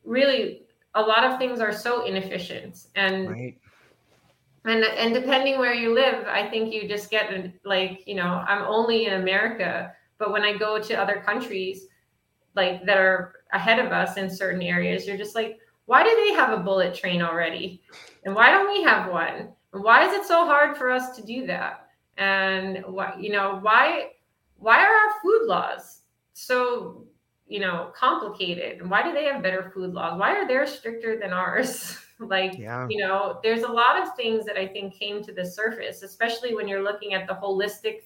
really 0.04 0.62
a 0.94 1.00
lot 1.00 1.24
of 1.24 1.38
things 1.38 1.60
are 1.60 1.72
so 1.72 2.04
inefficient 2.04 2.86
and. 2.94 3.30
Right. 3.30 3.58
And, 4.66 4.84
and 4.84 5.14
depending 5.14 5.58
where 5.58 5.72
you 5.72 5.94
live, 5.94 6.26
I 6.26 6.46
think 6.46 6.70
you 6.70 6.86
just 6.86 7.10
get 7.10 7.32
like, 7.64 8.06
you 8.06 8.14
know, 8.14 8.44
I'm 8.46 8.60
only 8.64 9.06
in 9.06 9.14
America, 9.14 9.90
but 10.18 10.32
when 10.32 10.42
I 10.42 10.54
go 10.54 10.78
to 10.78 10.94
other 11.00 11.22
countries, 11.24 11.86
like 12.54 12.84
that 12.84 12.98
are 12.98 13.36
ahead 13.54 13.78
of 13.78 13.90
us 13.90 14.18
in 14.18 14.28
certain 14.28 14.60
areas, 14.60 15.06
you're 15.06 15.16
just 15.16 15.34
like, 15.34 15.58
why 15.86 16.04
do 16.04 16.14
they 16.14 16.34
have 16.34 16.52
a 16.52 16.62
bullet 16.62 16.94
train 16.94 17.22
already? 17.22 17.80
And 18.26 18.34
why 18.34 18.50
don't 18.50 18.70
we 18.70 18.82
have 18.82 19.10
one? 19.10 19.48
And 19.72 19.82
why 19.82 20.06
is 20.06 20.12
it 20.12 20.26
so 20.26 20.44
hard 20.44 20.76
for 20.76 20.90
us 20.90 21.16
to 21.16 21.24
do 21.24 21.46
that? 21.46 21.86
And 22.18 22.84
why, 22.86 23.14
you 23.18 23.32
know, 23.32 23.60
why 23.62 24.10
why 24.58 24.84
are 24.84 24.92
our 24.92 25.20
food 25.22 25.46
laws 25.46 26.00
so, 26.40 27.04
you 27.50 27.60
know, 27.60 27.92
complicated? 27.94 28.80
And 28.80 28.90
why 28.90 29.02
do 29.02 29.12
they 29.12 29.24
have 29.24 29.42
better 29.42 29.70
food 29.74 29.92
laws? 29.92 30.18
Why 30.18 30.30
are 30.36 30.48
they 30.48 30.64
stricter 30.70 31.18
than 31.18 31.32
ours? 31.32 31.98
like, 32.18 32.56
yeah. 32.56 32.86
you 32.88 32.98
know, 32.98 33.40
there's 33.42 33.62
a 33.62 33.68
lot 33.68 34.00
of 34.00 34.14
things 34.16 34.46
that 34.46 34.56
I 34.56 34.66
think 34.66 34.94
came 34.94 35.22
to 35.24 35.32
the 35.32 35.44
surface, 35.44 36.02
especially 36.02 36.54
when 36.54 36.68
you're 36.68 36.82
looking 36.82 37.12
at 37.12 37.26
the 37.26 37.34
holistic 37.34 38.02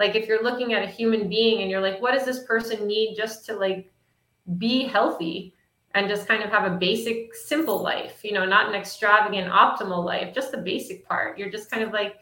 like 0.00 0.16
if 0.16 0.26
you're 0.26 0.42
looking 0.42 0.72
at 0.72 0.82
a 0.82 0.86
human 0.86 1.28
being 1.28 1.60
and 1.60 1.70
you're 1.70 1.80
like 1.80 2.00
what 2.00 2.12
does 2.12 2.24
this 2.24 2.42
person 2.44 2.86
need 2.86 3.14
just 3.14 3.44
to 3.46 3.54
like 3.54 3.92
be 4.58 4.84
healthy 4.84 5.54
and 5.94 6.08
just 6.08 6.26
kind 6.26 6.42
of 6.42 6.50
have 6.50 6.70
a 6.70 6.76
basic 6.76 7.34
simple 7.34 7.80
life 7.82 8.24
you 8.24 8.32
know 8.32 8.44
not 8.44 8.68
an 8.68 8.74
extravagant 8.74 9.52
optimal 9.52 10.04
life 10.04 10.34
just 10.34 10.50
the 10.50 10.58
basic 10.58 11.06
part 11.06 11.38
you're 11.38 11.50
just 11.50 11.70
kind 11.70 11.84
of 11.84 11.92
like 11.92 12.16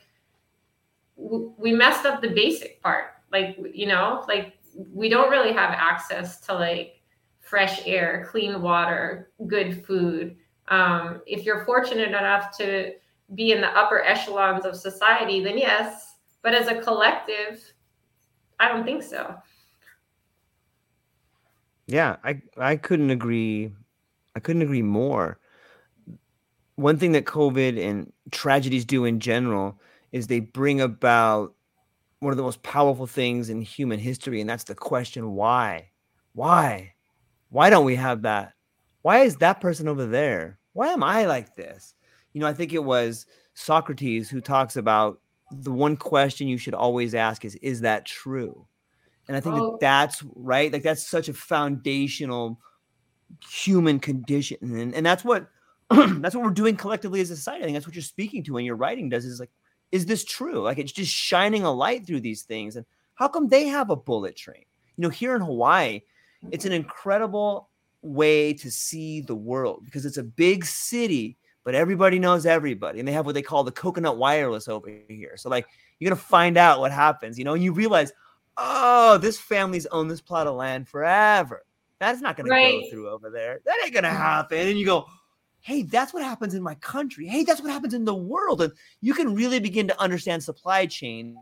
we 1.17 1.73
messed 1.73 2.05
up 2.05 2.21
the 2.21 2.31
basic 2.31 2.83
part 2.83 3.07
like 3.33 3.57
you 3.73 3.87
know 3.87 4.25
like 4.29 4.58
we 4.93 5.09
don't 5.09 5.31
really 5.31 5.53
have 5.53 5.71
access 5.71 6.41
to 6.41 6.55
like 6.55 7.03
fresh 7.41 7.87
air 7.87 8.27
clean 8.31 8.61
water 8.61 9.31
good 9.47 9.85
food 9.85 10.37
um, 10.69 11.23
if 11.27 11.45
you're 11.45 11.65
fortunate 11.65 12.09
enough 12.09 12.57
to 12.57 12.93
be 13.35 13.53
in 13.53 13.61
the 13.61 13.69
upper 13.69 14.03
echelons 14.03 14.65
of 14.65 14.77
society 14.77 15.43
then 15.43 15.57
yes 15.57 16.09
but 16.43 16.55
as 16.55 16.69
a 16.69 16.81
collective, 16.81 17.63
I 18.61 18.69
don't 18.69 18.85
think 18.85 19.03
so. 19.03 19.35
Yeah, 21.87 22.17
I 22.23 22.41
I 22.57 22.77
couldn't 22.77 23.11
agree. 23.11 23.73
I 24.35 24.41
couldn't 24.41 24.63
agree 24.63 24.83
more. 24.83 25.39
One 26.77 26.99
thing 26.99 27.13
that 27.13 27.25
COVID 27.25 27.83
and 27.83 28.13
tragedies 28.31 28.85
do 28.85 29.05
in 29.05 29.21
general 29.21 29.81
is 30.13 30.27
they 30.27 30.41
bring 30.41 30.81
about 30.81 31.55
one 32.21 32.33
of 32.33 32.37
the 32.37 32.43
most 32.43 32.63
powerful 32.63 33.07
things 33.07 33.51
in 33.51 33.63
human 33.63 33.99
history, 33.99 34.41
and 34.41 34.51
that's 34.51 34.65
the 34.65 34.75
question 34.75 35.33
why? 35.33 35.91
Why? 36.33 36.95
Why 37.51 37.71
don't 37.71 37.85
we 37.85 37.97
have 37.97 38.23
that? 38.23 38.53
Why 39.03 39.21
is 39.21 39.37
that 39.37 39.61
person 39.61 39.89
over 39.89 40.07
there? 40.07 40.59
Why 40.73 40.89
am 40.89 41.03
I 41.03 41.27
like 41.27 41.55
this? 41.55 41.95
You 42.33 42.41
know, 42.41 42.47
I 42.47 42.53
think 42.53 42.73
it 42.73 42.85
was 42.85 43.27
Socrates 43.55 44.29
who 44.29 44.41
talks 44.41 44.77
about 44.77 45.21
the 45.51 45.73
one 45.73 45.97
question 45.97 46.49
you 46.49 46.59
should 46.59 46.75
always 46.75 47.15
ask 47.15 47.45
is 47.45 47.55
is 47.57 47.81
that 47.81 48.05
true 48.05 48.67
and 49.27 49.37
i 49.37 49.41
think 49.41 49.55
oh. 49.57 49.73
that 49.73 49.81
that's 49.81 50.23
right 50.35 50.73
like 50.73 50.83
that's 50.83 51.07
such 51.07 51.29
a 51.29 51.33
foundational 51.33 52.61
human 53.51 53.99
condition 53.99 54.59
and, 54.63 54.95
and 54.95 55.05
that's 55.05 55.25
what 55.25 55.49
that's 55.91 56.35
what 56.35 56.45
we're 56.45 56.51
doing 56.51 56.77
collectively 56.77 57.21
as 57.21 57.31
a 57.31 57.37
society 57.37 57.63
i 57.63 57.67
think 57.67 57.77
that's 57.77 57.87
what 57.87 57.95
you're 57.95 58.03
speaking 58.03 58.43
to 58.43 58.55
when 58.55 58.65
your 58.65 58.77
writing 58.77 59.09
does 59.09 59.25
is 59.25 59.41
like 59.41 59.51
is 59.93 60.07
this 60.07 60.25
true 60.25 60.61
like 60.61 60.79
it's 60.79 60.93
just 60.93 61.13
shining 61.13 61.65
a 61.65 61.73
light 61.73 62.07
through 62.07 62.21
these 62.21 62.43
things 62.43 62.77
and 62.77 62.87
how 63.15 63.29
come 63.29 63.49
they 63.49 63.67
have 63.67 63.91
a 63.91 63.97
bullet 63.97 64.37
train 64.37 64.65
you 64.97 65.03
know 65.03 65.09
here 65.09 65.35
in 65.35 65.41
hawaii 65.41 66.01
it's 66.51 66.65
an 66.65 66.73
mm-hmm. 66.73 66.83
incredible 66.83 67.69
way 68.03 68.53
to 68.53 68.71
see 68.71 69.21
the 69.21 69.35
world 69.35 69.85
because 69.85 70.07
it's 70.07 70.19
a 70.19 70.23
big 70.23 70.65
city 70.65 71.37
but 71.69 71.75
everybody 71.75 72.19
knows 72.19 72.47
everybody. 72.47 72.99
And 72.99 73.07
they 73.07 73.13
have 73.13 73.27
what 73.27 73.35
they 73.35 73.43
call 73.43 73.63
the 73.63 73.71
coconut 73.71 74.17
wireless 74.17 74.69
over 74.69 74.91
here. 75.07 75.37
So, 75.37 75.51
like, 75.51 75.67
you're 75.99 76.09
going 76.09 76.19
to 76.19 76.25
find 76.25 76.57
out 76.57 76.81
what 76.81 76.93
happens, 76.93 77.39
you 77.39 77.45
know, 77.45 77.53
and 77.53 77.63
you 77.63 77.75
realize, 77.75 78.11
oh, 78.57 79.19
this 79.19 79.39
family's 79.39 79.85
owned 79.85 80.11
this 80.11 80.23
plot 80.23 80.47
of 80.47 80.55
land 80.55 80.89
forever. 80.89 81.67
That's 81.99 82.23
not 82.23 82.39
going 82.39 82.49
right. 82.49 82.73
to 82.73 82.81
go 82.81 82.91
through 82.91 83.11
over 83.11 83.29
there. 83.29 83.61
That 83.67 83.77
ain't 83.85 83.93
going 83.93 84.05
to 84.05 84.09
mm-hmm. 84.09 84.17
happen. 84.17 84.67
And 84.67 84.79
you 84.79 84.87
go, 84.87 85.09
hey, 85.61 85.83
that's 85.83 86.15
what 86.15 86.23
happens 86.23 86.55
in 86.55 86.63
my 86.63 86.75
country. 86.77 87.27
Hey, 87.27 87.45
that's 87.45 87.61
what 87.61 87.71
happens 87.71 87.95
in 87.95 88.05
the 88.05 88.15
world. 88.15 88.63
And 88.63 88.73
you 89.01 89.15
can 89.15 89.35
really 89.35 89.61
begin 89.61 89.89
to 89.89 90.01
understand 90.01 90.43
supply 90.43 90.87
chain 90.87 91.37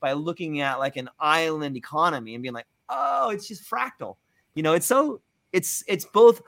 by 0.00 0.12
looking 0.12 0.60
at 0.60 0.78
like 0.78 0.96
an 0.96 1.08
island 1.18 1.76
economy 1.76 2.34
and 2.34 2.42
being 2.42 2.54
like, 2.54 2.66
oh, 2.88 3.30
it's 3.30 3.48
just 3.48 3.68
fractal. 3.68 4.16
You 4.54 4.62
know, 4.62 4.74
it's 4.74 4.86
so 4.86 5.20
it's 5.52 5.84
it's 5.86 6.04
both 6.04 6.42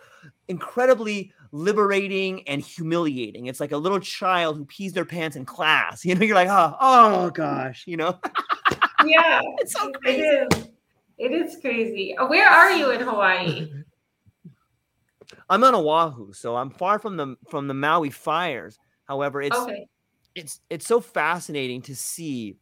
incredibly 0.48 1.32
liberating 1.52 2.46
and 2.48 2.60
humiliating. 2.60 3.46
It's 3.46 3.60
like 3.60 3.72
a 3.72 3.76
little 3.76 4.00
child 4.00 4.56
who 4.56 4.64
pees 4.64 4.92
their 4.92 5.04
pants 5.04 5.36
in 5.36 5.44
class. 5.44 6.04
You 6.04 6.14
know, 6.14 6.24
you're 6.24 6.34
like, 6.34 6.48
oh, 6.48 6.76
oh, 6.80 7.24
oh 7.26 7.30
gosh, 7.30 7.84
you 7.86 7.96
know. 7.96 8.18
yeah, 9.04 9.40
it's 9.58 9.72
so 9.72 9.90
crazy. 9.92 10.22
It 10.22 10.54
is. 10.54 10.68
It 11.18 11.32
is 11.32 11.60
crazy. 11.60 12.14
Where 12.28 12.48
are 12.48 12.72
you 12.72 12.90
in 12.90 13.00
Hawaii? 13.00 13.72
I'm 15.48 15.62
on 15.64 15.74
Oahu, 15.74 16.32
so 16.32 16.56
I'm 16.56 16.70
far 16.70 16.98
from 16.98 17.16
the 17.16 17.36
from 17.48 17.68
the 17.68 17.74
Maui 17.74 18.10
fires. 18.10 18.78
However, 19.04 19.42
it's 19.42 19.56
okay. 19.56 19.86
it's 20.34 20.60
it's 20.70 20.86
so 20.86 21.00
fascinating 21.00 21.82
to 21.82 21.94
see 21.94 22.56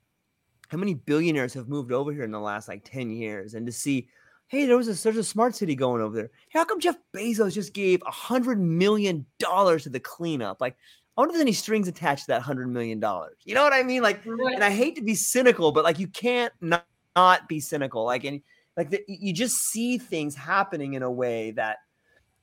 how 0.68 0.78
many 0.78 0.94
billionaires 0.94 1.54
have 1.54 1.68
moved 1.68 1.92
over 1.92 2.12
here 2.12 2.24
in 2.24 2.30
the 2.30 2.40
last 2.40 2.68
like 2.68 2.84
10 2.84 3.10
years 3.10 3.54
and 3.54 3.66
to 3.66 3.72
see 3.72 4.08
hey, 4.48 4.66
there 4.66 4.76
was 4.76 4.88
a 4.88 5.02
there's 5.02 5.16
a 5.16 5.24
smart 5.24 5.54
city 5.54 5.74
going 5.74 6.02
over 6.02 6.14
there. 6.14 6.30
Hey, 6.48 6.58
how 6.58 6.64
come 6.64 6.80
Jeff 6.80 6.96
Bezos 7.14 7.54
just 7.54 7.74
gave 7.74 8.02
a 8.06 8.10
hundred 8.10 8.60
million 8.60 9.26
dollars 9.38 9.84
to 9.84 9.90
the 9.90 10.00
cleanup? 10.00 10.60
Like, 10.60 10.76
I 11.16 11.20
wonder 11.20 11.32
if 11.32 11.34
there's 11.34 11.42
any 11.42 11.52
strings 11.52 11.88
attached 11.88 12.24
to 12.24 12.28
that 12.28 12.42
hundred 12.42 12.68
million 12.68 13.00
dollars. 13.00 13.36
You 13.44 13.54
know 13.54 13.62
what 13.62 13.72
I 13.72 13.82
mean? 13.82 14.02
Like, 14.02 14.24
and 14.24 14.62
I 14.62 14.70
hate 14.70 14.96
to 14.96 15.02
be 15.02 15.14
cynical, 15.14 15.72
but 15.72 15.84
like, 15.84 15.98
you 15.98 16.08
can't 16.08 16.52
not, 16.60 16.86
not 17.16 17.48
be 17.48 17.60
cynical. 17.60 18.04
Like, 18.04 18.24
and 18.24 18.42
like 18.76 18.90
the, 18.90 19.02
you 19.08 19.32
just 19.32 19.56
see 19.56 19.98
things 19.98 20.34
happening 20.34 20.94
in 20.94 21.02
a 21.02 21.10
way 21.10 21.52
that 21.52 21.78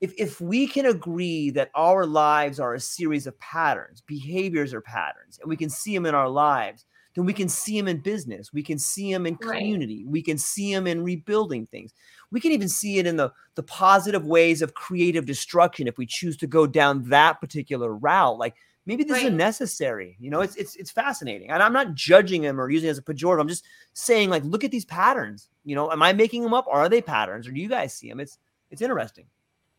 if 0.02 0.14
if 0.18 0.42
we 0.42 0.68
can 0.68 0.88
agree 0.88 1.52
that 1.52 1.70
our 1.76 2.06
lives 2.06 2.60
are 2.60 2.74
a 2.74 2.80
series 2.80 3.28
of 3.28 3.40
patterns, 3.40 4.02
behaviors 4.02 4.74
are 4.74 4.82
patterns, 4.82 5.40
and 5.40 5.50
we 5.50 5.56
can 5.56 5.70
see 5.70 5.94
them 5.94 6.08
in 6.08 6.16
our 6.16 6.28
lives, 6.30 6.86
then 7.16 7.26
we 7.26 7.34
can 7.34 7.48
see 7.48 7.78
them 7.80 7.88
in 7.88 8.00
business. 8.00 8.52
We 8.52 8.64
can 8.64 8.80
see 8.80 9.14
them 9.14 9.26
in 9.26 9.36
community. 9.36 10.04
Right. 10.04 10.12
We 10.12 10.22
can 10.24 10.38
see 10.38 10.74
them 10.74 10.88
in 10.88 11.04
rebuilding 11.04 11.68
things. 11.68 11.94
We 12.32 12.40
can 12.40 12.52
even 12.52 12.70
see 12.70 12.98
it 12.98 13.06
in 13.06 13.18
the, 13.18 13.32
the 13.56 13.64
positive 13.64 14.26
ways 14.26 14.62
of 14.62 14.74
creative 14.74 15.26
destruction 15.26 15.88
if 15.88 15.98
we 15.98 16.06
choose 16.06 16.38
to 16.38 16.48
go 16.48 16.66
down 16.66 17.10
that 17.10 17.42
particular 17.42 17.94
route. 17.94 18.40
Like 18.40 18.56
maybe 18.86 19.04
this 19.04 19.24
right. 19.24 19.26
is 19.26 19.34
necessary. 19.34 20.18
You 20.20 20.32
know, 20.32 20.42
it's 20.42 20.56
it's 20.56 20.76
it's 20.78 20.92
fascinating. 20.92 21.50
And 21.52 21.62
I'm 21.62 21.74
not 21.74 21.94
judging 21.94 22.42
them 22.42 22.60
or 22.60 22.70
using 22.70 22.88
it 22.88 22.92
as 22.92 22.98
a 22.98 23.04
pejorative. 23.04 23.42
I'm 23.42 23.48
just 23.48 23.66
saying, 23.94 24.30
like, 24.30 24.44
look 24.46 24.64
at 24.64 24.72
these 24.72 24.86
patterns. 24.86 25.50
You 25.64 25.76
know, 25.76 25.92
am 25.92 26.02
I 26.02 26.14
making 26.14 26.42
them 26.42 26.54
up 26.54 26.66
or 26.68 26.80
are 26.80 26.90
they 26.90 27.02
patterns? 27.02 27.48
Or 27.48 27.52
do 27.52 27.60
you 27.60 27.70
guys 27.70 27.94
see 27.94 28.10
them? 28.10 28.20
It's 28.20 28.40
it's 28.72 28.82
interesting. 28.82 29.26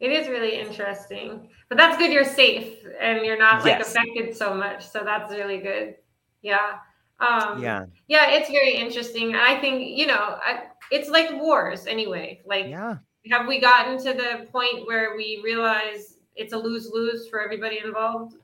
It 0.02 0.10
is 0.10 0.26
really 0.28 0.58
interesting. 0.58 1.48
But 1.68 1.78
that's 1.78 1.96
good 1.96 2.12
you're 2.12 2.24
safe 2.24 2.84
and 3.00 3.24
you're 3.24 3.38
not 3.38 3.64
like 3.64 3.78
yes. 3.78 3.94
affected 3.94 4.36
so 4.36 4.52
much. 4.52 4.86
So 4.86 5.02
that's 5.04 5.30
really 5.30 5.58
good. 5.58 5.94
Yeah. 6.42 6.78
Um, 7.20 7.62
yeah, 7.62 7.86
yeah, 8.08 8.30
it's 8.30 8.50
very 8.50 8.74
interesting. 8.74 9.36
I 9.36 9.60
think 9.60 9.96
you 9.96 10.06
know, 10.06 10.38
I, 10.44 10.64
it's 10.90 11.08
like 11.08 11.30
wars 11.40 11.86
anyway. 11.86 12.42
Like, 12.44 12.66
yeah. 12.66 12.96
have 13.30 13.46
we 13.46 13.60
gotten 13.60 13.96
to 13.98 14.12
the 14.12 14.48
point 14.50 14.86
where 14.86 15.14
we 15.16 15.40
realize 15.44 16.16
it's 16.34 16.52
a 16.52 16.58
lose 16.58 16.90
lose 16.92 17.28
for 17.28 17.40
everybody 17.40 17.78
involved? 17.78 18.34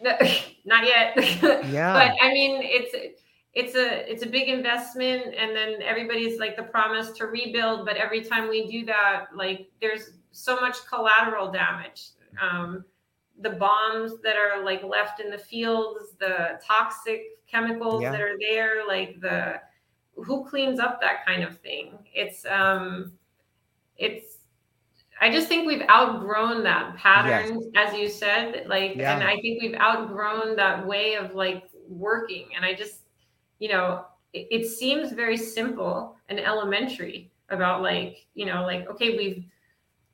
Not 0.00 0.84
yet. 0.84 1.16
Yeah, 1.66 1.92
but 1.92 2.24
I 2.24 2.32
mean, 2.32 2.60
it's 2.62 2.94
it's 3.54 3.74
a 3.74 4.08
it's 4.08 4.22
a 4.22 4.28
big 4.28 4.48
investment, 4.48 5.34
and 5.36 5.56
then 5.56 5.82
everybody's 5.82 6.38
like 6.38 6.56
the 6.56 6.62
promise 6.62 7.10
to 7.12 7.26
rebuild. 7.26 7.84
But 7.84 7.96
every 7.96 8.22
time 8.22 8.48
we 8.48 8.70
do 8.70 8.84
that, 8.86 9.26
like 9.34 9.68
there's 9.80 10.15
so 10.36 10.60
much 10.60 10.86
collateral 10.86 11.50
damage. 11.50 12.10
Um, 12.40 12.84
the 13.40 13.50
bombs 13.50 14.20
that 14.22 14.36
are 14.36 14.62
like 14.62 14.82
left 14.82 15.20
in 15.20 15.30
the 15.30 15.38
fields, 15.38 16.12
the 16.18 16.60
toxic 16.64 17.22
chemicals 17.46 18.02
yeah. 18.02 18.10
that 18.12 18.20
are 18.20 18.36
there, 18.38 18.86
like 18.86 19.20
the 19.20 19.60
who 20.14 20.46
cleans 20.46 20.78
up 20.78 21.00
that 21.00 21.24
kind 21.26 21.42
of 21.42 21.58
thing. 21.58 21.98
It's 22.14 22.44
um 22.46 23.12
it's 23.96 24.38
I 25.20 25.30
just 25.30 25.48
think 25.48 25.66
we've 25.66 25.88
outgrown 25.88 26.62
that 26.64 26.96
pattern, 26.96 27.62
yes. 27.72 27.88
as 27.88 27.98
you 27.98 28.08
said. 28.08 28.66
Like, 28.66 28.96
yeah. 28.96 29.14
and 29.14 29.24
I 29.24 29.40
think 29.40 29.62
we've 29.62 29.74
outgrown 29.74 30.56
that 30.56 30.86
way 30.86 31.14
of 31.14 31.34
like 31.34 31.64
working. 31.88 32.48
And 32.54 32.66
I 32.66 32.74
just, 32.74 33.00
you 33.58 33.70
know, 33.70 34.04
it, 34.34 34.46
it 34.50 34.66
seems 34.66 35.12
very 35.12 35.38
simple 35.38 36.16
and 36.28 36.38
elementary 36.38 37.30
about 37.48 37.80
like, 37.80 38.26
you 38.34 38.44
know, 38.44 38.64
like, 38.66 38.90
okay, 38.90 39.16
we've 39.16 39.46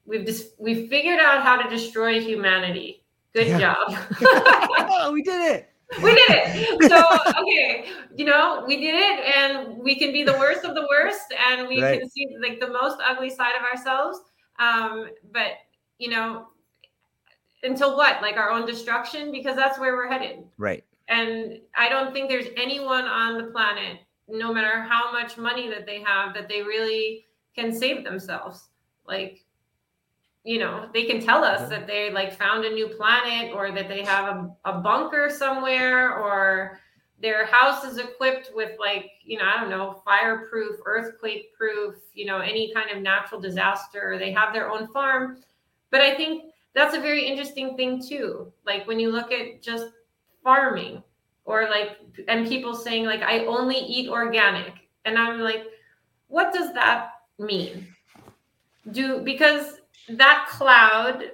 we've 0.04 0.24
just 0.26 0.52
we've 0.58 0.88
figured 0.88 1.20
out 1.20 1.42
how 1.42 1.60
to 1.60 1.68
destroy 1.68 2.20
humanity 2.20 3.02
Good 3.32 3.46
yeah. 3.46 3.58
job. 3.58 3.98
oh, 4.20 5.10
we 5.12 5.22
did 5.22 5.54
it. 5.54 5.68
we 6.02 6.14
did 6.14 6.30
it. 6.30 6.90
So 6.90 7.42
okay, 7.42 7.86
you 8.14 8.24
know, 8.24 8.64
we 8.66 8.78
did 8.78 8.94
it, 8.94 9.34
and 9.36 9.78
we 9.78 9.98
can 9.98 10.12
be 10.12 10.22
the 10.22 10.32
worst 10.32 10.64
of 10.64 10.74
the 10.74 10.86
worst, 10.88 11.34
and 11.48 11.66
we 11.68 11.82
right. 11.82 12.00
can 12.00 12.10
see 12.10 12.36
like 12.40 12.60
the 12.60 12.68
most 12.68 12.98
ugly 13.04 13.30
side 13.30 13.52
of 13.58 13.62
ourselves. 13.62 14.20
Um, 14.58 15.10
but 15.32 15.52
you 15.98 16.10
know, 16.10 16.48
until 17.62 17.96
what? 17.96 18.20
Like 18.20 18.36
our 18.36 18.50
own 18.50 18.66
destruction, 18.66 19.32
because 19.32 19.56
that's 19.56 19.78
where 19.78 19.94
we're 19.94 20.10
headed. 20.10 20.44
Right. 20.58 20.84
And 21.08 21.58
I 21.76 21.88
don't 21.88 22.12
think 22.12 22.28
there's 22.28 22.48
anyone 22.56 23.04
on 23.04 23.36
the 23.36 23.50
planet, 23.50 23.98
no 24.28 24.52
matter 24.52 24.82
how 24.82 25.12
much 25.12 25.36
money 25.36 25.68
that 25.68 25.84
they 25.84 26.02
have, 26.02 26.32
that 26.34 26.48
they 26.48 26.62
really 26.62 27.26
can 27.54 27.72
save 27.72 28.04
themselves. 28.04 28.68
Like 29.06 29.44
you 30.44 30.58
know 30.58 30.88
they 30.92 31.04
can 31.04 31.20
tell 31.20 31.44
us 31.44 31.68
that 31.68 31.86
they 31.86 32.10
like 32.10 32.36
found 32.36 32.64
a 32.64 32.70
new 32.70 32.88
planet 32.88 33.52
or 33.54 33.70
that 33.70 33.88
they 33.88 34.02
have 34.02 34.36
a, 34.36 34.56
a 34.64 34.80
bunker 34.80 35.30
somewhere 35.30 36.18
or 36.18 36.78
their 37.20 37.46
house 37.46 37.84
is 37.84 37.98
equipped 37.98 38.50
with 38.54 38.72
like 38.80 39.10
you 39.24 39.38
know 39.38 39.44
i 39.44 39.60
don't 39.60 39.70
know 39.70 40.02
fireproof 40.04 40.76
earthquake 40.84 41.54
proof 41.56 41.94
you 42.14 42.24
know 42.24 42.38
any 42.38 42.72
kind 42.74 42.90
of 42.90 43.02
natural 43.02 43.40
disaster 43.40 44.16
they 44.18 44.32
have 44.32 44.52
their 44.52 44.70
own 44.70 44.88
farm. 44.88 45.38
But 45.90 46.00
i 46.00 46.14
think 46.14 46.52
that's 46.74 46.96
a 46.96 47.00
very 47.00 47.24
interesting 47.24 47.76
thing 47.76 48.02
too 48.02 48.52
like 48.66 48.86
when 48.86 48.98
you 48.98 49.10
look 49.10 49.30
at 49.30 49.62
just 49.62 49.86
farming 50.42 51.02
or 51.44 51.68
like 51.68 51.98
and 52.28 52.48
people 52.48 52.74
saying 52.74 53.04
like 53.04 53.22
i 53.22 53.44
only 53.46 53.76
eat 53.76 54.08
organic 54.08 54.88
and 55.04 55.18
i'm 55.18 55.38
like 55.38 55.66
what 56.32 56.50
does 56.54 56.72
that 56.72 57.10
mean? 57.38 57.86
Do 58.90 59.20
because 59.20 59.81
that 60.08 60.46
cloud 60.50 61.24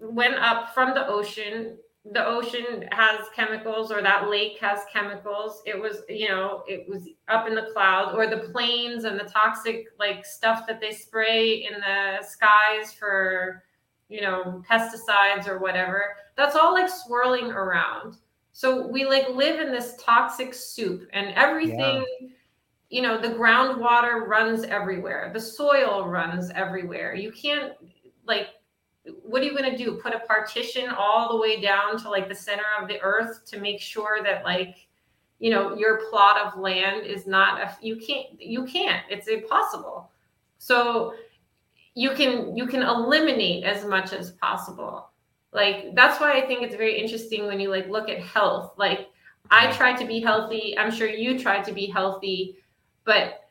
went 0.00 0.34
up 0.34 0.74
from 0.74 0.94
the 0.94 1.06
ocean. 1.06 1.76
The 2.12 2.24
ocean 2.24 2.88
has 2.92 3.26
chemicals 3.34 3.92
or 3.92 4.00
that 4.02 4.30
lake 4.30 4.58
has 4.60 4.80
chemicals. 4.92 5.62
It 5.66 5.78
was 5.80 6.02
you 6.08 6.28
know 6.28 6.62
it 6.66 6.88
was 6.88 7.08
up 7.28 7.46
in 7.46 7.54
the 7.54 7.68
cloud 7.72 8.14
or 8.14 8.26
the 8.26 8.48
planes 8.50 9.04
and 9.04 9.18
the 9.18 9.24
toxic 9.24 9.86
like 9.98 10.24
stuff 10.24 10.66
that 10.66 10.80
they 10.80 10.92
spray 10.92 11.66
in 11.66 11.74
the 11.80 12.26
skies 12.26 12.92
for 12.92 13.62
you 14.08 14.20
know 14.20 14.62
pesticides 14.68 15.48
or 15.48 15.58
whatever. 15.58 16.16
That's 16.36 16.56
all 16.56 16.72
like 16.72 16.88
swirling 16.88 17.50
around. 17.50 18.16
So 18.52 18.86
we 18.88 19.04
like 19.04 19.28
live 19.28 19.60
in 19.60 19.70
this 19.70 19.96
toxic 20.00 20.54
soup 20.54 21.08
and 21.12 21.28
everything 21.34 22.04
yeah. 22.20 22.28
you 22.88 23.02
know 23.02 23.20
the 23.20 23.28
groundwater 23.28 24.26
runs 24.26 24.64
everywhere. 24.64 25.30
The 25.34 25.40
soil 25.40 26.08
runs 26.08 26.50
everywhere. 26.50 27.14
You 27.14 27.32
can't 27.32 27.74
like 28.28 28.48
what 29.22 29.42
are 29.42 29.44
you 29.44 29.56
going 29.56 29.70
to 29.70 29.76
do? 29.76 29.92
Put 30.02 30.14
a 30.14 30.20
partition 30.20 30.90
all 30.90 31.30
the 31.30 31.40
way 31.40 31.60
down 31.60 31.98
to 31.98 32.10
like 32.10 32.28
the 32.28 32.34
center 32.34 32.64
of 32.80 32.88
the 32.88 33.00
earth 33.00 33.44
to 33.46 33.58
make 33.58 33.80
sure 33.80 34.22
that 34.22 34.44
like 34.44 34.86
you 35.38 35.50
know 35.50 35.76
your 35.76 36.08
plot 36.10 36.36
of 36.38 36.58
land 36.58 37.06
is 37.06 37.26
not 37.26 37.60
a 37.60 37.76
you 37.80 37.96
can't 37.96 38.40
you 38.40 38.64
can't 38.64 39.02
it's 39.08 39.28
impossible. 39.28 40.10
So 40.58 41.14
you 41.94 42.10
can 42.10 42.56
you 42.56 42.66
can 42.66 42.82
eliminate 42.82 43.64
as 43.64 43.84
much 43.84 44.12
as 44.12 44.32
possible. 44.32 45.10
Like 45.52 45.94
that's 45.94 46.20
why 46.20 46.38
i 46.38 46.46
think 46.46 46.62
it's 46.62 46.74
very 46.74 47.00
interesting 47.00 47.46
when 47.46 47.58
you 47.58 47.70
like 47.70 47.88
look 47.88 48.08
at 48.08 48.20
health. 48.20 48.74
Like 48.76 49.08
i 49.50 49.72
try 49.72 49.94
to 49.94 50.04
be 50.06 50.20
healthy. 50.20 50.76
I'm 50.78 50.90
sure 50.90 51.08
you 51.08 51.38
try 51.38 51.62
to 51.62 51.72
be 51.72 51.86
healthy 51.86 52.58
but 53.04 53.48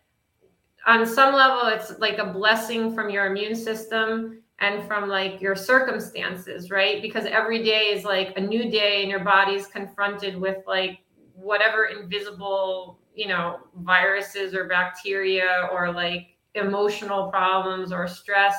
on 0.85 1.05
some 1.05 1.33
level 1.33 1.67
it's 1.67 1.97
like 1.99 2.19
a 2.19 2.31
blessing 2.31 2.93
from 2.93 3.09
your 3.09 3.25
immune 3.25 3.55
system 3.55 4.41
and 4.59 4.87
from 4.87 5.07
like 5.07 5.39
your 5.39 5.55
circumstances, 5.55 6.71
right? 6.71 7.01
Because 7.01 7.25
every 7.25 7.63
day 7.63 7.91
is 7.93 8.03
like 8.03 8.33
a 8.37 8.41
new 8.41 8.71
day 8.71 9.01
and 9.01 9.09
your 9.09 9.23
body's 9.23 9.67
confronted 9.67 10.35
with 10.39 10.57
like 10.65 10.99
whatever 11.35 11.85
invisible, 11.85 12.99
you 13.13 13.27
know, 13.27 13.59
viruses 13.75 14.55
or 14.55 14.67
bacteria 14.67 15.69
or 15.71 15.91
like 15.91 16.37
emotional 16.55 17.29
problems 17.29 17.91
or 17.91 18.07
stress 18.07 18.55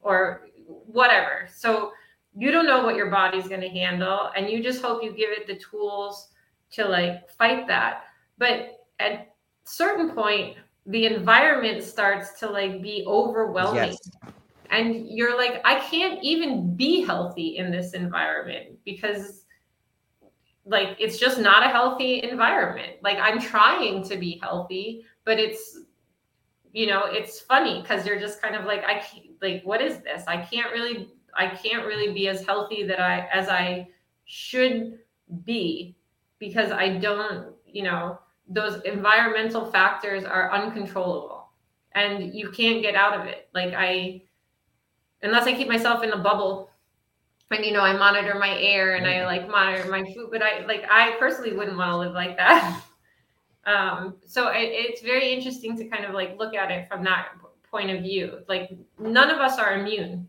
or 0.00 0.48
whatever. 0.66 1.48
So 1.54 1.92
you 2.36 2.50
don't 2.50 2.66
know 2.66 2.84
what 2.84 2.96
your 2.96 3.10
body's 3.10 3.46
going 3.46 3.60
to 3.60 3.68
handle 3.68 4.30
and 4.36 4.50
you 4.50 4.62
just 4.62 4.82
hope 4.82 5.02
you 5.02 5.10
give 5.12 5.30
it 5.30 5.46
the 5.46 5.56
tools 5.58 6.30
to 6.72 6.84
like 6.84 7.30
fight 7.30 7.68
that. 7.68 8.04
But 8.36 8.86
at 8.98 9.34
certain 9.62 10.10
point 10.10 10.56
the 10.86 11.06
environment 11.06 11.84
starts 11.84 12.38
to 12.40 12.50
like 12.50 12.82
be 12.82 13.04
overwhelming. 13.06 13.90
Yes 13.92 14.34
and 14.70 15.08
you're 15.08 15.36
like 15.36 15.60
i 15.64 15.78
can't 15.80 16.22
even 16.22 16.74
be 16.76 17.02
healthy 17.02 17.56
in 17.56 17.70
this 17.70 17.92
environment 17.92 18.78
because 18.84 19.44
like 20.66 20.96
it's 20.98 21.16
just 21.16 21.38
not 21.38 21.64
a 21.64 21.68
healthy 21.68 22.22
environment. 22.22 22.94
Like 23.02 23.18
i'm 23.18 23.40
trying 23.40 24.02
to 24.08 24.16
be 24.16 24.38
healthy 24.42 25.04
but 25.24 25.38
it's 25.38 25.78
you 26.72 26.86
know 26.86 27.04
it's 27.06 27.40
funny 27.40 27.80
because 27.80 28.04
you're 28.04 28.20
just 28.20 28.42
kind 28.42 28.54
of 28.54 28.64
like 28.64 28.84
i 28.84 28.98
can't 28.98 29.26
like 29.40 29.62
what 29.62 29.80
is 29.80 29.98
this? 29.98 30.24
I 30.26 30.38
can't 30.38 30.72
really 30.72 31.08
i 31.34 31.46
can't 31.48 31.86
really 31.86 32.12
be 32.12 32.28
as 32.28 32.44
healthy 32.44 32.82
that 32.84 33.00
i 33.00 33.28
as 33.32 33.48
i 33.48 33.88
should 34.24 34.98
be 35.44 35.96
because 36.38 36.72
i 36.72 36.88
don't 36.88 37.54
you 37.66 37.84
know 37.84 38.18
those 38.48 38.80
environmental 38.82 39.70
factors 39.70 40.24
are 40.24 40.52
uncontrollable 40.52 41.48
and 41.92 42.34
you 42.34 42.50
can't 42.50 42.82
get 42.82 42.94
out 42.94 43.18
of 43.18 43.26
it. 43.26 43.48
Like 43.54 43.72
i 43.76 44.22
unless 45.22 45.46
I 45.46 45.54
keep 45.54 45.68
myself 45.68 46.02
in 46.02 46.12
a 46.12 46.18
bubble 46.18 46.70
and 47.50 47.64
you 47.64 47.72
know 47.72 47.80
I 47.80 47.96
monitor 47.96 48.34
my 48.38 48.58
air 48.58 48.96
and 48.96 49.06
I 49.06 49.24
like 49.24 49.48
monitor 49.48 49.88
my 49.90 50.04
food, 50.12 50.28
but 50.30 50.42
I 50.42 50.64
like 50.66 50.84
I 50.90 51.16
personally 51.18 51.52
wouldn't 51.52 51.76
want 51.76 51.90
to 51.90 51.98
live 51.98 52.12
like 52.12 52.36
that. 52.36 52.82
um, 53.66 54.16
so 54.24 54.48
it, 54.48 54.68
it's 54.72 55.02
very 55.02 55.32
interesting 55.32 55.76
to 55.76 55.84
kind 55.84 56.04
of 56.04 56.14
like 56.14 56.38
look 56.38 56.54
at 56.54 56.70
it 56.70 56.88
from 56.88 57.04
that 57.04 57.28
point 57.70 57.90
of 57.90 58.02
view. 58.02 58.38
Like 58.48 58.70
none 58.98 59.30
of 59.30 59.38
us 59.38 59.58
are 59.58 59.78
immune 59.78 60.28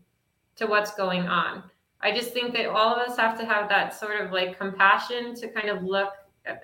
to 0.56 0.66
what's 0.66 0.94
going 0.94 1.22
on. 1.22 1.64
I 2.00 2.12
just 2.12 2.32
think 2.32 2.54
that 2.54 2.66
all 2.66 2.94
of 2.94 3.08
us 3.08 3.16
have 3.16 3.38
to 3.40 3.44
have 3.44 3.68
that 3.68 3.94
sort 3.94 4.20
of 4.20 4.30
like 4.30 4.58
compassion 4.58 5.34
to 5.36 5.48
kind 5.48 5.68
of 5.68 5.82
look, 5.82 6.12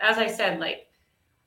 as 0.01 0.19
I 0.19 0.29
said, 0.29 0.61
like 0.61 0.87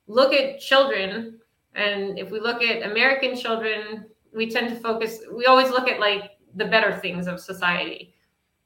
look 0.06 0.34
at 0.34 0.60
children. 0.60 1.38
And 1.74 2.18
if 2.18 2.30
we 2.30 2.40
look 2.40 2.62
at 2.62 2.90
American 2.90 3.36
children, 3.36 4.06
we 4.34 4.50
tend 4.50 4.68
to 4.68 4.76
focus, 4.76 5.20
we 5.32 5.46
always 5.46 5.70
look 5.70 5.88
at 5.88 6.00
like 6.00 6.32
the 6.54 6.64
better 6.64 6.96
things 6.98 7.26
of 7.26 7.40
society. 7.40 8.14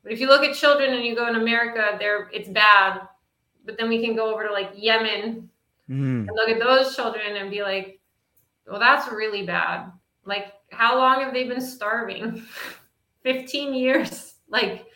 But 0.02 0.12
if 0.12 0.20
you 0.20 0.26
look 0.26 0.42
at 0.42 0.56
children 0.56 0.92
and 0.92 1.04
you 1.04 1.14
go 1.14 1.28
in 1.28 1.36
America, 1.36 1.96
there 1.98 2.28
it's 2.32 2.48
bad. 2.48 3.02
But 3.64 3.78
then 3.78 3.88
we 3.88 4.04
can 4.04 4.16
go 4.16 4.32
over 4.32 4.46
to 4.46 4.52
like 4.52 4.70
Yemen 4.76 5.48
mm. 5.88 6.26
and 6.26 6.30
look 6.34 6.48
at 6.48 6.58
those 6.58 6.96
children 6.96 7.36
and 7.36 7.50
be 7.50 7.62
like, 7.62 8.00
well, 8.66 8.80
that's 8.80 9.12
really 9.12 9.46
bad. 9.46 9.92
Like, 10.24 10.52
how 10.70 10.96
long 10.96 11.20
have 11.20 11.32
they 11.32 11.44
been 11.44 11.60
starving? 11.60 12.42
15 13.22 13.74
years. 13.74 14.34
Like, 14.48 14.86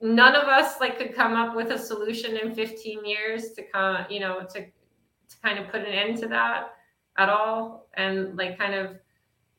none 0.00 0.34
of 0.36 0.44
us 0.44 0.80
like 0.80 0.98
could 0.98 1.14
come 1.14 1.34
up 1.34 1.56
with 1.56 1.70
a 1.70 1.78
solution 1.78 2.36
in 2.36 2.54
15 2.54 3.04
years 3.04 3.52
to 3.52 3.62
come, 3.62 4.04
you 4.08 4.20
know, 4.20 4.46
to 4.52 4.60
to 4.60 5.36
kind 5.42 5.58
of 5.58 5.70
put 5.70 5.80
an 5.80 5.86
end 5.86 6.18
to 6.18 6.28
that 6.28 6.74
at 7.16 7.28
all 7.28 7.88
and 7.94 8.36
like 8.36 8.58
kind 8.58 8.74
of 8.74 8.96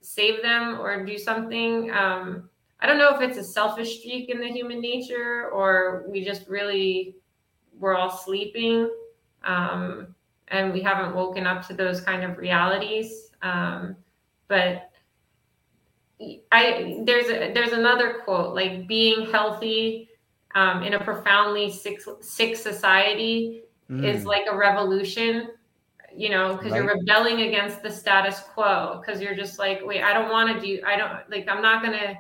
save 0.06 0.42
them 0.42 0.80
or 0.80 1.06
do 1.06 1.18
something. 1.18 1.92
Um, 1.92 2.50
I 2.80 2.88
don't 2.88 2.98
know 2.98 3.16
if 3.16 3.22
it's 3.22 3.38
a 3.38 3.44
selfish 3.44 4.00
streak 4.00 4.30
in 4.30 4.40
the 4.40 4.48
human 4.48 4.80
nature 4.80 5.50
or 5.52 6.06
we 6.08 6.24
just 6.24 6.48
really 6.48 7.16
we're 7.80 7.96
all 7.96 8.10
sleeping 8.10 8.90
um, 9.44 10.16
and 10.50 10.74
we 10.74 10.82
haven't 10.82 11.16
woken 11.16 11.48
up 11.48 11.68
to 11.68 11.74
those 11.74 12.02
kind 12.02 12.24
of 12.24 12.38
realities. 12.38 13.32
Um, 13.42 13.96
but 14.48 14.92
I 16.52 17.02
there's 17.06 17.28
a, 17.28 17.52
there's 17.54 17.74
another 17.74 18.22
quote 18.24 18.56
like 18.56 18.88
being 18.88 19.32
healthy 19.32 20.10
um, 20.54 20.84
in 20.84 20.94
a 20.94 21.04
profoundly 21.04 21.72
sick 21.72 22.02
sick 22.22 22.56
society 22.56 23.64
mm. 23.90 24.04
is 24.04 24.26
like 24.26 24.46
a 24.50 24.56
revolution 24.56 25.50
you 26.16 26.30
know, 26.30 26.56
because 26.56 26.72
right. 26.72 26.84
you're 26.84 26.96
rebelling 26.96 27.42
against 27.42 27.84
the 27.84 27.92
status 27.92 28.40
quo. 28.40 29.02
Because 29.02 29.22
you're 29.22 29.36
just 29.36 29.60
like, 29.60 29.82
wait, 29.84 30.02
I 30.02 30.14
don't 30.14 30.32
want 30.32 30.54
to 30.54 30.66
do, 30.66 30.82
I 30.86 30.96
don't 30.96 31.30
like, 31.30 31.48
I'm 31.48 31.62
not 31.62 31.84
gonna, 31.84 32.16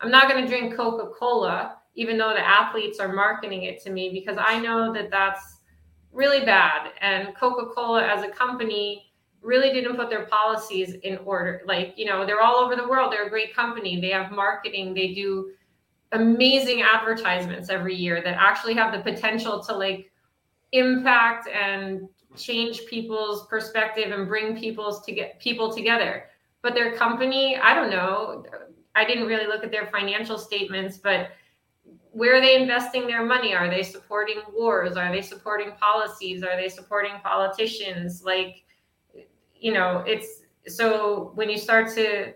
I'm 0.00 0.10
not 0.10 0.28
gonna 0.28 0.46
drink 0.46 0.76
Coca 0.76 1.10
Cola, 1.18 1.76
even 1.94 2.16
though 2.16 2.30
the 2.30 2.46
athletes 2.46 2.98
are 2.98 3.12
marketing 3.12 3.64
it 3.64 3.82
to 3.82 3.90
me, 3.90 4.10
because 4.12 4.36
I 4.40 4.58
know 4.58 4.92
that 4.92 5.10
that's 5.10 5.58
really 6.12 6.44
bad. 6.44 6.90
And 7.00 7.34
Coca 7.36 7.66
Cola 7.74 8.06
as 8.06 8.22
a 8.22 8.28
company 8.28 9.12
really 9.42 9.72
didn't 9.72 9.96
put 9.96 10.10
their 10.10 10.26
policies 10.26 10.94
in 11.02 11.18
order. 11.18 11.62
Like, 11.66 11.94
you 11.96 12.04
know, 12.04 12.26
they're 12.26 12.42
all 12.42 12.56
over 12.56 12.76
the 12.76 12.86
world. 12.86 13.12
They're 13.12 13.26
a 13.26 13.30
great 13.30 13.54
company. 13.54 14.00
They 14.00 14.10
have 14.10 14.30
marketing. 14.30 14.94
They 14.94 15.14
do 15.14 15.52
amazing 16.12 16.82
advertisements 16.82 17.70
every 17.70 17.94
year 17.94 18.20
that 18.22 18.36
actually 18.38 18.74
have 18.74 18.92
the 18.92 19.00
potential 19.00 19.62
to 19.62 19.72
like 19.72 20.10
impact 20.72 21.48
and 21.48 22.08
change 22.36 22.86
people's 22.86 23.46
perspective 23.46 24.12
and 24.12 24.28
bring 24.28 24.58
people's 24.58 25.04
to 25.04 25.12
get 25.12 25.40
people 25.40 25.72
together. 25.72 26.24
But 26.62 26.74
their 26.74 26.94
company, 26.96 27.56
I 27.56 27.74
don't 27.74 27.90
know. 27.90 28.44
I 28.94 29.04
didn't 29.04 29.26
really 29.26 29.46
look 29.46 29.64
at 29.64 29.70
their 29.70 29.86
financial 29.86 30.38
statements, 30.38 30.98
but 30.98 31.30
where 32.12 32.36
are 32.36 32.40
they 32.40 32.60
investing 32.60 33.06
their 33.06 33.24
money 33.24 33.54
are 33.54 33.70
they 33.70 33.82
supporting 33.82 34.42
wars 34.52 34.96
are 34.96 35.12
they 35.12 35.22
supporting 35.22 35.72
policies 35.72 36.42
are 36.42 36.56
they 36.56 36.68
supporting 36.68 37.12
politicians 37.22 38.22
like 38.24 38.64
you 39.54 39.72
know 39.72 40.02
it's 40.06 40.42
so 40.66 41.30
when 41.34 41.48
you 41.48 41.56
start 41.56 41.92
to 41.94 42.32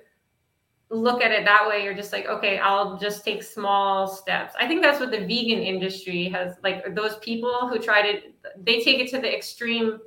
look 0.91 1.22
at 1.22 1.32
it 1.32 1.45
that 1.45 1.66
way 1.66 1.82
you're 1.82 1.95
just 1.95 2.12
like 2.12 2.26
okay 2.26 2.59
i'll 2.59 2.97
just 2.99 3.24
take 3.24 3.43
small 3.43 4.07
steps. 4.07 4.55
I 4.61 4.68
think 4.68 4.82
that's 4.82 5.01
what 5.01 5.11
the 5.11 5.20
vegan 5.20 5.61
industry 5.61 6.28
has 6.28 6.57
like 6.62 6.95
those 6.95 7.16
people 7.18 7.68
who 7.68 7.78
try 7.78 8.03
to 8.03 8.20
they 8.62 8.80
take 8.82 9.01
it 9.01 9.09
to 9.11 9.18
the 9.18 9.35
extreme 9.35 9.99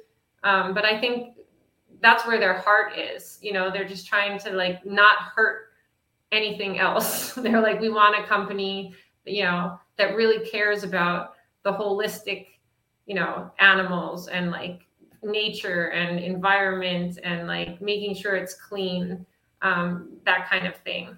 um, 0.43 0.73
but 0.73 0.85
i 0.85 0.99
think 0.99 1.35
that's 1.99 2.27
where 2.27 2.39
their 2.39 2.53
heart 2.59 2.97
is 2.97 3.39
you 3.41 3.53
know 3.53 3.71
they're 3.71 3.87
just 3.87 4.07
trying 4.07 4.37
to 4.39 4.51
like 4.51 4.85
not 4.85 5.17
hurt 5.19 5.67
anything 6.31 6.79
else. 6.79 7.33
They're 7.35 7.61
like 7.61 7.79
we 7.79 7.89
want 7.89 8.19
a 8.19 8.27
company 8.27 8.93
you 9.25 9.43
know 9.43 9.79
that 9.97 10.15
really 10.15 10.47
cares 10.49 10.83
about 10.83 11.33
the 11.63 11.71
holistic 11.71 12.47
you 13.05 13.15
know 13.15 13.51
animals 13.59 14.27
and 14.27 14.51
like 14.51 14.81
nature 15.23 15.87
and 15.87 16.19
environment 16.19 17.19
and 17.23 17.47
like 17.47 17.81
making 17.81 18.15
sure 18.15 18.35
it's 18.35 18.53
clean 18.53 19.25
um, 19.61 20.09
that 20.25 20.49
kind 20.49 20.67
of 20.67 20.75
thing. 20.77 21.17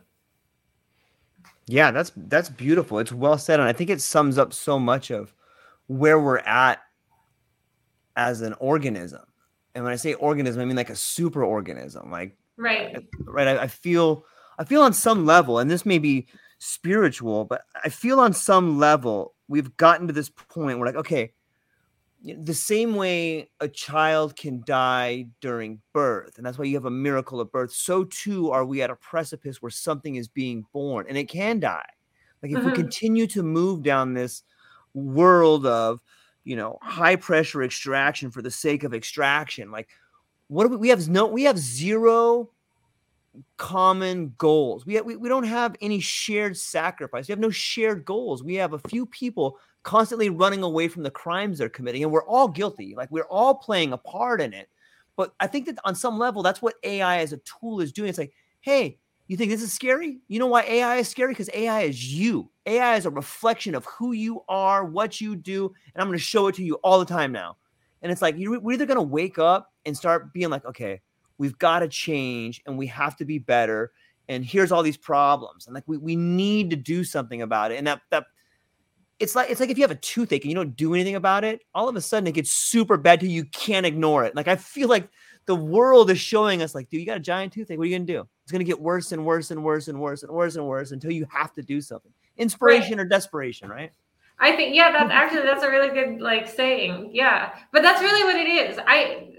Yeah, 1.67 1.91
that's 1.91 2.11
that's 2.15 2.49
beautiful. 2.49 2.99
It's 2.99 3.11
well 3.11 3.37
said, 3.37 3.59
and 3.59 3.69
I 3.69 3.73
think 3.73 3.89
it 3.89 4.01
sums 4.01 4.37
up 4.37 4.53
so 4.53 4.79
much 4.79 5.11
of 5.11 5.33
where 5.87 6.19
we're 6.19 6.39
at 6.39 6.79
as 8.15 8.41
an 8.41 8.53
organism. 8.53 9.21
And 9.75 9.83
when 9.83 9.93
I 9.93 9.97
say 9.97 10.15
organism, 10.15 10.61
I 10.61 10.65
mean 10.65 10.75
like 10.75 10.89
a 10.89 10.95
super 10.95 11.43
organism. 11.43 12.09
Like 12.09 12.37
right, 12.57 12.97
right. 13.23 13.47
I, 13.47 13.63
I 13.63 13.67
feel 13.67 14.25
I 14.57 14.63
feel 14.63 14.81
on 14.81 14.93
some 14.93 15.25
level, 15.25 15.59
and 15.59 15.69
this 15.69 15.85
may 15.85 15.99
be 15.99 16.27
spiritual, 16.57 17.45
but 17.45 17.61
I 17.83 17.89
feel 17.89 18.19
on 18.19 18.33
some 18.33 18.79
level 18.79 19.35
we've 19.47 19.75
gotten 19.77 20.07
to 20.07 20.13
this 20.13 20.29
point 20.29 20.79
where 20.79 20.87
like, 20.87 20.95
okay, 20.95 21.33
the 22.21 22.53
same 22.53 22.95
way 22.95 23.49
a 23.61 23.67
child 23.67 24.35
can 24.35 24.61
die 24.65 25.27
during 25.39 25.81
birth, 25.93 26.37
and 26.37 26.45
that's 26.45 26.57
why 26.57 26.65
you 26.65 26.75
have 26.75 26.85
a 26.85 26.91
miracle 26.91 27.39
of 27.39 27.51
birth, 27.51 27.71
so 27.71 28.03
too 28.03 28.51
are 28.51 28.65
we 28.65 28.81
at 28.81 28.89
a 28.89 28.95
precipice 28.95 29.61
where 29.61 29.69
something 29.69 30.15
is 30.15 30.27
being 30.27 30.65
born 30.73 31.05
and 31.07 31.17
it 31.17 31.29
can 31.29 31.59
die. 31.59 31.89
Like 32.41 32.51
if 32.51 32.59
mm-hmm. 32.59 32.67
we 32.67 32.73
continue 32.73 33.27
to 33.27 33.43
move 33.43 33.83
down 33.83 34.13
this 34.13 34.43
world 34.93 35.65
of, 35.65 36.01
you 36.43 36.55
know, 36.55 36.77
high 36.81 37.15
pressure 37.15 37.63
extraction 37.63 38.31
for 38.31 38.41
the 38.41 38.51
sake 38.51 38.83
of 38.83 38.93
extraction, 38.93 39.71
like 39.71 39.87
what 40.47 40.63
do 40.63 40.69
we, 40.69 40.77
we 40.77 40.89
have 40.89 41.07
no 41.07 41.25
we 41.25 41.43
have 41.43 41.57
zero 41.57 42.49
common 43.57 44.33
goals. 44.37 44.85
We, 44.85 44.95
have, 44.95 45.05
we 45.05 45.15
we 45.15 45.29
don't 45.29 45.43
have 45.43 45.75
any 45.81 45.99
shared 45.99 46.57
sacrifice. 46.57 47.27
We 47.27 47.31
have 47.31 47.39
no 47.39 47.49
shared 47.49 48.03
goals. 48.03 48.43
We 48.43 48.55
have 48.55 48.73
a 48.73 48.79
few 48.79 49.05
people 49.05 49.57
constantly 49.83 50.29
running 50.29 50.63
away 50.63 50.87
from 50.87 51.03
the 51.03 51.11
crimes 51.11 51.57
they're 51.57 51.69
committing. 51.69 52.03
And 52.03 52.11
we're 52.11 52.25
all 52.25 52.47
guilty. 52.47 52.95
Like 52.95 53.11
we're 53.11 53.23
all 53.23 53.55
playing 53.55 53.93
a 53.93 53.97
part 53.97 54.41
in 54.41 54.53
it. 54.53 54.69
But 55.15 55.33
I 55.39 55.47
think 55.47 55.65
that 55.65 55.79
on 55.83 55.95
some 55.95 56.17
level, 56.17 56.43
that's 56.43 56.61
what 56.61 56.75
AI 56.83 57.19
as 57.19 57.33
a 57.33 57.37
tool 57.37 57.81
is 57.81 57.91
doing. 57.91 58.09
It's 58.09 58.17
like, 58.17 58.33
hey, 58.61 58.99
you 59.27 59.37
think 59.37 59.51
this 59.51 59.61
is 59.61 59.71
scary? 59.71 60.19
You 60.27 60.39
know 60.39 60.47
why 60.47 60.63
AI 60.63 60.97
is 60.97 61.07
scary? 61.07 61.33
Because 61.33 61.51
AI 61.53 61.81
is 61.81 62.11
you. 62.11 62.49
AI 62.65 62.95
is 62.95 63.05
a 63.05 63.11
reflection 63.11 63.75
of 63.75 63.85
who 63.85 64.11
you 64.13 64.43
are, 64.49 64.85
what 64.85 65.21
you 65.21 65.35
do, 65.35 65.73
and 65.93 66.01
I'm 66.01 66.07
going 66.07 66.17
to 66.17 66.23
show 66.23 66.47
it 66.47 66.55
to 66.55 66.63
you 66.63 66.75
all 66.75 66.99
the 66.99 67.05
time 67.05 67.31
now. 67.31 67.57
And 68.01 68.11
it's 68.11 68.23
like 68.23 68.35
we're 68.37 68.71
either 68.71 68.87
going 68.87 68.97
to 68.97 69.03
wake 69.03 69.37
up 69.37 69.71
and 69.85 69.95
start 69.95 70.33
being 70.33 70.49
like, 70.49 70.65
okay, 70.65 71.01
we've 71.37 71.57
got 71.59 71.79
to 71.79 71.87
change 71.87 72.61
and 72.65 72.77
we 72.77 72.87
have 72.87 73.15
to 73.17 73.25
be 73.25 73.37
better. 73.37 73.91
And 74.29 74.43
here's 74.43 74.71
all 74.71 74.83
these 74.83 74.97
problems, 74.97 75.65
and 75.67 75.73
like 75.73 75.83
we, 75.85 75.97
we 75.97 76.15
need 76.15 76.69
to 76.69 76.75
do 76.75 77.03
something 77.03 77.41
about 77.41 77.71
it. 77.71 77.77
And 77.77 77.87
that 77.87 78.01
that 78.11 78.25
it's 79.19 79.35
like 79.35 79.49
it's 79.49 79.59
like 79.59 79.69
if 79.69 79.77
you 79.77 79.83
have 79.83 79.91
a 79.91 79.95
toothache 79.95 80.43
and 80.43 80.51
you 80.51 80.55
don't 80.55 80.75
do 80.75 80.93
anything 80.93 81.15
about 81.15 81.43
it, 81.43 81.61
all 81.75 81.89
of 81.89 81.95
a 81.95 82.01
sudden 82.01 82.27
it 82.27 82.33
gets 82.33 82.51
super 82.51 82.97
bad 82.97 83.19
to 83.19 83.27
you 83.27 83.45
can't 83.45 83.85
ignore 83.85 84.23
it. 84.23 84.35
Like 84.35 84.47
I 84.47 84.55
feel 84.55 84.87
like 84.87 85.09
the 85.45 85.55
world 85.55 86.09
is 86.11 86.19
showing 86.19 86.61
us, 86.61 86.75
like, 86.75 86.89
dude, 86.89 86.99
you 86.99 87.05
got 87.05 87.17
a 87.17 87.21
giant 87.21 87.53
toothache. 87.53 87.77
What 87.77 87.85
are 87.85 87.87
you 87.87 87.97
gonna 87.97 88.05
do? 88.05 88.27
It's 88.43 88.51
gonna 88.51 88.63
get 88.63 88.79
worse 88.79 89.11
and 89.11 89.25
worse 89.25 89.51
and 89.51 89.63
worse 89.63 89.87
and 89.87 89.99
worse 89.99 90.23
and 90.23 90.31
worse 90.31 90.55
and 90.55 90.65
worse 90.65 90.91
until 90.91 91.11
you 91.11 91.25
have 91.31 91.53
to 91.55 91.61
do 91.61 91.81
something. 91.81 92.11
Inspiration 92.37 92.97
right. 92.97 93.05
or 93.05 93.09
desperation, 93.09 93.69
right? 93.69 93.91
I 94.39 94.55
think 94.55 94.73
yeah, 94.73 94.91
that's 94.91 95.11
actually 95.11 95.41
that's 95.41 95.63
a 95.63 95.69
really 95.69 95.89
good 95.89 96.21
like 96.21 96.47
saying. 96.47 97.11
Yeah, 97.13 97.53
but 97.73 97.83
that's 97.83 98.01
really 98.01 98.23
what 98.23 98.35
it 98.35 98.47
is. 98.47 98.79
I 98.87 99.31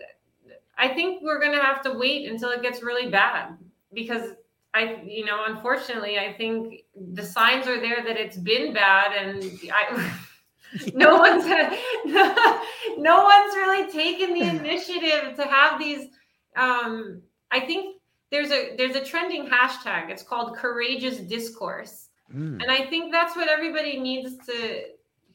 I 0.76 0.88
think 0.88 1.22
we're 1.22 1.40
gonna 1.40 1.62
have 1.62 1.82
to 1.82 1.92
wait 1.92 2.28
until 2.28 2.50
it 2.50 2.60
gets 2.60 2.82
really 2.82 3.10
bad 3.10 3.56
because 3.94 4.32
I, 4.72 5.02
you 5.04 5.24
know, 5.24 5.44
unfortunately, 5.46 6.18
I 6.18 6.32
think 6.32 6.82
the 7.12 7.24
signs 7.24 7.66
are 7.66 7.80
there 7.80 8.04
that 8.04 8.16
it's 8.16 8.36
been 8.36 8.72
bad, 8.72 9.12
and 9.12 9.42
I, 9.72 10.12
no 10.94 11.18
one's 11.18 11.44
no, 11.44 12.62
no 12.98 13.24
one's 13.24 13.54
really 13.56 13.90
taken 13.90 14.34
the 14.34 14.42
initiative 14.56 15.36
to 15.36 15.44
have 15.44 15.78
these. 15.78 16.08
Um, 16.56 17.22
I 17.50 17.60
think 17.60 17.96
there's 18.30 18.52
a 18.52 18.76
there's 18.76 18.94
a 18.94 19.04
trending 19.04 19.48
hashtag. 19.48 20.10
It's 20.10 20.22
called 20.22 20.56
courageous 20.56 21.18
discourse, 21.18 22.08
mm. 22.32 22.62
and 22.62 22.70
I 22.70 22.86
think 22.86 23.12
that's 23.12 23.34
what 23.34 23.48
everybody 23.48 23.98
needs 23.98 24.36
to 24.46 24.82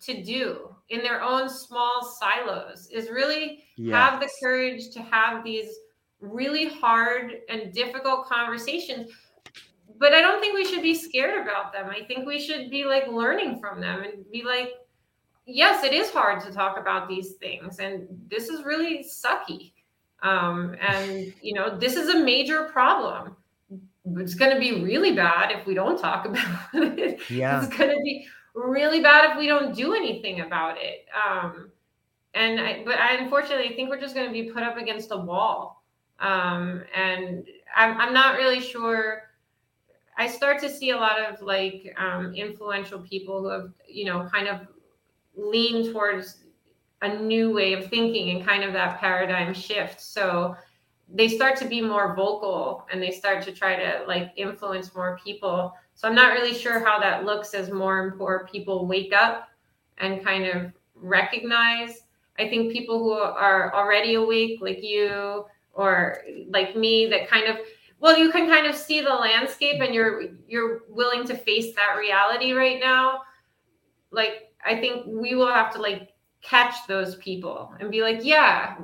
to 0.02 0.24
do 0.24 0.70
in 0.90 1.02
their 1.02 1.22
own 1.22 1.50
small 1.50 2.18
silos. 2.20 2.88
Is 2.88 3.10
really 3.10 3.66
yes. 3.76 3.94
have 3.94 4.22
the 4.22 4.30
courage 4.42 4.92
to 4.92 5.02
have 5.02 5.44
these 5.44 5.68
really 6.22 6.70
hard 6.70 7.34
and 7.50 7.74
difficult 7.74 8.26
conversations 8.28 9.12
but 9.98 10.14
I 10.14 10.22
don't 10.22 10.41
think 10.41 10.56
we 10.56 10.66
should 10.66 10.82
be 10.82 10.96
scared 10.96 11.41
about 11.41 11.74
them. 11.74 11.89
I 11.89 12.04
think 12.04 12.26
we 12.26 12.39
should 12.39 12.70
be 12.70 12.86
like 12.86 13.08
learning 13.08 13.60
from 13.60 13.80
them 13.80 14.04
and 14.04 14.30
be 14.32 14.43
like, 14.43 14.74
yes, 15.46 15.84
it 15.84 15.93
is 15.93 16.10
hard 16.10 16.41
to 16.41 16.52
talk 16.52 16.78
about 16.78 17.08
these 17.08 17.34
things, 17.34 17.80
and 17.80 18.08
this 18.30 18.50
is 18.50 18.64
really 18.64 19.04
sucky. 19.04 19.72
Um, 20.22 20.76
and 20.82 21.34
you 21.41 21.54
know, 21.54 21.78
this 21.78 21.96
is 21.96 22.10
a 22.10 22.20
major 22.20 22.66
problem. 22.66 23.36
It's 24.18 24.36
going 24.36 24.54
to 24.54 24.60
be 24.60 24.84
really 24.84 25.14
bad 25.14 25.52
if 25.52 25.66
we 25.66 25.74
don't 25.74 26.00
talk 26.00 26.26
about 26.74 27.00
it. 27.00 27.30
Yeah. 27.30 27.64
It's 27.64 27.76
going 27.76 27.89
to 27.89 28.02
be 28.04 28.28
really 28.54 29.02
bad 29.02 29.32
if 29.32 29.38
we 29.38 29.48
don't 29.48 29.76
do 29.76 29.93
anything 29.93 30.41
about 30.41 30.78
it. 30.78 31.06
Um, 31.16 31.72
and 32.34 32.60
I, 32.60 32.84
but 32.84 33.00
I 33.00 33.16
unfortunately 33.16 33.70
I 33.70 33.76
think 33.76 33.89
we're 33.89 34.00
just 34.00 34.16
going 34.16 34.28
to 34.28 34.34
be 34.34 34.52
put 34.52 34.64
up 34.64 34.78
against 34.78 35.12
a 35.12 35.18
wall. 35.18 35.84
Um, 36.20 36.84
and 36.96 37.46
I'm, 37.76 37.98
I'm 37.98 38.14
not 38.14 38.38
really 38.38 38.62
sure 38.62 39.25
I 40.18 40.28
start 40.28 40.59
to 40.61 40.70
see 40.70 40.91
a 40.91 40.97
lot 40.97 41.20
of 41.20 41.41
like 41.41 41.93
um, 41.97 42.34
influential 42.34 42.99
people 42.99 43.41
who 43.41 43.49
have, 43.49 43.72
you 43.88 44.05
know, 44.05 44.28
kind 44.32 44.47
of 44.47 44.61
leaned 45.36 45.93
towards 45.93 46.43
a 47.01 47.20
new 47.20 47.53
way 47.53 47.74
of 47.74 47.89
thinking 47.89 48.36
and 48.36 48.45
kind 48.45 48.63
of 48.63 48.74
that 48.74 48.99
paradigm 48.99 49.53
shift. 49.53 49.99
So 50.01 50.55
they 51.13 51.28
start 51.28 51.57
to 51.57 51.66
be 51.66 51.82
more 51.82 52.16
vocal 52.16 52.88
and 52.91 53.01
they 53.01 53.11
start 53.11 53.43
to 53.43 53.51
try 53.51 53.76
to 53.76 54.05
like 54.07 54.32
influence 54.38 54.95
more 54.95 55.20
people. 55.24 55.74
So 55.93 56.07
I'm 56.07 56.16
not 56.16 56.34
really 56.34 56.53
sure 56.53 56.84
how 56.84 56.99
that 56.99 57.26
looks 57.26 57.53
as 57.53 57.70
more 57.70 58.07
and 58.07 58.18
more 58.18 58.47
people 58.51 58.88
wake 58.88 59.13
up 59.13 59.49
and 59.97 60.24
kind 60.24 60.45
of 60.45 60.72
recognize. 60.95 62.01
I 62.39 62.49
think 62.49 62.72
people 62.72 62.99
who 62.99 63.13
are 63.13 63.74
already 63.74 64.16
awake, 64.16 64.59
like 64.61 64.84
you 64.84 65.45
or 65.74 66.24
like 66.49 66.76
me, 66.76 67.05
that 67.07 67.30
kind 67.30 67.47
of 67.47 67.57
well 68.00 68.18
you 68.18 68.32
can 68.32 68.48
kind 68.48 68.68
of 68.68 68.76
see 68.76 69.02
the 69.02 69.10
landscape 69.10 69.82
and 69.82 69.93
you're 69.93 70.24
you're 70.48 70.82
willing 70.89 71.26
to 71.28 71.36
face 71.36 71.76
that 71.76 71.96
reality 71.98 72.52
right 72.52 72.80
now. 72.80 73.22
Like 74.12 74.52
i 74.66 74.80
think 74.80 75.06
we 75.08 75.36
will 75.36 75.52
have 75.52 75.72
to 75.74 75.82
like 75.82 76.14
catch 76.41 76.76
those 76.88 77.16
people 77.18 77.74
and 77.80 77.91
be 77.91 78.02
like 78.02 78.20
yeah 78.24 78.78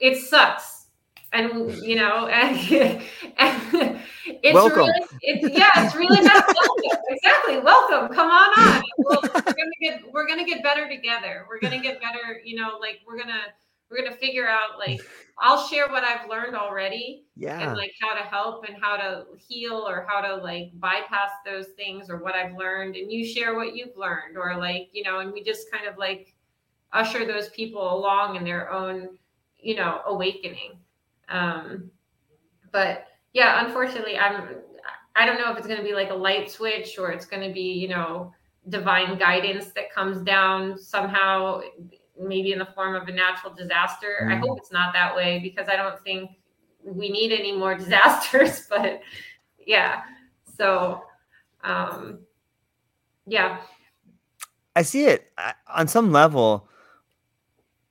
it 0.00 0.16
sucks. 0.16 0.86
And 1.32 1.70
you 1.84 1.96
know 1.96 2.26
and, 2.28 2.56
and 3.38 4.00
it's 4.26 4.54
welcome. 4.54 4.78
really 4.78 4.92
it's 5.20 5.58
yeah 5.58 5.70
it's 5.76 5.94
really 5.94 6.22
not 6.22 6.44
welcome. 6.46 7.02
Exactly. 7.10 7.58
Welcome. 7.58 8.14
Come 8.14 8.30
on 8.30 8.58
on. 8.58 8.82
We're 8.98 9.42
gonna 9.42 9.78
get 9.80 10.00
we're 10.12 10.26
gonna 10.26 10.44
get 10.46 10.62
better 10.62 10.88
together. 10.88 11.44
We're 11.48 11.60
gonna 11.60 11.82
get 11.82 12.00
better 12.00 12.40
you 12.42 12.56
know 12.56 12.78
like 12.80 13.00
we're 13.06 13.18
gonna 13.18 13.42
we're 13.90 13.98
going 13.98 14.10
to 14.10 14.18
figure 14.18 14.46
out 14.46 14.78
like 14.78 15.00
i'll 15.38 15.66
share 15.68 15.88
what 15.88 16.04
i've 16.04 16.28
learned 16.28 16.54
already 16.54 17.24
yeah. 17.36 17.60
and 17.60 17.76
like 17.76 17.92
how 18.00 18.14
to 18.14 18.20
help 18.20 18.64
and 18.68 18.76
how 18.80 18.96
to 18.96 19.24
heal 19.36 19.84
or 19.88 20.06
how 20.08 20.20
to 20.20 20.34
like 20.42 20.70
bypass 20.74 21.30
those 21.44 21.68
things 21.76 22.10
or 22.10 22.18
what 22.18 22.34
i've 22.34 22.54
learned 22.56 22.96
and 22.96 23.10
you 23.10 23.26
share 23.26 23.54
what 23.54 23.74
you've 23.74 23.96
learned 23.96 24.36
or 24.36 24.56
like 24.56 24.88
you 24.92 25.02
know 25.02 25.20
and 25.20 25.32
we 25.32 25.42
just 25.42 25.70
kind 25.70 25.86
of 25.86 25.96
like 25.96 26.34
usher 26.92 27.26
those 27.26 27.48
people 27.50 27.94
along 27.94 28.36
in 28.36 28.44
their 28.44 28.70
own 28.72 29.10
you 29.60 29.74
know 29.74 30.00
awakening. 30.06 30.78
Um 31.28 31.90
but 32.72 33.06
yeah 33.32 33.64
unfortunately 33.64 34.16
i'm 34.16 34.56
i 35.16 35.26
don't 35.26 35.38
know 35.38 35.50
if 35.50 35.58
it's 35.58 35.66
going 35.66 35.78
to 35.78 35.84
be 35.84 35.94
like 35.94 36.10
a 36.10 36.14
light 36.14 36.50
switch 36.50 36.98
or 36.98 37.10
it's 37.10 37.26
going 37.26 37.46
to 37.46 37.52
be 37.52 37.72
you 37.72 37.88
know 37.88 38.32
divine 38.68 39.18
guidance 39.18 39.68
that 39.68 39.92
comes 39.92 40.22
down 40.22 40.78
somehow 40.78 41.60
maybe 42.20 42.52
in 42.52 42.58
the 42.58 42.66
form 42.66 42.94
of 42.94 43.08
a 43.08 43.12
natural 43.12 43.52
disaster. 43.52 44.20
Mm. 44.24 44.32
I 44.32 44.36
hope 44.36 44.58
it's 44.58 44.72
not 44.72 44.92
that 44.92 45.14
way 45.14 45.38
because 45.38 45.68
I 45.68 45.76
don't 45.76 46.02
think 46.04 46.32
we 46.82 47.10
need 47.10 47.32
any 47.32 47.52
more 47.52 47.74
disasters. 47.78 48.66
But 48.68 49.00
yeah, 49.64 50.02
so 50.56 51.02
um, 51.62 52.20
yeah. 53.26 53.60
I 54.76 54.82
see 54.82 55.04
it 55.04 55.30
I, 55.38 55.54
on 55.74 55.88
some 55.88 56.12
level. 56.12 56.68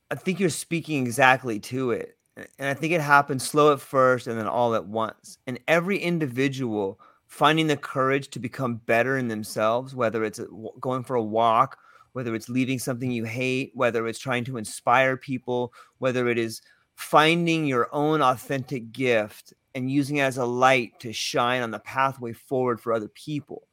I 0.10 0.16
think 0.16 0.40
you're 0.40 0.50
speaking 0.50 1.06
exactly 1.06 1.60
to 1.60 1.92
it. 1.92 2.18
And 2.60 2.70
I 2.70 2.74
think 2.74 2.94
it 2.94 3.02
happens 3.02 3.44
slow 3.44 3.74
at 3.74 3.82
first 3.82 4.28
and 4.28 4.38
then 4.38 4.48
all 4.48 4.76
at 4.76 4.86
once. 4.86 5.40
And 5.48 5.60
every 5.68 5.98
individual 5.98 7.00
finding 7.26 7.68
the 7.68 7.78
courage 7.78 8.30
to 8.30 8.40
become 8.40 8.76
better 8.86 9.18
in 9.18 9.28
themselves, 9.28 9.94
whether 9.94 10.24
it's 10.24 10.40
going 10.80 11.04
for 11.04 11.16
a 11.16 11.24
walk, 11.24 11.78
whether 12.18 12.34
it's 12.34 12.50
leaving 12.50 12.80
something 12.80 13.12
you 13.12 13.26
hate, 13.26 13.70
whether 13.76 14.08
it's 14.08 14.18
trying 14.18 14.44
to 14.44 14.58
inspire 14.58 15.16
people, 15.16 15.72
whether 16.00 16.28
it 16.28 16.40
is 16.40 16.64
finding 16.96 17.64
your 17.64 17.88
own 17.92 18.24
authentic 18.24 18.92
gift 18.92 19.54
and 19.76 19.92
using 19.92 20.16
it 20.16 20.22
as 20.22 20.40
a 20.40 20.44
light 20.44 21.00
to 21.00 21.14
shine 21.14 21.62
on 21.62 21.70
the 21.70 21.78
pathway 21.78 22.34
forward 22.34 22.82
for 22.82 22.92
other 22.92 23.08
people. 23.10 23.68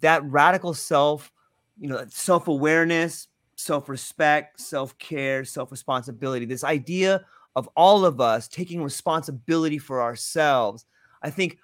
That 0.00 0.24
radical 0.24 0.72
self, 0.72 1.30
you 1.78 1.86
know, 1.86 2.02
self 2.08 2.48
awareness, 2.48 3.28
self 3.56 3.90
respect, 3.90 4.58
self 4.58 4.96
care, 4.96 5.44
self 5.44 5.70
responsibility, 5.70 6.46
this 6.46 6.64
idea 6.64 7.26
of 7.56 7.68
all 7.76 8.06
of 8.06 8.22
us 8.22 8.48
taking 8.48 8.82
responsibility 8.82 9.76
for 9.76 10.00
ourselves, 10.00 10.86
I 11.22 11.28
think 11.28 11.58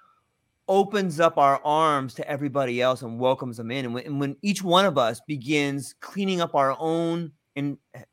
opens 0.69 1.19
up 1.19 1.37
our 1.37 1.59
arms 1.65 2.13
to 2.13 2.29
everybody 2.29 2.81
else 2.81 3.01
and 3.01 3.19
welcomes 3.19 3.57
them 3.57 3.71
in. 3.71 3.85
And 3.85 3.93
when, 3.93 4.05
and 4.05 4.19
when 4.19 4.37
each 4.41 4.63
one 4.63 4.85
of 4.85 4.97
us 4.97 5.19
begins 5.27 5.95
cleaning 5.99 6.39
up 6.39 6.55
our 6.55 6.77
own 6.79 7.31
in, 7.55 7.77
eh, 7.95 8.03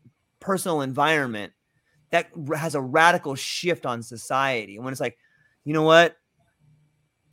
personal 0.40 0.80
environment, 0.80 1.52
that 2.10 2.30
has 2.56 2.74
a 2.74 2.80
radical 2.80 3.34
shift 3.34 3.84
on 3.84 4.02
society. 4.02 4.76
And 4.76 4.84
when 4.84 4.92
it's 4.92 5.00
like, 5.00 5.18
you 5.64 5.74
know 5.74 5.82
what? 5.82 6.16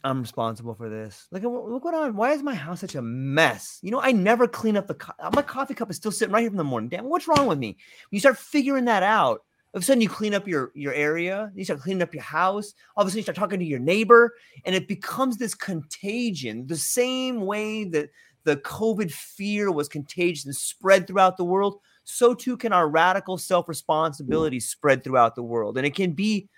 I'm 0.03 0.21
responsible 0.21 0.75
for 0.75 0.89
this. 0.89 1.27
At 1.33 1.43
look 1.43 1.85
what 1.85 1.93
on. 1.93 2.15
Why 2.17 2.33
is 2.33 2.43
my 2.43 2.55
house 2.55 2.81
such 2.81 2.95
a 2.95 3.01
mess? 3.01 3.79
You 3.81 3.91
know, 3.91 4.01
I 4.01 4.11
never 4.11 4.47
clean 4.47 4.75
up 4.75 4.87
the 4.87 4.95
co- 4.95 5.13
my 5.31 5.41
coffee 5.41 5.73
cup 5.73 5.89
is 5.89 5.95
still 5.95 6.11
sitting 6.11 6.33
right 6.33 6.41
here 6.41 6.49
from 6.49 6.57
the 6.57 6.63
morning. 6.65 6.89
Damn, 6.89 7.05
what's 7.05 7.27
wrong 7.27 7.47
with 7.47 7.57
me? 7.57 7.67
When 8.09 8.17
you 8.17 8.19
start 8.19 8.37
figuring 8.37 8.85
that 8.85 9.03
out, 9.03 9.41
all 9.73 9.79
of 9.79 9.83
a 9.83 9.85
sudden 9.85 10.01
you 10.01 10.09
clean 10.09 10.35
up 10.35 10.47
your 10.47 10.71
your 10.75 10.93
area. 10.93 11.51
You 11.55 11.65
start 11.65 11.81
cleaning 11.81 12.03
up 12.03 12.13
your 12.13 12.21
house. 12.21 12.75
All 12.95 13.01
of 13.01 13.07
a 13.07 13.09
sudden 13.09 13.17
you 13.17 13.23
start 13.23 13.37
talking 13.37 13.59
to 13.59 13.65
your 13.65 13.79
neighbor, 13.79 14.35
and 14.65 14.75
it 14.75 14.87
becomes 14.87 15.37
this 15.37 15.55
contagion. 15.55 16.67
The 16.67 16.77
same 16.77 17.41
way 17.41 17.85
that 17.85 18.11
the 18.43 18.57
COVID 18.57 19.11
fear 19.11 19.71
was 19.71 19.89
contagious 19.89 20.45
and 20.45 20.55
spread 20.55 21.07
throughout 21.07 21.37
the 21.37 21.43
world, 21.43 21.79
so 22.03 22.35
too 22.35 22.55
can 22.55 22.71
our 22.71 22.87
radical 22.87 23.35
self 23.39 23.67
responsibility 23.67 24.59
spread 24.59 25.03
throughout 25.03 25.33
the 25.33 25.41
world, 25.41 25.77
and 25.77 25.87
it 25.87 25.95
can 25.95 26.11
be 26.11 26.49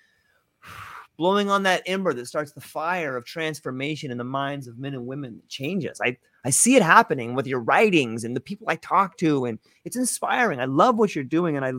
blowing 1.18 1.50
on 1.50 1.64
that 1.64 1.84
ember 1.86 2.14
that 2.14 2.26
starts 2.26 2.52
the 2.52 2.60
fire 2.60 3.16
of 3.16 3.24
transformation 3.24 4.12
in 4.12 4.18
the 4.18 4.26
minds 4.26 4.68
of 4.68 4.78
men 4.78 4.94
and 4.94 5.08
women 5.08 5.38
that 5.38 5.48
changes. 5.48 6.02
I 6.04 6.18
I 6.44 6.50
see 6.50 6.76
it 6.76 6.84
happening 6.84 7.34
with 7.34 7.48
your 7.48 7.62
writings 7.62 8.26
and 8.26 8.36
the 8.36 8.42
people 8.42 8.68
I 8.70 8.76
talk 8.76 9.16
to, 9.20 9.46
and 9.46 9.58
it's 9.86 9.96
inspiring. 9.96 10.60
I 10.60 10.66
love 10.66 10.98
what 10.98 11.16
you're 11.16 11.24
doing, 11.24 11.56
and 11.56 11.64
I 11.64 11.72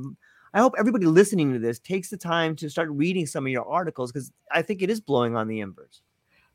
I 0.55 0.61
hope 0.61 0.75
everybody 0.79 1.07
listening 1.07 1.53
to 1.53 1.59
this 1.59 1.79
takes 1.79 2.09
the 2.09 2.17
time 2.17 2.57
to 2.57 2.71
start 2.71 2.91
reading 2.91 3.27
some 3.27 3.47
of 3.47 3.53
your 3.53 3.67
articles 3.67 4.13
because 4.13 4.33
I 4.51 4.63
think 4.63 4.83
it 4.83 4.91
is 4.91 5.01
blowing 5.01 5.37
on 5.37 5.49
the 5.49 5.61
embers. 5.61 6.03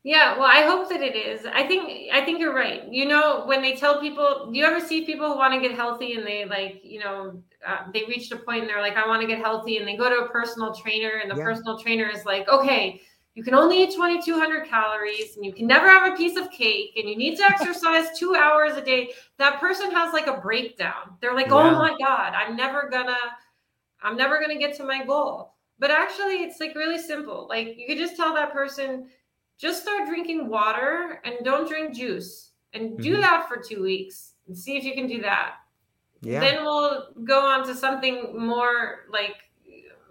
Yeah, 0.04 0.36
well, 0.36 0.48
I 0.50 0.62
hope 0.62 0.88
that 0.88 1.00
it 1.00 1.14
is. 1.14 1.46
I 1.46 1.64
think 1.64 2.10
I 2.12 2.24
think 2.24 2.40
you're 2.40 2.54
right. 2.54 2.82
You 2.90 3.06
know, 3.06 3.44
when 3.46 3.62
they 3.62 3.76
tell 3.76 4.00
people, 4.00 4.50
do 4.52 4.58
you 4.58 4.64
ever 4.64 4.84
see 4.84 5.04
people 5.04 5.32
who 5.32 5.38
want 5.38 5.54
to 5.54 5.60
get 5.60 5.76
healthy 5.76 6.14
and 6.14 6.26
they 6.26 6.44
like, 6.44 6.80
you 6.82 6.98
know, 6.98 7.40
uh, 7.64 7.84
they 7.94 8.02
reached 8.08 8.32
a 8.32 8.36
point 8.36 8.62
and 8.62 8.68
they're 8.68 8.80
like, 8.80 8.96
I 8.96 9.06
want 9.06 9.20
to 9.20 9.28
get 9.28 9.38
healthy, 9.38 9.76
and 9.76 9.86
they 9.86 9.96
go 9.96 10.08
to 10.08 10.24
a 10.24 10.28
personal 10.28 10.74
trainer, 10.74 11.20
and 11.22 11.30
the 11.30 11.36
yeah. 11.36 11.44
personal 11.44 11.78
trainer 11.78 12.08
is 12.08 12.24
like, 12.24 12.48
okay, 12.48 13.00
you 13.34 13.44
can 13.44 13.54
only 13.54 13.84
eat 13.84 13.92
2,200 13.92 14.66
calories, 14.66 15.36
and 15.36 15.44
you 15.44 15.52
can 15.52 15.68
never 15.68 15.88
have 15.88 16.12
a 16.12 16.16
piece 16.16 16.36
of 16.36 16.50
cake, 16.50 16.94
and 16.96 17.08
you 17.08 17.16
need 17.16 17.36
to 17.36 17.44
exercise 17.48 18.06
two 18.18 18.34
hours 18.34 18.76
a 18.76 18.82
day. 18.82 19.10
That 19.38 19.60
person 19.60 19.92
has 19.92 20.12
like 20.12 20.26
a 20.26 20.38
breakdown. 20.38 21.16
They're 21.20 21.34
like, 21.34 21.52
oh 21.52 21.62
yeah. 21.62 21.70
oh 21.70 21.78
my 21.78 21.96
god, 21.98 22.34
I'm 22.34 22.56
never 22.56 22.88
gonna, 22.90 23.16
I'm 24.02 24.16
never 24.16 24.40
gonna 24.40 24.58
get 24.58 24.76
to 24.76 24.84
my 24.84 25.04
goal. 25.04 25.54
But 25.78 25.90
actually, 25.90 26.42
it's 26.42 26.60
like 26.60 26.74
really 26.74 26.98
simple. 26.98 27.46
Like 27.48 27.76
you 27.76 27.86
could 27.86 27.98
just 27.98 28.16
tell 28.16 28.34
that 28.34 28.52
person 28.52 29.08
just 29.58 29.82
start 29.82 30.08
drinking 30.08 30.48
water 30.48 31.20
and 31.24 31.36
don't 31.44 31.68
drink 31.68 31.94
juice 31.94 32.50
and 32.72 32.98
do 32.98 33.12
mm-hmm. 33.12 33.20
that 33.20 33.48
for 33.48 33.56
two 33.58 33.82
weeks 33.82 34.32
and 34.46 34.56
see 34.56 34.76
if 34.76 34.84
you 34.84 34.94
can 34.94 35.06
do 35.06 35.20
that. 35.22 35.54
Yeah. 36.20 36.40
Then 36.40 36.64
we'll 36.64 37.12
go 37.24 37.40
on 37.40 37.66
to 37.66 37.74
something 37.74 38.38
more 38.38 39.06
like 39.10 39.36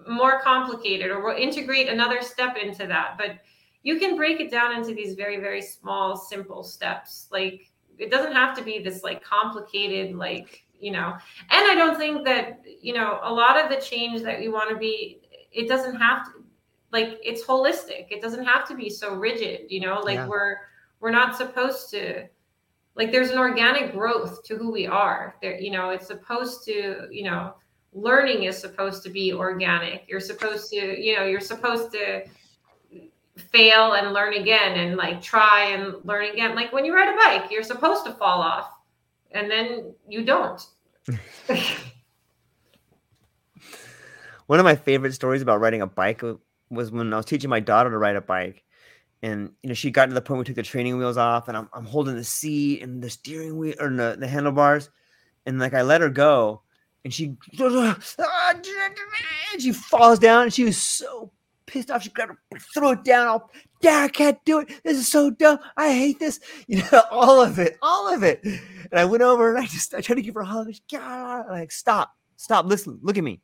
more 0.08 0.42
complicated 0.42 1.12
or 1.12 1.24
we'll 1.24 1.38
integrate 1.38 1.90
another 1.90 2.22
step 2.22 2.58
into 2.58 2.88
that. 2.88 3.16
But 3.18 3.40
you 3.84 4.00
can 4.00 4.16
break 4.16 4.40
it 4.40 4.52
down 4.52 4.76
into 4.76 4.94
these 4.94 5.16
very, 5.16 5.38
very 5.38 5.62
small, 5.62 6.16
simple 6.16 6.64
steps. 6.64 7.28
Like 7.32 7.72
it 7.98 8.12
doesn't 8.12 8.34
have 8.34 8.56
to 8.58 8.64
be 8.64 8.80
this 8.80 9.04
like 9.04 9.24
complicated, 9.24 10.16
like, 10.16 10.64
you 10.82 10.92
know, 10.92 11.14
and 11.50 11.72
I 11.72 11.76
don't 11.76 11.98
think 11.98 12.26
that, 12.26 12.62
you 12.82 12.94
know, 12.94 13.20
a 13.24 13.32
lot 13.32 13.64
of 13.64 13.70
the 13.70 13.80
change 13.80 14.22
that 14.24 14.40
we 14.40 14.50
want 14.50 14.70
to 14.72 14.76
be, 14.76 15.22
it 15.52 15.70
doesn't 15.70 15.96
have 15.96 16.26
to, 16.26 16.42
like 16.92 17.20
it's 17.24 17.44
holistic. 17.44 18.08
It 18.10 18.22
doesn't 18.22 18.44
have 18.44 18.68
to 18.68 18.76
be 18.76 18.90
so 18.90 19.16
rigid 19.16 19.62
you 19.70 19.80
know? 19.80 20.00
Like 20.00 20.16
yeah. 20.16 20.28
we're 20.28 20.58
we're 21.00 21.12
not 21.12 21.36
supposed 21.38 21.90
to 21.92 22.28
like 22.96 23.12
there's 23.12 23.32
an 23.32 23.38
organic 23.38 23.94
growth 23.94 24.44
to 24.44 24.58
who 24.58 24.72
we 24.72 24.88
are. 24.88 25.36
There 25.42 25.60
you 25.60 25.72
know 25.72 25.90
it's 25.90 26.08
supposed 26.08 26.66
to 26.66 27.08
you 27.12 27.24
know 27.24 27.56
learning 27.94 28.44
is 28.44 28.58
supposed 28.58 29.04
to 29.04 29.10
be 29.10 29.34
organic. 29.34 30.06
You're 30.08 30.20
supposed 30.20 30.70
to 30.72 31.02
you 31.02 31.16
know 31.16 31.26
you're 31.26 31.40
supposed 31.40 31.92
to 31.94 32.26
fail 33.38 33.94
and 33.94 34.14
learn 34.14 34.34
again 34.34 34.80
and 34.80 34.98
like 34.98 35.22
try 35.22 35.70
and 35.72 35.96
learn 36.04 36.30
again. 36.30 36.56
Like 36.56 36.74
when 36.74 36.86
you 36.86 36.94
ride 36.94 37.14
a 37.14 37.16
bike 37.16 37.52
you're 37.52 37.64
supposed 37.64 38.06
to 38.06 38.14
fall 38.14 38.42
off 38.42 38.72
and 39.34 39.50
then 39.50 39.94
you 40.08 40.24
don't 40.24 40.66
one 44.48 44.60
of 44.60 44.66
my 44.66 44.76
favorite 44.76 45.14
stories 45.14 45.42
about 45.42 45.62
riding 45.62 45.82
a 45.82 45.88
bike 45.88 46.22
was 46.70 46.92
when 46.92 47.14
I 47.14 47.18
was 47.18 47.26
teaching 47.26 47.50
my 47.50 47.60
daughter 47.60 47.90
to 47.90 47.98
ride 47.98 48.16
a 48.16 48.22
bike. 48.22 48.64
And 49.24 49.52
you 49.62 49.70
know, 49.70 49.74
she 49.74 49.92
got 49.92 50.08
to 50.08 50.14
the 50.14 50.22
point 50.22 50.40
we 50.40 50.46
took 50.46 50.56
the 50.56 50.64
training 50.64 50.98
wheels 50.98 51.18
off, 51.18 51.48
and 51.48 51.56
I'm, 51.56 51.70
I'm 51.74 51.86
holding 51.86 52.16
the 52.16 52.24
seat 52.24 52.82
and 52.82 53.02
the 53.02 53.10
steering 53.10 53.58
wheel 53.58 53.76
or 53.80 53.90
the, 53.90 54.18
the 54.20 54.28
handlebars, 54.28 54.90
and 55.46 55.60
like 55.60 55.74
I 55.74 55.84
let 55.84 56.02
her 56.02 56.10
go, 56.10 56.64
and 57.04 57.14
she 57.14 57.38
ah, 57.60 58.54
and 59.54 59.62
she 59.62 59.74
falls 59.74 60.18
down, 60.18 60.44
and 60.44 60.54
she 60.54 60.64
was 60.64 60.78
so 60.78 61.32
pissed 61.68 61.92
off. 61.92 62.02
She 62.02 62.10
grabbed 62.10 62.32
her, 62.32 62.60
threw 62.74 62.92
it 62.92 63.04
down. 63.04 63.28
All, 63.28 63.52
Dad, 63.82 64.04
I 64.04 64.08
can't 64.10 64.44
do 64.46 64.60
it. 64.60 64.70
This 64.84 64.98
is 64.98 65.08
so 65.08 65.30
dumb. 65.30 65.60
I 65.78 65.92
hate 65.92 66.20
this. 66.20 66.40
You 66.68 66.84
know, 66.92 67.04
all 67.12 67.42
of 67.42 67.60
it, 67.60 67.78
all 67.82 68.14
of 68.14 68.24
it. 68.24 68.42
And 68.44 69.00
I 69.00 69.06
went 69.06 69.24
over 69.24 69.50
and 69.54 69.64
I 69.64 69.68
just 69.68 69.94
I 69.94 70.02
tried 70.02 70.16
to 70.16 70.22
give 70.22 70.36
her 70.36 70.42
a 70.42 70.46
hug. 70.46 70.74
She, 70.74 70.98
I'm 70.98 71.48
like, 71.50 71.72
stop, 71.72 72.12
stop, 72.38 72.66
listen, 72.66 73.00
look 73.02 73.18
at 73.18 73.24
me. 73.24 73.42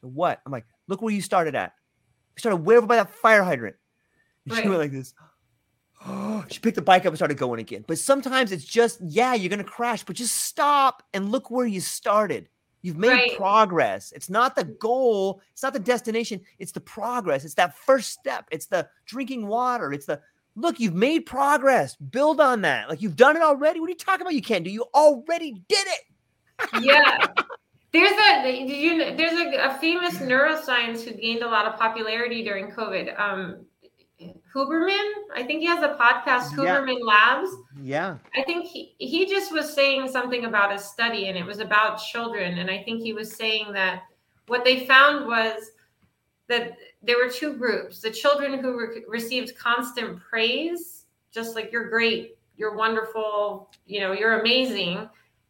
So 0.00 0.08
what? 0.08 0.40
I'm 0.44 0.52
like, 0.52 0.66
look 0.88 1.02
where 1.02 1.14
you 1.14 1.20
started 1.22 1.54
at. 1.54 1.72
We 2.34 2.40
started 2.40 2.56
way 2.56 2.76
over 2.76 2.86
by 2.86 2.96
that 2.96 3.10
fire 3.10 3.44
hydrant. 3.44 3.76
And. 4.46 4.56
She 4.56 4.68
went 4.68 4.80
like 4.80 4.92
this. 4.92 5.14
Oh, 6.06 6.44
she 6.50 6.58
picked 6.58 6.76
the 6.76 6.82
bike 6.82 7.02
up 7.02 7.08
and 7.08 7.16
started 7.16 7.38
going 7.38 7.60
again. 7.60 7.84
But 7.86 7.98
sometimes 7.98 8.50
it's 8.50 8.64
just, 8.64 9.00
yeah, 9.02 9.34
you're 9.34 9.50
gonna 9.50 9.64
crash, 9.64 10.04
but 10.04 10.16
just 10.16 10.36
stop 10.36 11.02
and 11.12 11.30
look 11.30 11.50
where 11.50 11.66
you 11.66 11.80
started. 11.80 12.48
You've 12.84 12.98
made 12.98 13.08
right. 13.08 13.36
progress. 13.38 14.12
It's 14.12 14.28
not 14.28 14.54
the 14.54 14.64
goal, 14.64 15.40
it's 15.54 15.62
not 15.62 15.72
the 15.72 15.78
destination, 15.78 16.42
it's 16.58 16.70
the 16.70 16.80
progress. 16.80 17.42
It's 17.46 17.54
that 17.54 17.78
first 17.78 18.12
step. 18.12 18.46
It's 18.50 18.66
the 18.66 18.86
drinking 19.06 19.46
water. 19.46 19.90
It's 19.94 20.04
the 20.04 20.20
look, 20.54 20.78
you've 20.78 20.94
made 20.94 21.20
progress. 21.20 21.96
Build 21.96 22.42
on 22.42 22.60
that. 22.60 22.90
Like 22.90 23.00
you've 23.00 23.16
done 23.16 23.36
it 23.36 23.42
already. 23.42 23.80
What 23.80 23.86
are 23.86 23.92
you 23.92 23.96
talking 23.96 24.20
about? 24.20 24.34
You 24.34 24.42
can't 24.42 24.64
do. 24.64 24.70
You 24.70 24.84
already 24.94 25.52
did 25.66 25.86
it. 25.86 26.82
yeah. 26.82 27.26
There's 27.92 28.10
a 28.10 28.66
you 28.66 29.16
there's 29.16 29.38
a, 29.38 29.68
a, 29.70 29.78
famous 29.78 30.14
neuroscience 30.16 31.04
who 31.04 31.12
gained 31.12 31.42
a 31.42 31.46
lot 31.46 31.64
of 31.64 31.78
popularity 31.78 32.42
during 32.42 32.72
COVID. 32.72 33.16
Um, 33.20 33.66
Huberman, 34.54 35.10
I 35.34 35.42
think 35.42 35.60
he 35.60 35.66
has 35.66 35.82
a 35.82 35.96
podcast, 36.00 36.50
Huberman 36.52 36.98
yeah. 36.98 37.04
Labs. 37.04 37.50
Yeah. 37.80 38.16
I 38.36 38.42
think 38.42 38.66
he, 38.66 38.94
he 38.98 39.26
just 39.26 39.52
was 39.52 39.74
saying 39.74 40.08
something 40.08 40.44
about 40.44 40.72
a 40.72 40.78
study 40.78 41.28
and 41.28 41.36
it 41.36 41.44
was 41.44 41.58
about 41.58 41.96
children. 41.96 42.58
And 42.58 42.70
I 42.70 42.82
think 42.84 43.02
he 43.02 43.12
was 43.12 43.34
saying 43.34 43.72
that 43.72 44.02
what 44.46 44.64
they 44.64 44.86
found 44.86 45.26
was 45.26 45.72
that 46.48 46.76
there 47.02 47.16
were 47.16 47.30
two 47.30 47.54
groups 47.54 48.00
the 48.00 48.10
children 48.10 48.60
who 48.60 48.78
re- 48.78 49.02
received 49.08 49.56
constant 49.58 50.20
praise, 50.20 51.06
just 51.32 51.56
like 51.56 51.72
you're 51.72 51.90
great, 51.90 52.36
you're 52.56 52.76
wonderful, 52.76 53.70
you 53.86 54.00
know, 54.00 54.12
you're 54.12 54.40
amazing. 54.40 55.08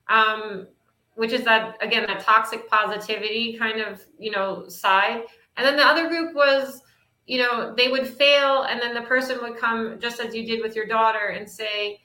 Um, 0.08 0.66
which 1.14 1.32
is 1.32 1.44
that 1.44 1.76
again 1.80 2.06
that 2.06 2.20
toxic 2.20 2.68
positivity 2.68 3.56
kind 3.56 3.80
of 3.80 4.04
you 4.18 4.30
know 4.30 4.68
side 4.68 5.22
and 5.56 5.66
then 5.66 5.76
the 5.76 5.82
other 5.82 6.08
group 6.08 6.34
was 6.34 6.82
you 7.26 7.38
know 7.38 7.74
they 7.74 7.88
would 7.88 8.06
fail 8.06 8.62
and 8.64 8.80
then 8.80 8.94
the 8.94 9.02
person 9.02 9.38
would 9.42 9.56
come 9.56 9.98
just 10.00 10.20
as 10.20 10.34
you 10.34 10.46
did 10.46 10.62
with 10.62 10.76
your 10.76 10.86
daughter 10.86 11.28
and 11.28 11.48
say 11.48 12.00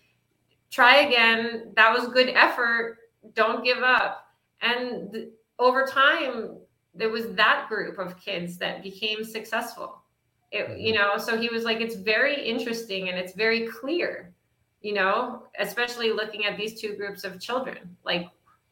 try 0.69 1.01
again. 1.01 1.71
That 1.75 1.93
was 1.93 2.07
good 2.09 2.29
effort. 2.29 2.97
Don't 3.33 3.63
give 3.63 3.79
up. 3.79 4.27
And 4.61 5.11
th- 5.11 5.29
over 5.57 5.85
time 5.85 6.57
there 6.93 7.09
was 7.09 7.33
that 7.33 7.67
group 7.69 7.99
of 7.99 8.19
kids 8.19 8.57
that 8.57 8.83
became 8.83 9.23
successful. 9.23 10.01
It, 10.51 10.67
mm-hmm. 10.67 10.79
you 10.79 10.93
know 10.93 11.17
so 11.17 11.37
he 11.37 11.49
was 11.49 11.63
like 11.63 11.79
it's 11.79 11.95
very 11.95 12.43
interesting 12.43 13.09
and 13.09 13.19
it's 13.19 13.33
very 13.33 13.67
clear 13.67 14.33
you 14.81 14.93
know 14.93 15.43
especially 15.59 16.11
looking 16.11 16.45
at 16.45 16.57
these 16.57 16.79
two 16.79 16.95
groups 16.95 17.23
of 17.23 17.39
children. 17.39 17.95
Like 18.03 18.27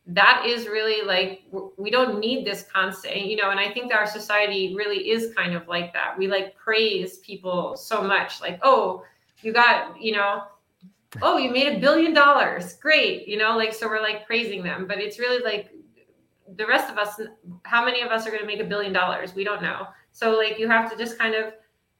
that 0.07 0.43
is 0.45 0.67
really 0.67 1.05
like 1.05 1.41
we 1.77 1.91
don't 1.91 2.19
need 2.19 2.45
this 2.45 2.63
constant 2.73 3.25
you 3.25 3.35
know 3.35 3.49
and 3.49 3.59
i 3.59 3.69
think 3.69 3.89
that 3.89 3.99
our 3.99 4.07
society 4.07 4.73
really 4.73 5.09
is 5.09 5.33
kind 5.35 5.53
of 5.53 5.67
like 5.67 5.91
that. 5.93 6.17
We 6.17 6.27
like 6.27 6.55
praise 6.55 7.17
people 7.17 7.75
so 7.75 8.01
much 8.01 8.39
like 8.39 8.59
oh 8.63 9.03
you 9.41 9.51
got 9.51 10.01
you 10.01 10.13
know 10.13 10.43
oh 11.21 11.37
you 11.37 11.51
made 11.51 11.77
a 11.77 11.79
billion 11.79 12.13
dollars. 12.13 12.75
Great 12.75 13.27
you 13.27 13.37
know 13.37 13.57
like 13.57 13.73
so 13.73 13.87
we're 13.87 14.01
like 14.01 14.25
praising 14.25 14.63
them. 14.63 14.87
But 14.87 14.99
it's 14.99 15.19
really 15.19 15.43
like 15.43 15.71
the 16.55 16.65
rest 16.65 16.89
of 16.89 16.97
us 16.97 17.19
how 17.63 17.83
many 17.83 18.01
of 18.01 18.09
us 18.09 18.25
are 18.25 18.29
going 18.29 18.41
to 18.41 18.47
make 18.47 18.61
a 18.61 18.65
billion 18.65 18.93
dollars? 18.93 19.35
We 19.35 19.43
don't 19.43 19.61
know. 19.61 19.87
So 20.13 20.37
like 20.37 20.57
you 20.57 20.69
have 20.69 20.89
to 20.91 20.97
just 20.97 21.17
kind 21.17 21.35
of 21.35 21.53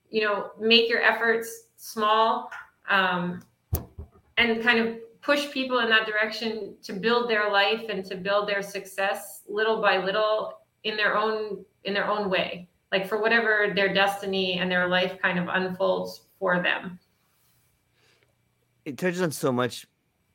you 0.10 0.22
know 0.22 0.52
make 0.60 0.90
your 0.90 1.02
efforts 1.02 1.66
small 1.76 2.50
um, 2.90 3.44
and 4.38 4.64
kind 4.64 4.80
of 4.80 4.98
push 5.28 5.52
people 5.52 5.80
in 5.80 5.90
that 5.90 6.06
direction 6.06 6.78
to 6.82 6.94
build 6.94 7.30
their 7.30 7.52
life 7.52 7.84
and 7.90 8.06
to 8.06 8.16
build 8.16 8.48
their 8.48 8.62
success 8.62 9.42
little 9.50 9.82
by 9.82 9.98
little 9.98 10.54
in 10.86 10.96
their 10.96 11.18
own 11.18 11.66
in 11.84 11.94
their 11.94 12.10
own 12.10 12.30
way. 12.30 12.70
Like 12.94 13.10
for 13.10 13.22
whatever 13.22 13.74
their 13.76 13.94
destiny 13.94 14.60
and 14.60 14.72
their 14.72 14.88
life 14.88 15.22
kind 15.22 15.38
of 15.38 15.50
unfolds 15.50 16.22
for 16.40 16.62
them. 16.64 16.98
It 18.86 18.98
touches 18.98 19.22
on 19.22 19.32
so 19.32 19.52
much 19.52 19.86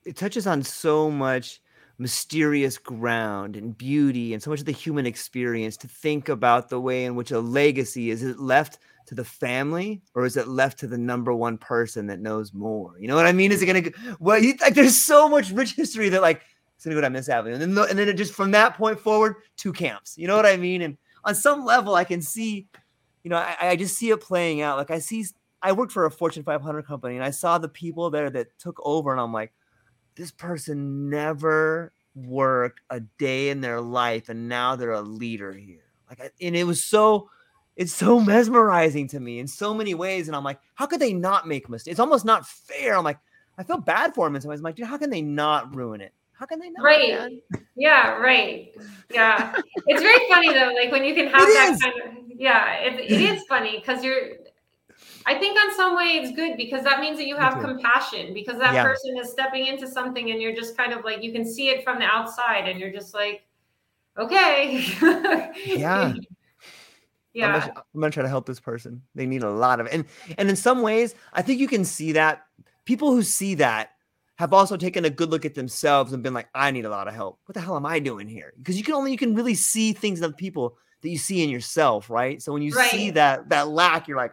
it 0.04 0.14
touches 0.14 0.46
on 0.46 0.62
so 0.62 1.10
much 1.10 1.62
mysterious 1.96 2.76
ground 2.76 3.56
and 3.56 3.78
beauty 3.78 4.34
and 4.34 4.42
so 4.42 4.50
much 4.50 4.60
of 4.60 4.66
the 4.66 4.72
human 4.72 5.06
experience 5.06 5.78
to 5.78 5.88
think 5.88 6.28
about 6.28 6.68
the 6.68 6.80
way 6.80 7.06
in 7.06 7.14
which 7.14 7.30
a 7.30 7.40
legacy 7.40 8.10
is 8.10 8.22
left 8.38 8.78
to 9.12 9.16
the 9.16 9.24
family 9.24 10.00
or 10.14 10.24
is 10.24 10.38
it 10.38 10.48
left 10.48 10.78
to 10.78 10.86
the 10.86 10.96
number 10.96 11.34
one 11.34 11.58
person 11.58 12.06
that 12.06 12.20
knows 12.20 12.54
more? 12.54 12.94
You 12.98 13.08
know 13.08 13.14
what 13.14 13.26
I 13.26 13.32
mean? 13.32 13.52
Is 13.52 13.60
it 13.60 13.66
gonna 13.66 14.16
well 14.18 14.42
you, 14.42 14.54
like 14.60 14.72
there's 14.72 14.96
so 14.96 15.28
much 15.28 15.50
rich 15.50 15.74
history 15.74 16.08
that 16.08 16.22
like 16.22 16.40
it's 16.74 16.84
gonna 16.86 16.94
go 16.94 17.02
down 17.02 17.12
Miss 17.12 17.28
Avenue. 17.28 17.54
And 17.54 17.76
then 17.76 17.86
and 17.90 17.98
then 17.98 18.08
it 18.08 18.14
just 18.14 18.32
from 18.32 18.52
that 18.52 18.74
point 18.74 18.98
forward, 18.98 19.36
two 19.58 19.72
camps. 19.72 20.16
You 20.16 20.28
know 20.28 20.36
what 20.36 20.46
I 20.46 20.56
mean? 20.56 20.80
And 20.80 20.96
on 21.24 21.34
some 21.34 21.62
level 21.66 21.94
I 21.94 22.04
can 22.04 22.22
see, 22.22 22.68
you 23.22 23.28
know, 23.28 23.36
I, 23.36 23.56
I 23.60 23.76
just 23.76 23.98
see 23.98 24.08
it 24.08 24.20
playing 24.22 24.62
out. 24.62 24.78
Like 24.78 24.90
I 24.90 24.98
see 24.98 25.26
I 25.60 25.72
worked 25.72 25.92
for 25.92 26.06
a 26.06 26.10
Fortune 26.10 26.42
500 26.42 26.86
company 26.86 27.16
and 27.16 27.24
I 27.24 27.30
saw 27.30 27.58
the 27.58 27.68
people 27.68 28.08
there 28.08 28.30
that 28.30 28.58
took 28.58 28.80
over 28.82 29.12
and 29.12 29.20
I'm 29.20 29.32
like, 29.32 29.52
this 30.14 30.30
person 30.30 31.10
never 31.10 31.92
worked 32.14 32.80
a 32.88 33.00
day 33.18 33.50
in 33.50 33.60
their 33.60 33.80
life 33.82 34.30
and 34.30 34.48
now 34.48 34.74
they're 34.74 34.92
a 34.92 35.02
leader 35.02 35.52
here. 35.52 35.84
Like 36.08 36.32
and 36.40 36.56
it 36.56 36.64
was 36.64 36.82
so 36.82 37.28
it's 37.76 37.92
so 37.92 38.20
mesmerizing 38.20 39.08
to 39.08 39.20
me 39.20 39.38
in 39.38 39.46
so 39.46 39.72
many 39.72 39.94
ways. 39.94 40.28
And 40.28 40.36
I'm 40.36 40.44
like, 40.44 40.58
how 40.74 40.86
could 40.86 41.00
they 41.00 41.12
not 41.12 41.46
make 41.46 41.68
mistakes? 41.68 41.92
It's 41.92 42.00
almost 42.00 42.24
not 42.24 42.46
fair. 42.46 42.96
I'm 42.96 43.04
like, 43.04 43.18
I 43.58 43.62
feel 43.62 43.78
bad 43.78 44.14
for 44.14 44.26
them 44.26 44.34
in 44.36 44.42
some 44.42 44.50
ways. 44.50 44.60
I'm 44.60 44.64
like, 44.64 44.76
dude, 44.76 44.86
how 44.86 44.98
can 44.98 45.10
they 45.10 45.22
not 45.22 45.74
ruin 45.74 46.00
it? 46.00 46.12
How 46.32 46.46
can 46.46 46.58
they 46.58 46.70
not? 46.70 46.82
Right. 46.82 47.30
Yeah, 47.76 48.16
right. 48.18 48.72
Yeah. 49.12 49.54
it's 49.86 50.02
very 50.02 50.28
funny 50.28 50.52
though, 50.52 50.72
like 50.74 50.90
when 50.90 51.04
you 51.04 51.14
can 51.14 51.26
have 51.32 51.42
it 51.42 51.54
that 51.54 51.72
is. 51.74 51.80
kind 51.80 51.94
of 52.04 52.22
yeah, 52.36 52.74
it, 52.78 53.10
it 53.10 53.20
is 53.20 53.44
funny 53.44 53.78
because 53.78 54.02
you're 54.02 54.30
I 55.26 55.38
think 55.38 55.56
on 55.58 55.74
some 55.74 55.96
way 55.96 56.16
it's 56.16 56.34
good 56.34 56.56
because 56.56 56.82
that 56.84 57.00
means 57.00 57.16
that 57.18 57.26
you 57.26 57.36
have 57.36 57.60
compassion 57.60 58.34
because 58.34 58.58
that 58.58 58.74
yeah. 58.74 58.82
person 58.82 59.16
is 59.18 59.30
stepping 59.30 59.66
into 59.66 59.86
something 59.86 60.30
and 60.30 60.40
you're 60.40 60.54
just 60.54 60.76
kind 60.76 60.92
of 60.92 61.04
like 61.04 61.22
you 61.22 61.32
can 61.32 61.44
see 61.44 61.68
it 61.68 61.84
from 61.84 61.98
the 61.98 62.04
outside 62.04 62.68
and 62.68 62.80
you're 62.80 62.92
just 62.92 63.14
like, 63.14 63.42
okay. 64.18 64.84
yeah. 65.66 66.12
Yeah. 67.32 67.46
I'm 67.46 67.60
gonna, 67.60 67.84
I'm 67.94 68.00
gonna 68.00 68.12
try 68.12 68.22
to 68.22 68.28
help 68.28 68.46
this 68.46 68.60
person. 68.60 69.02
They 69.14 69.26
need 69.26 69.42
a 69.42 69.50
lot 69.50 69.80
of 69.80 69.86
it. 69.86 69.92
And 69.92 70.04
and 70.38 70.48
in 70.50 70.56
some 70.56 70.82
ways, 70.82 71.14
I 71.32 71.42
think 71.42 71.60
you 71.60 71.68
can 71.68 71.84
see 71.84 72.12
that 72.12 72.44
people 72.84 73.12
who 73.12 73.22
see 73.22 73.54
that 73.56 73.90
have 74.36 74.52
also 74.52 74.76
taken 74.76 75.04
a 75.04 75.10
good 75.10 75.30
look 75.30 75.44
at 75.44 75.54
themselves 75.54 76.12
and 76.12 76.22
been 76.22 76.34
like, 76.34 76.48
I 76.54 76.70
need 76.70 76.84
a 76.84 76.90
lot 76.90 77.08
of 77.08 77.14
help. 77.14 77.38
What 77.46 77.54
the 77.54 77.60
hell 77.60 77.76
am 77.76 77.86
I 77.86 77.98
doing 78.00 78.28
here? 78.28 78.52
Because 78.58 78.76
you 78.76 78.84
can 78.84 78.94
only 78.94 79.12
you 79.12 79.18
can 79.18 79.34
really 79.34 79.54
see 79.54 79.92
things 79.92 80.18
in 80.18 80.24
other 80.24 80.34
people 80.34 80.76
that 81.02 81.08
you 81.08 81.18
see 81.18 81.42
in 81.42 81.50
yourself, 81.50 82.10
right? 82.10 82.40
So 82.42 82.52
when 82.52 82.62
you 82.62 82.72
right. 82.72 82.90
see 82.90 83.10
that 83.10 83.48
that 83.50 83.68
lack, 83.68 84.08
you're 84.08 84.16
like, 84.16 84.32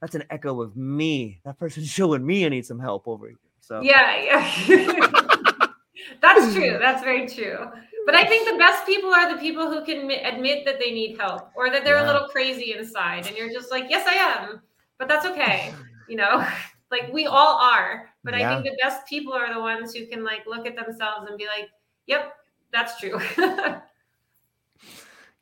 that's 0.00 0.14
an 0.14 0.24
echo 0.30 0.60
of 0.60 0.76
me. 0.76 1.40
That 1.44 1.58
person's 1.58 1.88
showing 1.98 2.24
me 2.24 2.44
I 2.44 2.48
need 2.48 2.66
some 2.66 2.78
help 2.78 3.06
over 3.06 3.28
here. 3.28 3.36
So 3.60 3.80
yeah, 3.80 4.22
yeah. 4.22 5.66
that's 6.22 6.54
true. 6.54 6.78
That's 6.78 7.02
very 7.02 7.28
true. 7.28 7.70
But 8.08 8.14
I 8.14 8.24
think 8.24 8.50
the 8.50 8.56
best 8.56 8.86
people 8.86 9.12
are 9.12 9.30
the 9.30 9.38
people 9.38 9.70
who 9.70 9.84
can 9.84 10.10
admit 10.10 10.64
that 10.64 10.78
they 10.78 10.90
need 10.90 11.18
help 11.18 11.50
or 11.54 11.68
that 11.68 11.84
they're 11.84 11.98
yeah. 11.98 12.06
a 12.06 12.10
little 12.10 12.26
crazy 12.26 12.72
inside. 12.72 13.26
And 13.26 13.36
you're 13.36 13.52
just 13.52 13.70
like, 13.70 13.84
yes, 13.90 14.06
I 14.08 14.14
am. 14.14 14.62
But 14.96 15.08
that's 15.08 15.26
okay. 15.26 15.74
You 16.08 16.16
know, 16.16 16.42
like 16.90 17.12
we 17.12 17.26
all 17.26 17.58
are. 17.58 18.08
But 18.24 18.32
yeah. 18.32 18.50
I 18.50 18.62
think 18.62 18.64
the 18.64 18.78
best 18.82 19.06
people 19.06 19.34
are 19.34 19.52
the 19.52 19.60
ones 19.60 19.94
who 19.94 20.06
can 20.06 20.24
like 20.24 20.46
look 20.46 20.66
at 20.66 20.74
themselves 20.74 21.28
and 21.28 21.36
be 21.36 21.44
like, 21.44 21.68
yep, 22.06 22.32
that's 22.72 22.98
true. 22.98 23.20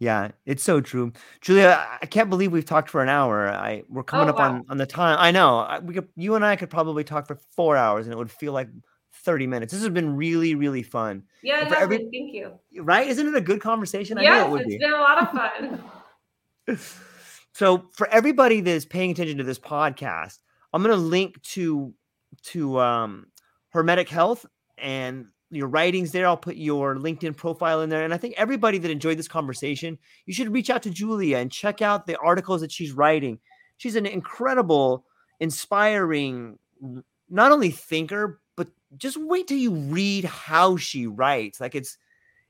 yeah, 0.01 0.33
it's 0.45 0.65
so 0.65 0.81
true. 0.81 1.13
Julia, 1.43 1.87
I 2.03 2.07
can't 2.07 2.29
believe 2.29 2.51
we've 2.51 2.65
talked 2.65 2.91
for 2.91 3.01
an 3.01 3.09
hour. 3.09 3.49
I 3.49 3.85
we're 3.89 4.03
coming 4.03 4.27
oh, 4.27 4.31
up 4.31 4.39
wow. 4.39 4.55
on 4.55 4.65
on 4.71 4.77
the 4.77 4.87
time. 4.87 5.19
I 5.21 5.31
know. 5.31 5.59
I, 5.61 5.79
we 5.79 5.95
could, 5.95 6.09
you 6.17 6.35
and 6.35 6.45
I 6.45 6.57
could 6.57 6.71
probably 6.71 7.05
talk 7.05 7.29
for 7.29 7.39
4 7.55 7.77
hours 7.77 8.07
and 8.07 8.13
it 8.13 8.17
would 8.17 8.33
feel 8.33 8.53
like 8.53 8.71
30 9.27 9.47
minutes. 9.47 9.73
This 9.73 9.83
has 9.83 9.91
been 9.91 10.17
really, 10.17 10.55
really 10.55 10.83
fun. 10.83 11.25
Yeah, 11.43 11.69
no, 11.69 11.77
every, 11.77 11.99
thank 11.99 12.33
you. 12.33 12.53
Right? 12.81 13.07
Isn't 13.07 13.27
it 13.27 13.35
a 13.35 13.41
good 13.43 13.61
conversation? 13.61 14.17
Yes, 14.19 14.51
it 14.51 14.55
it's 14.55 14.69
be. 14.69 14.79
been 14.79 14.95
a 14.95 15.01
lot 15.01 15.23
of 15.23 15.31
fun. 16.67 16.79
so 17.53 17.91
for 17.93 18.09
everybody 18.09 18.63
that 18.63 18.71
is 18.71 18.87
paying 18.87 19.11
attention 19.11 19.37
to 19.37 19.45
this 19.45 19.59
podcast, 19.59 20.39
I'm 20.73 20.81
gonna 20.83 20.97
link 20.97 21.43
to 21.43 21.93
to 22.45 22.81
um 22.81 23.27
Hermetica 23.75 24.09
Health 24.09 24.47
and 24.79 25.27
your 25.51 25.69
writings 25.69 26.13
there. 26.13 26.27
I'll 26.27 26.37
put 26.37 26.57
your 26.57 26.97
LinkedIn 26.97 27.37
profile 27.37 27.83
in 27.83 27.91
there. 27.91 28.05
And 28.05 28.15
I 28.15 28.17
think 28.17 28.35
everybody 28.37 28.79
that 28.79 28.91
enjoyed 28.91 29.19
this 29.19 29.29
conversation, 29.29 29.99
you 30.25 30.35
should 30.35 30.53
reach 30.53 30.71
out 30.71 30.83
to 30.85 30.91
Julia 30.91 31.39
and 31.39 31.53
check 31.53 31.83
out 31.83 32.07
the 32.07 32.19
articles 32.19 32.61
that 32.61 32.73
she's 32.73 32.93
writing. 32.93 33.39
She's 33.77 33.97
an 33.97 34.07
incredible, 34.07 35.05
inspiring, 35.41 36.59
not 37.29 37.53
only 37.53 37.71
thinker, 37.71 38.41
just 38.97 39.17
wait 39.17 39.49
till 39.49 39.59
you 39.59 39.73
read 39.73 40.25
how 40.25 40.77
she 40.77 41.07
writes. 41.07 41.61
Like 41.61 41.75
it's 41.75 41.99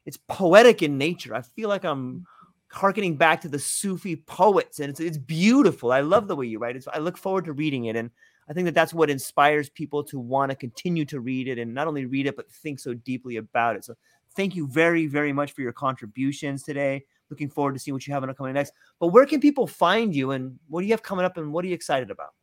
it's 0.04 0.18
poetic 0.28 0.82
in 0.82 0.98
nature. 0.98 1.34
I 1.34 1.42
feel 1.42 1.68
like 1.68 1.84
I'm 1.84 2.24
harkening 2.70 3.16
back 3.16 3.40
to 3.40 3.48
the 3.48 3.58
Sufi 3.58 4.16
poets, 4.16 4.80
and 4.80 4.90
it's 4.90 5.00
it's 5.00 5.18
beautiful. 5.18 5.92
I 5.92 6.00
love 6.00 6.28
the 6.28 6.36
way 6.36 6.46
you 6.46 6.58
write 6.58 6.76
it. 6.76 6.84
I 6.92 6.98
look 6.98 7.16
forward 7.16 7.44
to 7.46 7.52
reading 7.52 7.86
it, 7.86 7.96
and 7.96 8.10
I 8.48 8.52
think 8.52 8.66
that 8.66 8.74
that's 8.74 8.94
what 8.94 9.10
inspires 9.10 9.68
people 9.68 10.04
to 10.04 10.18
want 10.18 10.50
to 10.50 10.56
continue 10.56 11.04
to 11.06 11.20
read 11.20 11.48
it, 11.48 11.58
and 11.58 11.74
not 11.74 11.88
only 11.88 12.06
read 12.06 12.26
it 12.26 12.36
but 12.36 12.50
think 12.50 12.78
so 12.78 12.94
deeply 12.94 13.36
about 13.36 13.76
it. 13.76 13.84
So 13.84 13.94
thank 14.34 14.54
you 14.54 14.66
very 14.66 15.06
very 15.06 15.32
much 15.32 15.52
for 15.52 15.62
your 15.62 15.72
contributions 15.72 16.62
today. 16.62 17.04
Looking 17.30 17.48
forward 17.48 17.72
to 17.74 17.80
seeing 17.80 17.94
what 17.94 18.06
you 18.06 18.12
have 18.14 18.22
in 18.22 18.32
coming 18.34 18.54
next. 18.54 18.72
But 19.00 19.08
where 19.08 19.26
can 19.26 19.40
people 19.40 19.66
find 19.66 20.14
you, 20.14 20.30
and 20.32 20.58
what 20.68 20.82
do 20.82 20.86
you 20.86 20.92
have 20.92 21.02
coming 21.02 21.24
up, 21.24 21.36
and 21.38 21.52
what 21.52 21.64
are 21.64 21.68
you 21.68 21.74
excited 21.74 22.10
about? 22.10 22.34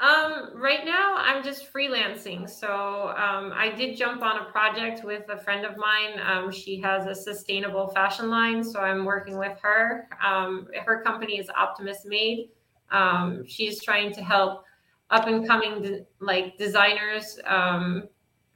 Um, 0.00 0.52
right 0.54 0.86
now, 0.86 1.14
I'm 1.18 1.44
just 1.44 1.70
freelancing. 1.70 2.48
So 2.48 3.14
um, 3.18 3.52
I 3.54 3.70
did 3.76 3.98
jump 3.98 4.22
on 4.22 4.40
a 4.40 4.44
project 4.50 5.04
with 5.04 5.28
a 5.28 5.36
friend 5.36 5.66
of 5.66 5.76
mine. 5.76 6.18
Um, 6.24 6.50
she 6.50 6.80
has 6.80 7.06
a 7.06 7.14
sustainable 7.14 7.88
fashion 7.88 8.30
line, 8.30 8.64
so 8.64 8.80
I'm 8.80 9.04
working 9.04 9.38
with 9.38 9.58
her. 9.60 10.08
Um, 10.24 10.68
her 10.86 11.02
company 11.02 11.38
is 11.38 11.50
Optimist 11.50 12.06
Made. 12.06 12.48
Um, 12.90 13.44
she's 13.46 13.82
trying 13.82 14.12
to 14.14 14.22
help 14.22 14.64
up 15.10 15.26
and 15.26 15.46
coming 15.46 15.82
de- 15.82 16.06
like 16.20 16.56
designers 16.56 17.38
um, 17.44 18.04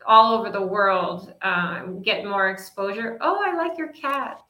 all 0.07 0.38
over 0.38 0.51
the 0.51 0.62
world 0.62 1.34
get 2.03 2.24
more 2.24 2.49
exposure. 2.49 3.18
Oh, 3.20 3.42
I 3.45 3.55
like 3.55 3.76
your 3.76 3.88
cat. 3.88 4.40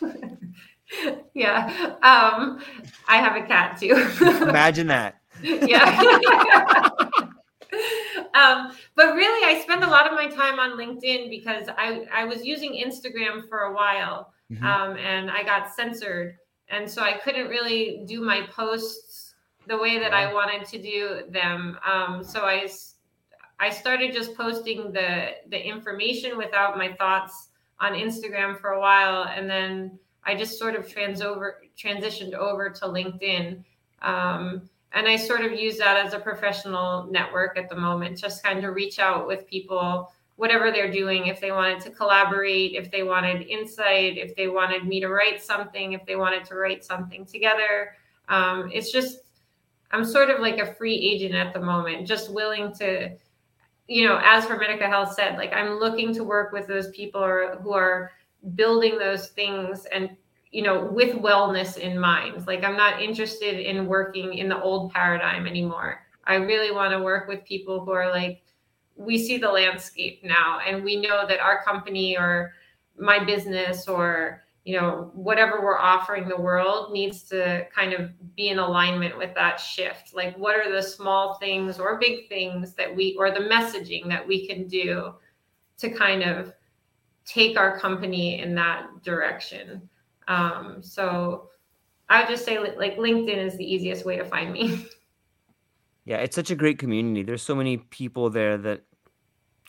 yeah, 1.34 1.96
I 2.02 3.16
have 3.16 3.34
a 3.34 3.44
cat 3.46 3.80
too. 3.80 3.94
Imagine 4.42 4.86
that 4.86 5.16
yeah. 5.42 6.88
um, 8.34 8.72
but 8.94 9.14
really, 9.14 9.44
I 9.44 9.60
spend 9.62 9.84
a 9.84 9.88
lot 9.88 10.06
of 10.06 10.12
my 10.12 10.28
time 10.28 10.58
on 10.58 10.78
LinkedIn 10.78 11.30
because 11.30 11.68
I, 11.76 12.06
I 12.12 12.24
was 12.24 12.44
using 12.44 12.72
Instagram 12.72 13.48
for 13.48 13.60
a 13.60 13.74
while 13.74 14.32
mm-hmm. 14.50 14.64
um, 14.64 14.96
and 14.96 15.30
I 15.30 15.42
got 15.42 15.74
censored. 15.74 16.36
And 16.68 16.90
so 16.90 17.02
I 17.02 17.14
couldn't 17.18 17.48
really 17.48 18.02
do 18.06 18.20
my 18.20 18.46
posts 18.50 19.34
the 19.66 19.76
way 19.76 19.98
that 19.98 20.12
I 20.12 20.32
wanted 20.32 20.66
to 20.68 20.82
do 20.82 21.22
them. 21.30 21.78
Um, 21.86 22.24
so 22.24 22.42
I, 22.42 22.68
I 23.58 23.70
started 23.70 24.12
just 24.12 24.36
posting 24.36 24.92
the, 24.92 25.30
the 25.48 25.64
information 25.64 26.36
without 26.36 26.76
my 26.76 26.92
thoughts 26.94 27.48
on 27.80 27.92
Instagram 27.92 28.60
for 28.60 28.70
a 28.70 28.80
while. 28.80 29.24
And 29.24 29.48
then 29.48 29.98
I 30.24 30.34
just 30.34 30.58
sort 30.58 30.74
of 30.74 30.88
trans 30.88 31.20
over, 31.20 31.62
transitioned 31.76 32.34
over 32.34 32.70
to 32.70 32.84
LinkedIn. 32.86 33.64
Um, 34.02 34.68
and 34.96 35.06
I 35.06 35.16
sort 35.16 35.42
of 35.42 35.52
use 35.52 35.76
that 35.76 36.04
as 36.04 36.14
a 36.14 36.18
professional 36.18 37.06
network 37.10 37.58
at 37.58 37.68
the 37.68 37.76
moment, 37.76 38.16
just 38.16 38.42
kind 38.42 38.64
of 38.64 38.74
reach 38.74 38.98
out 38.98 39.26
with 39.26 39.46
people, 39.46 40.10
whatever 40.36 40.72
they're 40.72 40.90
doing, 40.90 41.26
if 41.26 41.38
they 41.38 41.52
wanted 41.52 41.80
to 41.82 41.90
collaborate, 41.90 42.72
if 42.72 42.90
they 42.90 43.02
wanted 43.02 43.42
insight, 43.42 44.16
if 44.16 44.34
they 44.34 44.48
wanted 44.48 44.86
me 44.86 44.98
to 45.00 45.08
write 45.08 45.42
something, 45.42 45.92
if 45.92 46.04
they 46.06 46.16
wanted 46.16 46.46
to 46.46 46.54
write 46.54 46.82
something 46.82 47.26
together. 47.26 47.94
Um, 48.30 48.70
it's 48.72 48.90
just, 48.90 49.18
I'm 49.90 50.04
sort 50.04 50.30
of 50.30 50.40
like 50.40 50.58
a 50.58 50.74
free 50.74 50.96
agent 50.96 51.34
at 51.34 51.52
the 51.52 51.60
moment, 51.60 52.08
just 52.08 52.32
willing 52.32 52.72
to 52.78 53.10
you 53.88 54.04
know, 54.04 54.20
as 54.24 54.44
Hermetica 54.44 54.88
Health 54.88 55.14
said, 55.14 55.36
like 55.36 55.52
I'm 55.52 55.78
looking 55.78 56.12
to 56.14 56.24
work 56.24 56.52
with 56.52 56.66
those 56.66 56.90
people 56.90 57.22
who 57.62 57.72
are 57.72 58.10
building 58.54 58.98
those 58.98 59.28
things 59.28 59.86
and 59.86 60.10
you 60.56 60.62
know 60.62 60.88
with 60.90 61.14
wellness 61.16 61.76
in 61.76 61.98
mind. 61.98 62.46
Like 62.46 62.64
i'm 62.64 62.78
not 62.78 63.02
interested 63.02 63.60
in 63.60 63.86
working 63.86 64.32
in 64.32 64.48
the 64.48 64.58
old 64.58 64.90
paradigm 64.90 65.46
anymore. 65.46 66.00
I 66.24 66.36
really 66.36 66.72
want 66.74 66.92
to 66.92 67.02
work 67.02 67.28
with 67.28 67.44
people 67.44 67.84
who 67.84 67.90
are 67.90 68.10
like 68.10 68.42
we 68.96 69.18
see 69.18 69.36
the 69.36 69.50
landscape 69.50 70.24
now 70.24 70.60
and 70.66 70.82
we 70.82 70.96
know 70.96 71.26
that 71.28 71.40
our 71.40 71.62
company 71.62 72.16
or 72.16 72.54
my 72.98 73.22
business 73.22 73.86
or 73.86 74.44
you 74.64 74.80
know 74.80 75.10
whatever 75.12 75.60
we're 75.60 75.78
offering 75.78 76.26
the 76.26 76.40
world 76.40 76.90
needs 76.90 77.24
to 77.24 77.66
kind 77.74 77.92
of 77.92 78.08
be 78.34 78.48
in 78.48 78.58
alignment 78.58 79.18
with 79.18 79.34
that 79.34 79.60
shift. 79.60 80.14
Like 80.14 80.38
what 80.38 80.56
are 80.56 80.72
the 80.74 80.82
small 80.82 81.34
things 81.34 81.78
or 81.78 82.00
big 82.00 82.30
things 82.30 82.72
that 82.76 82.96
we 82.96 83.14
or 83.18 83.30
the 83.30 83.40
messaging 83.40 84.08
that 84.08 84.26
we 84.26 84.48
can 84.48 84.66
do 84.68 85.16
to 85.76 85.90
kind 85.90 86.22
of 86.22 86.54
take 87.26 87.58
our 87.58 87.78
company 87.78 88.40
in 88.40 88.54
that 88.54 89.02
direction 89.02 89.86
um, 90.28 90.78
so 90.82 91.48
i 92.08 92.20
would 92.20 92.28
just 92.28 92.44
say 92.44 92.58
like 92.58 92.96
linkedin 92.96 93.36
is 93.36 93.56
the 93.56 93.64
easiest 93.64 94.04
way 94.04 94.16
to 94.16 94.24
find 94.24 94.52
me. 94.52 94.86
Yeah 96.08 96.18
it's 96.18 96.36
such 96.36 96.52
a 96.52 96.54
great 96.54 96.78
community. 96.78 97.24
There's 97.24 97.42
so 97.42 97.56
many 97.56 97.78
people 97.78 98.30
there 98.30 98.56
that 98.58 98.82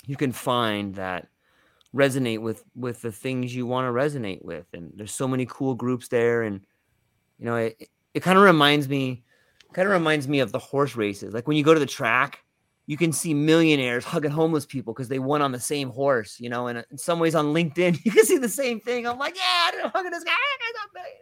you 0.05 0.15
can 0.15 0.31
find 0.31 0.93
that 0.93 1.29
resonate 1.95 2.41
with 2.41 2.63
with 2.75 3.01
the 3.01 3.11
things 3.11 3.55
you 3.55 3.65
want 3.65 3.87
to 3.87 3.91
resonate 3.91 4.45
with 4.45 4.67
and 4.73 4.91
there's 4.95 5.11
so 5.11 5.27
many 5.27 5.47
cool 5.49 5.73
groups 5.73 6.09
there 6.09 6.43
and 6.43 6.61
you 7.39 7.45
know 7.45 7.55
it, 7.55 7.89
it 8.13 8.19
kind 8.19 8.37
of 8.37 8.43
reminds 8.43 8.87
me 8.87 9.23
kind 9.73 9.87
of 9.87 9.93
reminds 9.93 10.27
me 10.27 10.39
of 10.39 10.51
the 10.51 10.59
horse 10.59 10.95
races. 10.95 11.33
Like 11.33 11.47
when 11.47 11.57
you 11.57 11.63
go 11.63 11.73
to 11.73 11.79
the 11.79 11.85
track 11.85 12.43
you 12.87 12.97
can 12.97 13.11
see 13.11 13.33
millionaires 13.33 14.03
hugging 14.03 14.31
homeless 14.31 14.65
people 14.65 14.93
because 14.93 15.07
they 15.07 15.19
won 15.19 15.41
on 15.41 15.51
the 15.51 15.59
same 15.59 15.89
horse 15.89 16.39
you 16.39 16.49
know 16.49 16.67
and 16.67 16.79
uh, 16.79 16.83
in 16.89 16.97
some 16.97 17.19
ways 17.19 17.35
on 17.35 17.53
linkedin 17.53 17.97
you 18.05 18.11
can 18.11 18.25
see 18.25 18.37
the 18.37 18.49
same 18.49 18.79
thing 18.79 19.05
i'm 19.05 19.19
like 19.19 19.35
yeah 19.35 19.83
i'm 19.83 19.91
hugging 19.91 20.11
this 20.11 20.23
guy 20.23 20.31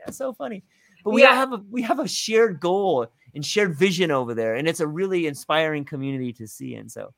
that's 0.05 0.17
so 0.17 0.31
funny 0.33 0.63
but 1.03 1.11
we 1.11 1.21
yeah. 1.21 1.29
all 1.29 1.35
have 1.35 1.53
a 1.53 1.61
we 1.69 1.81
have 1.81 1.99
a 1.99 2.07
shared 2.07 2.59
goal 2.59 3.07
and 3.33 3.45
shared 3.45 3.77
vision 3.77 4.11
over 4.11 4.33
there 4.33 4.55
and 4.55 4.67
it's 4.67 4.79
a 4.79 4.87
really 4.87 5.27
inspiring 5.27 5.83
community 5.83 6.31
to 6.31 6.47
see 6.47 6.75
and 6.75 6.89
so 6.89 7.13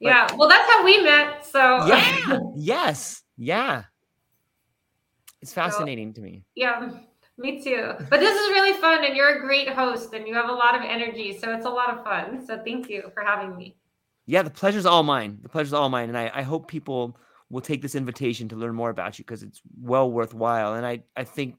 but, 0.00 0.08
yeah. 0.08 0.34
Well, 0.36 0.48
that's 0.48 0.70
how 0.70 0.84
we 0.84 1.02
met. 1.02 1.46
So 1.46 1.86
yeah. 1.86 2.38
yes. 2.56 3.22
Yeah. 3.36 3.84
It's 5.40 5.52
fascinating 5.52 6.10
so, 6.10 6.16
to 6.16 6.20
me. 6.22 6.44
Yeah. 6.54 6.90
Me 7.36 7.62
too. 7.62 7.92
But 8.10 8.20
this 8.20 8.38
is 8.38 8.48
really 8.50 8.78
fun, 8.80 9.04
and 9.04 9.16
you're 9.16 9.38
a 9.38 9.40
great 9.40 9.68
host, 9.68 10.14
and 10.14 10.28
you 10.28 10.34
have 10.34 10.48
a 10.48 10.52
lot 10.52 10.76
of 10.76 10.82
energy. 10.82 11.36
So 11.36 11.52
it's 11.52 11.66
a 11.66 11.70
lot 11.70 11.90
of 11.90 12.04
fun. 12.04 12.46
So 12.46 12.62
thank 12.64 12.88
you 12.88 13.10
for 13.12 13.24
having 13.24 13.56
me. 13.56 13.76
Yeah, 14.26 14.42
the 14.42 14.50
pleasure's 14.50 14.86
all 14.86 15.02
mine. 15.02 15.38
The 15.42 15.48
pleasure's 15.48 15.72
all 15.72 15.88
mine, 15.88 16.08
and 16.08 16.16
I, 16.16 16.30
I 16.34 16.42
hope 16.42 16.68
people 16.68 17.16
will 17.50 17.60
take 17.60 17.82
this 17.82 17.94
invitation 17.94 18.48
to 18.48 18.56
learn 18.56 18.74
more 18.74 18.90
about 18.90 19.18
you 19.18 19.24
because 19.24 19.42
it's 19.42 19.60
well 19.80 20.10
worthwhile. 20.10 20.74
And 20.74 20.86
I, 20.86 21.02
I 21.16 21.24
think, 21.24 21.56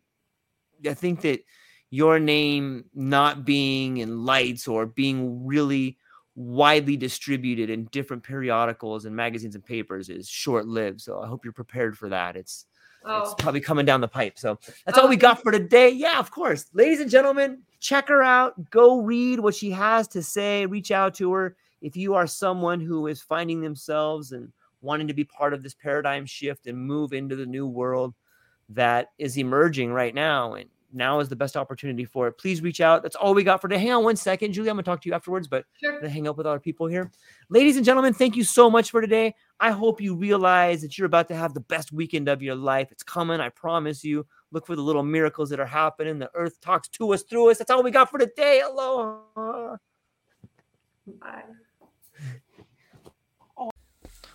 I 0.88 0.94
think 0.94 1.22
that 1.22 1.42
your 1.90 2.20
name 2.20 2.86
not 2.94 3.46
being 3.46 3.98
in 3.98 4.26
lights 4.26 4.68
or 4.68 4.86
being 4.86 5.46
really 5.46 5.98
widely 6.36 6.98
distributed 6.98 7.70
in 7.70 7.86
different 7.86 8.24
periodicals 8.24 9.06
and 9.06 9.16
magazines 9.16 9.56
and 9.56 9.64
papers 9.64 10.10
is 10.10 10.28
short 10.28 10.68
lived. 10.68 11.02
So 11.02 11.22
I 11.22 11.28
hope 11.28 11.46
you're 11.46 11.54
prepared 11.54 11.98
for 11.98 12.10
that. 12.10 12.36
It's 12.36 12.66
oh. 13.06 13.22
it's 13.22 13.36
probably 13.38 13.62
coming 13.62 13.86
down 13.86 14.02
the 14.02 14.08
pipe. 14.08 14.38
So 14.38 14.60
that's 14.86 14.98
oh. 14.98 15.04
all 15.04 15.08
we 15.08 15.16
oh. 15.16 15.20
got 15.20 15.42
for 15.42 15.52
today. 15.52 15.90
Yeah, 15.90 16.20
of 16.20 16.32
course. 16.32 16.66
Ladies 16.74 17.00
and 17.00 17.10
gentlemen, 17.10 17.62
check 17.80 18.10
her 18.10 18.22
out. 18.22 18.70
Go 18.70 19.00
read 19.02 19.40
what 19.40 19.56
she 19.56 19.72
has 19.72 20.08
to 20.10 20.22
say. 20.22 20.66
Reach 20.66 20.92
out 20.92 21.16
to 21.16 21.32
her. 21.32 21.56
If 21.86 21.96
you 21.96 22.16
are 22.16 22.26
someone 22.26 22.82
who 22.82 23.06
is 23.06 23.22
finding 23.22 23.62
themselves 23.62 24.32
and 24.32 24.52
wanting 24.82 25.08
to 25.08 25.14
be 25.14 25.24
part 25.24 25.54
of 25.54 25.62
this 25.62 25.76
paradigm 25.76 26.26
shift 26.26 26.66
and 26.66 26.76
move 26.76 27.14
into 27.14 27.36
the 27.36 27.46
new 27.46 27.68
world 27.68 28.16
that 28.70 29.12
is 29.20 29.38
emerging 29.38 29.94
right 29.94 30.16
now 30.16 30.56
and 30.56 30.68
now 30.92 31.20
is 31.20 31.30
the 31.30 31.36
best 31.36 31.56
opportunity 31.56 32.04
for 32.04 32.28
it. 32.28 32.40
Please 32.40 32.64
reach 32.64 32.82
out. 32.82 33.04
That's 33.04 33.16
all 33.16 33.36
we 33.36 33.44
got 33.44 33.62
for 33.62 33.68
today. 33.68 33.82
Hang 33.82 33.92
on 33.92 34.04
one 34.04 34.16
second, 34.16 34.54
Julie. 34.54 34.72
I'm 34.72 34.78
gonna 34.78 34.82
talk 34.84 35.00
to 35.04 35.10
you 35.10 35.14
afterwards, 35.14 35.48
but 35.48 35.66
sure. 35.80 36.00
to 36.00 36.10
hang 36.10 36.28
out 36.28 36.38
with 36.38 36.48
other 36.48 36.60
people 36.60 36.88
here. 36.88 37.12
Ladies 37.50 37.78
and 37.78 37.86
gentlemen, 37.86 38.16
thank 38.16 38.36
you 38.36 38.44
so 38.44 38.68
much 38.68 38.90
for 38.90 39.00
today. 39.00 39.36
I 39.60 39.70
hope 39.70 40.02
you 40.02 40.16
realize 40.16 40.82
that 40.82 40.98
you're 40.98 41.06
about 41.06 41.28
to 41.28 41.36
have 41.36 41.54
the 41.54 41.60
best 41.60 41.92
weekend 41.92 42.28
of 42.30 42.42
your 42.42 42.56
life. 42.56 42.92
It's 42.92 43.04
coming, 43.04 43.40
I 43.40 43.50
promise 43.50 44.04
you. 44.04 44.26
Look 44.52 44.66
for 44.66 44.76
the 44.76 44.82
little 44.82 45.04
miracles 45.04 45.52
that 45.52 45.60
are 45.60 45.68
happening. 45.68 46.18
The 46.18 46.32
earth 46.34 46.60
talks 46.62 46.88
to 46.88 47.14
us 47.14 47.22
through 47.22 47.52
us. 47.52 47.60
That's 47.60 47.70
all 47.70 47.84
we 47.84 47.92
got 47.92 48.10
for 48.10 48.18
today. 48.18 48.62
Aloha. 48.62 49.78
Bye. 51.22 51.44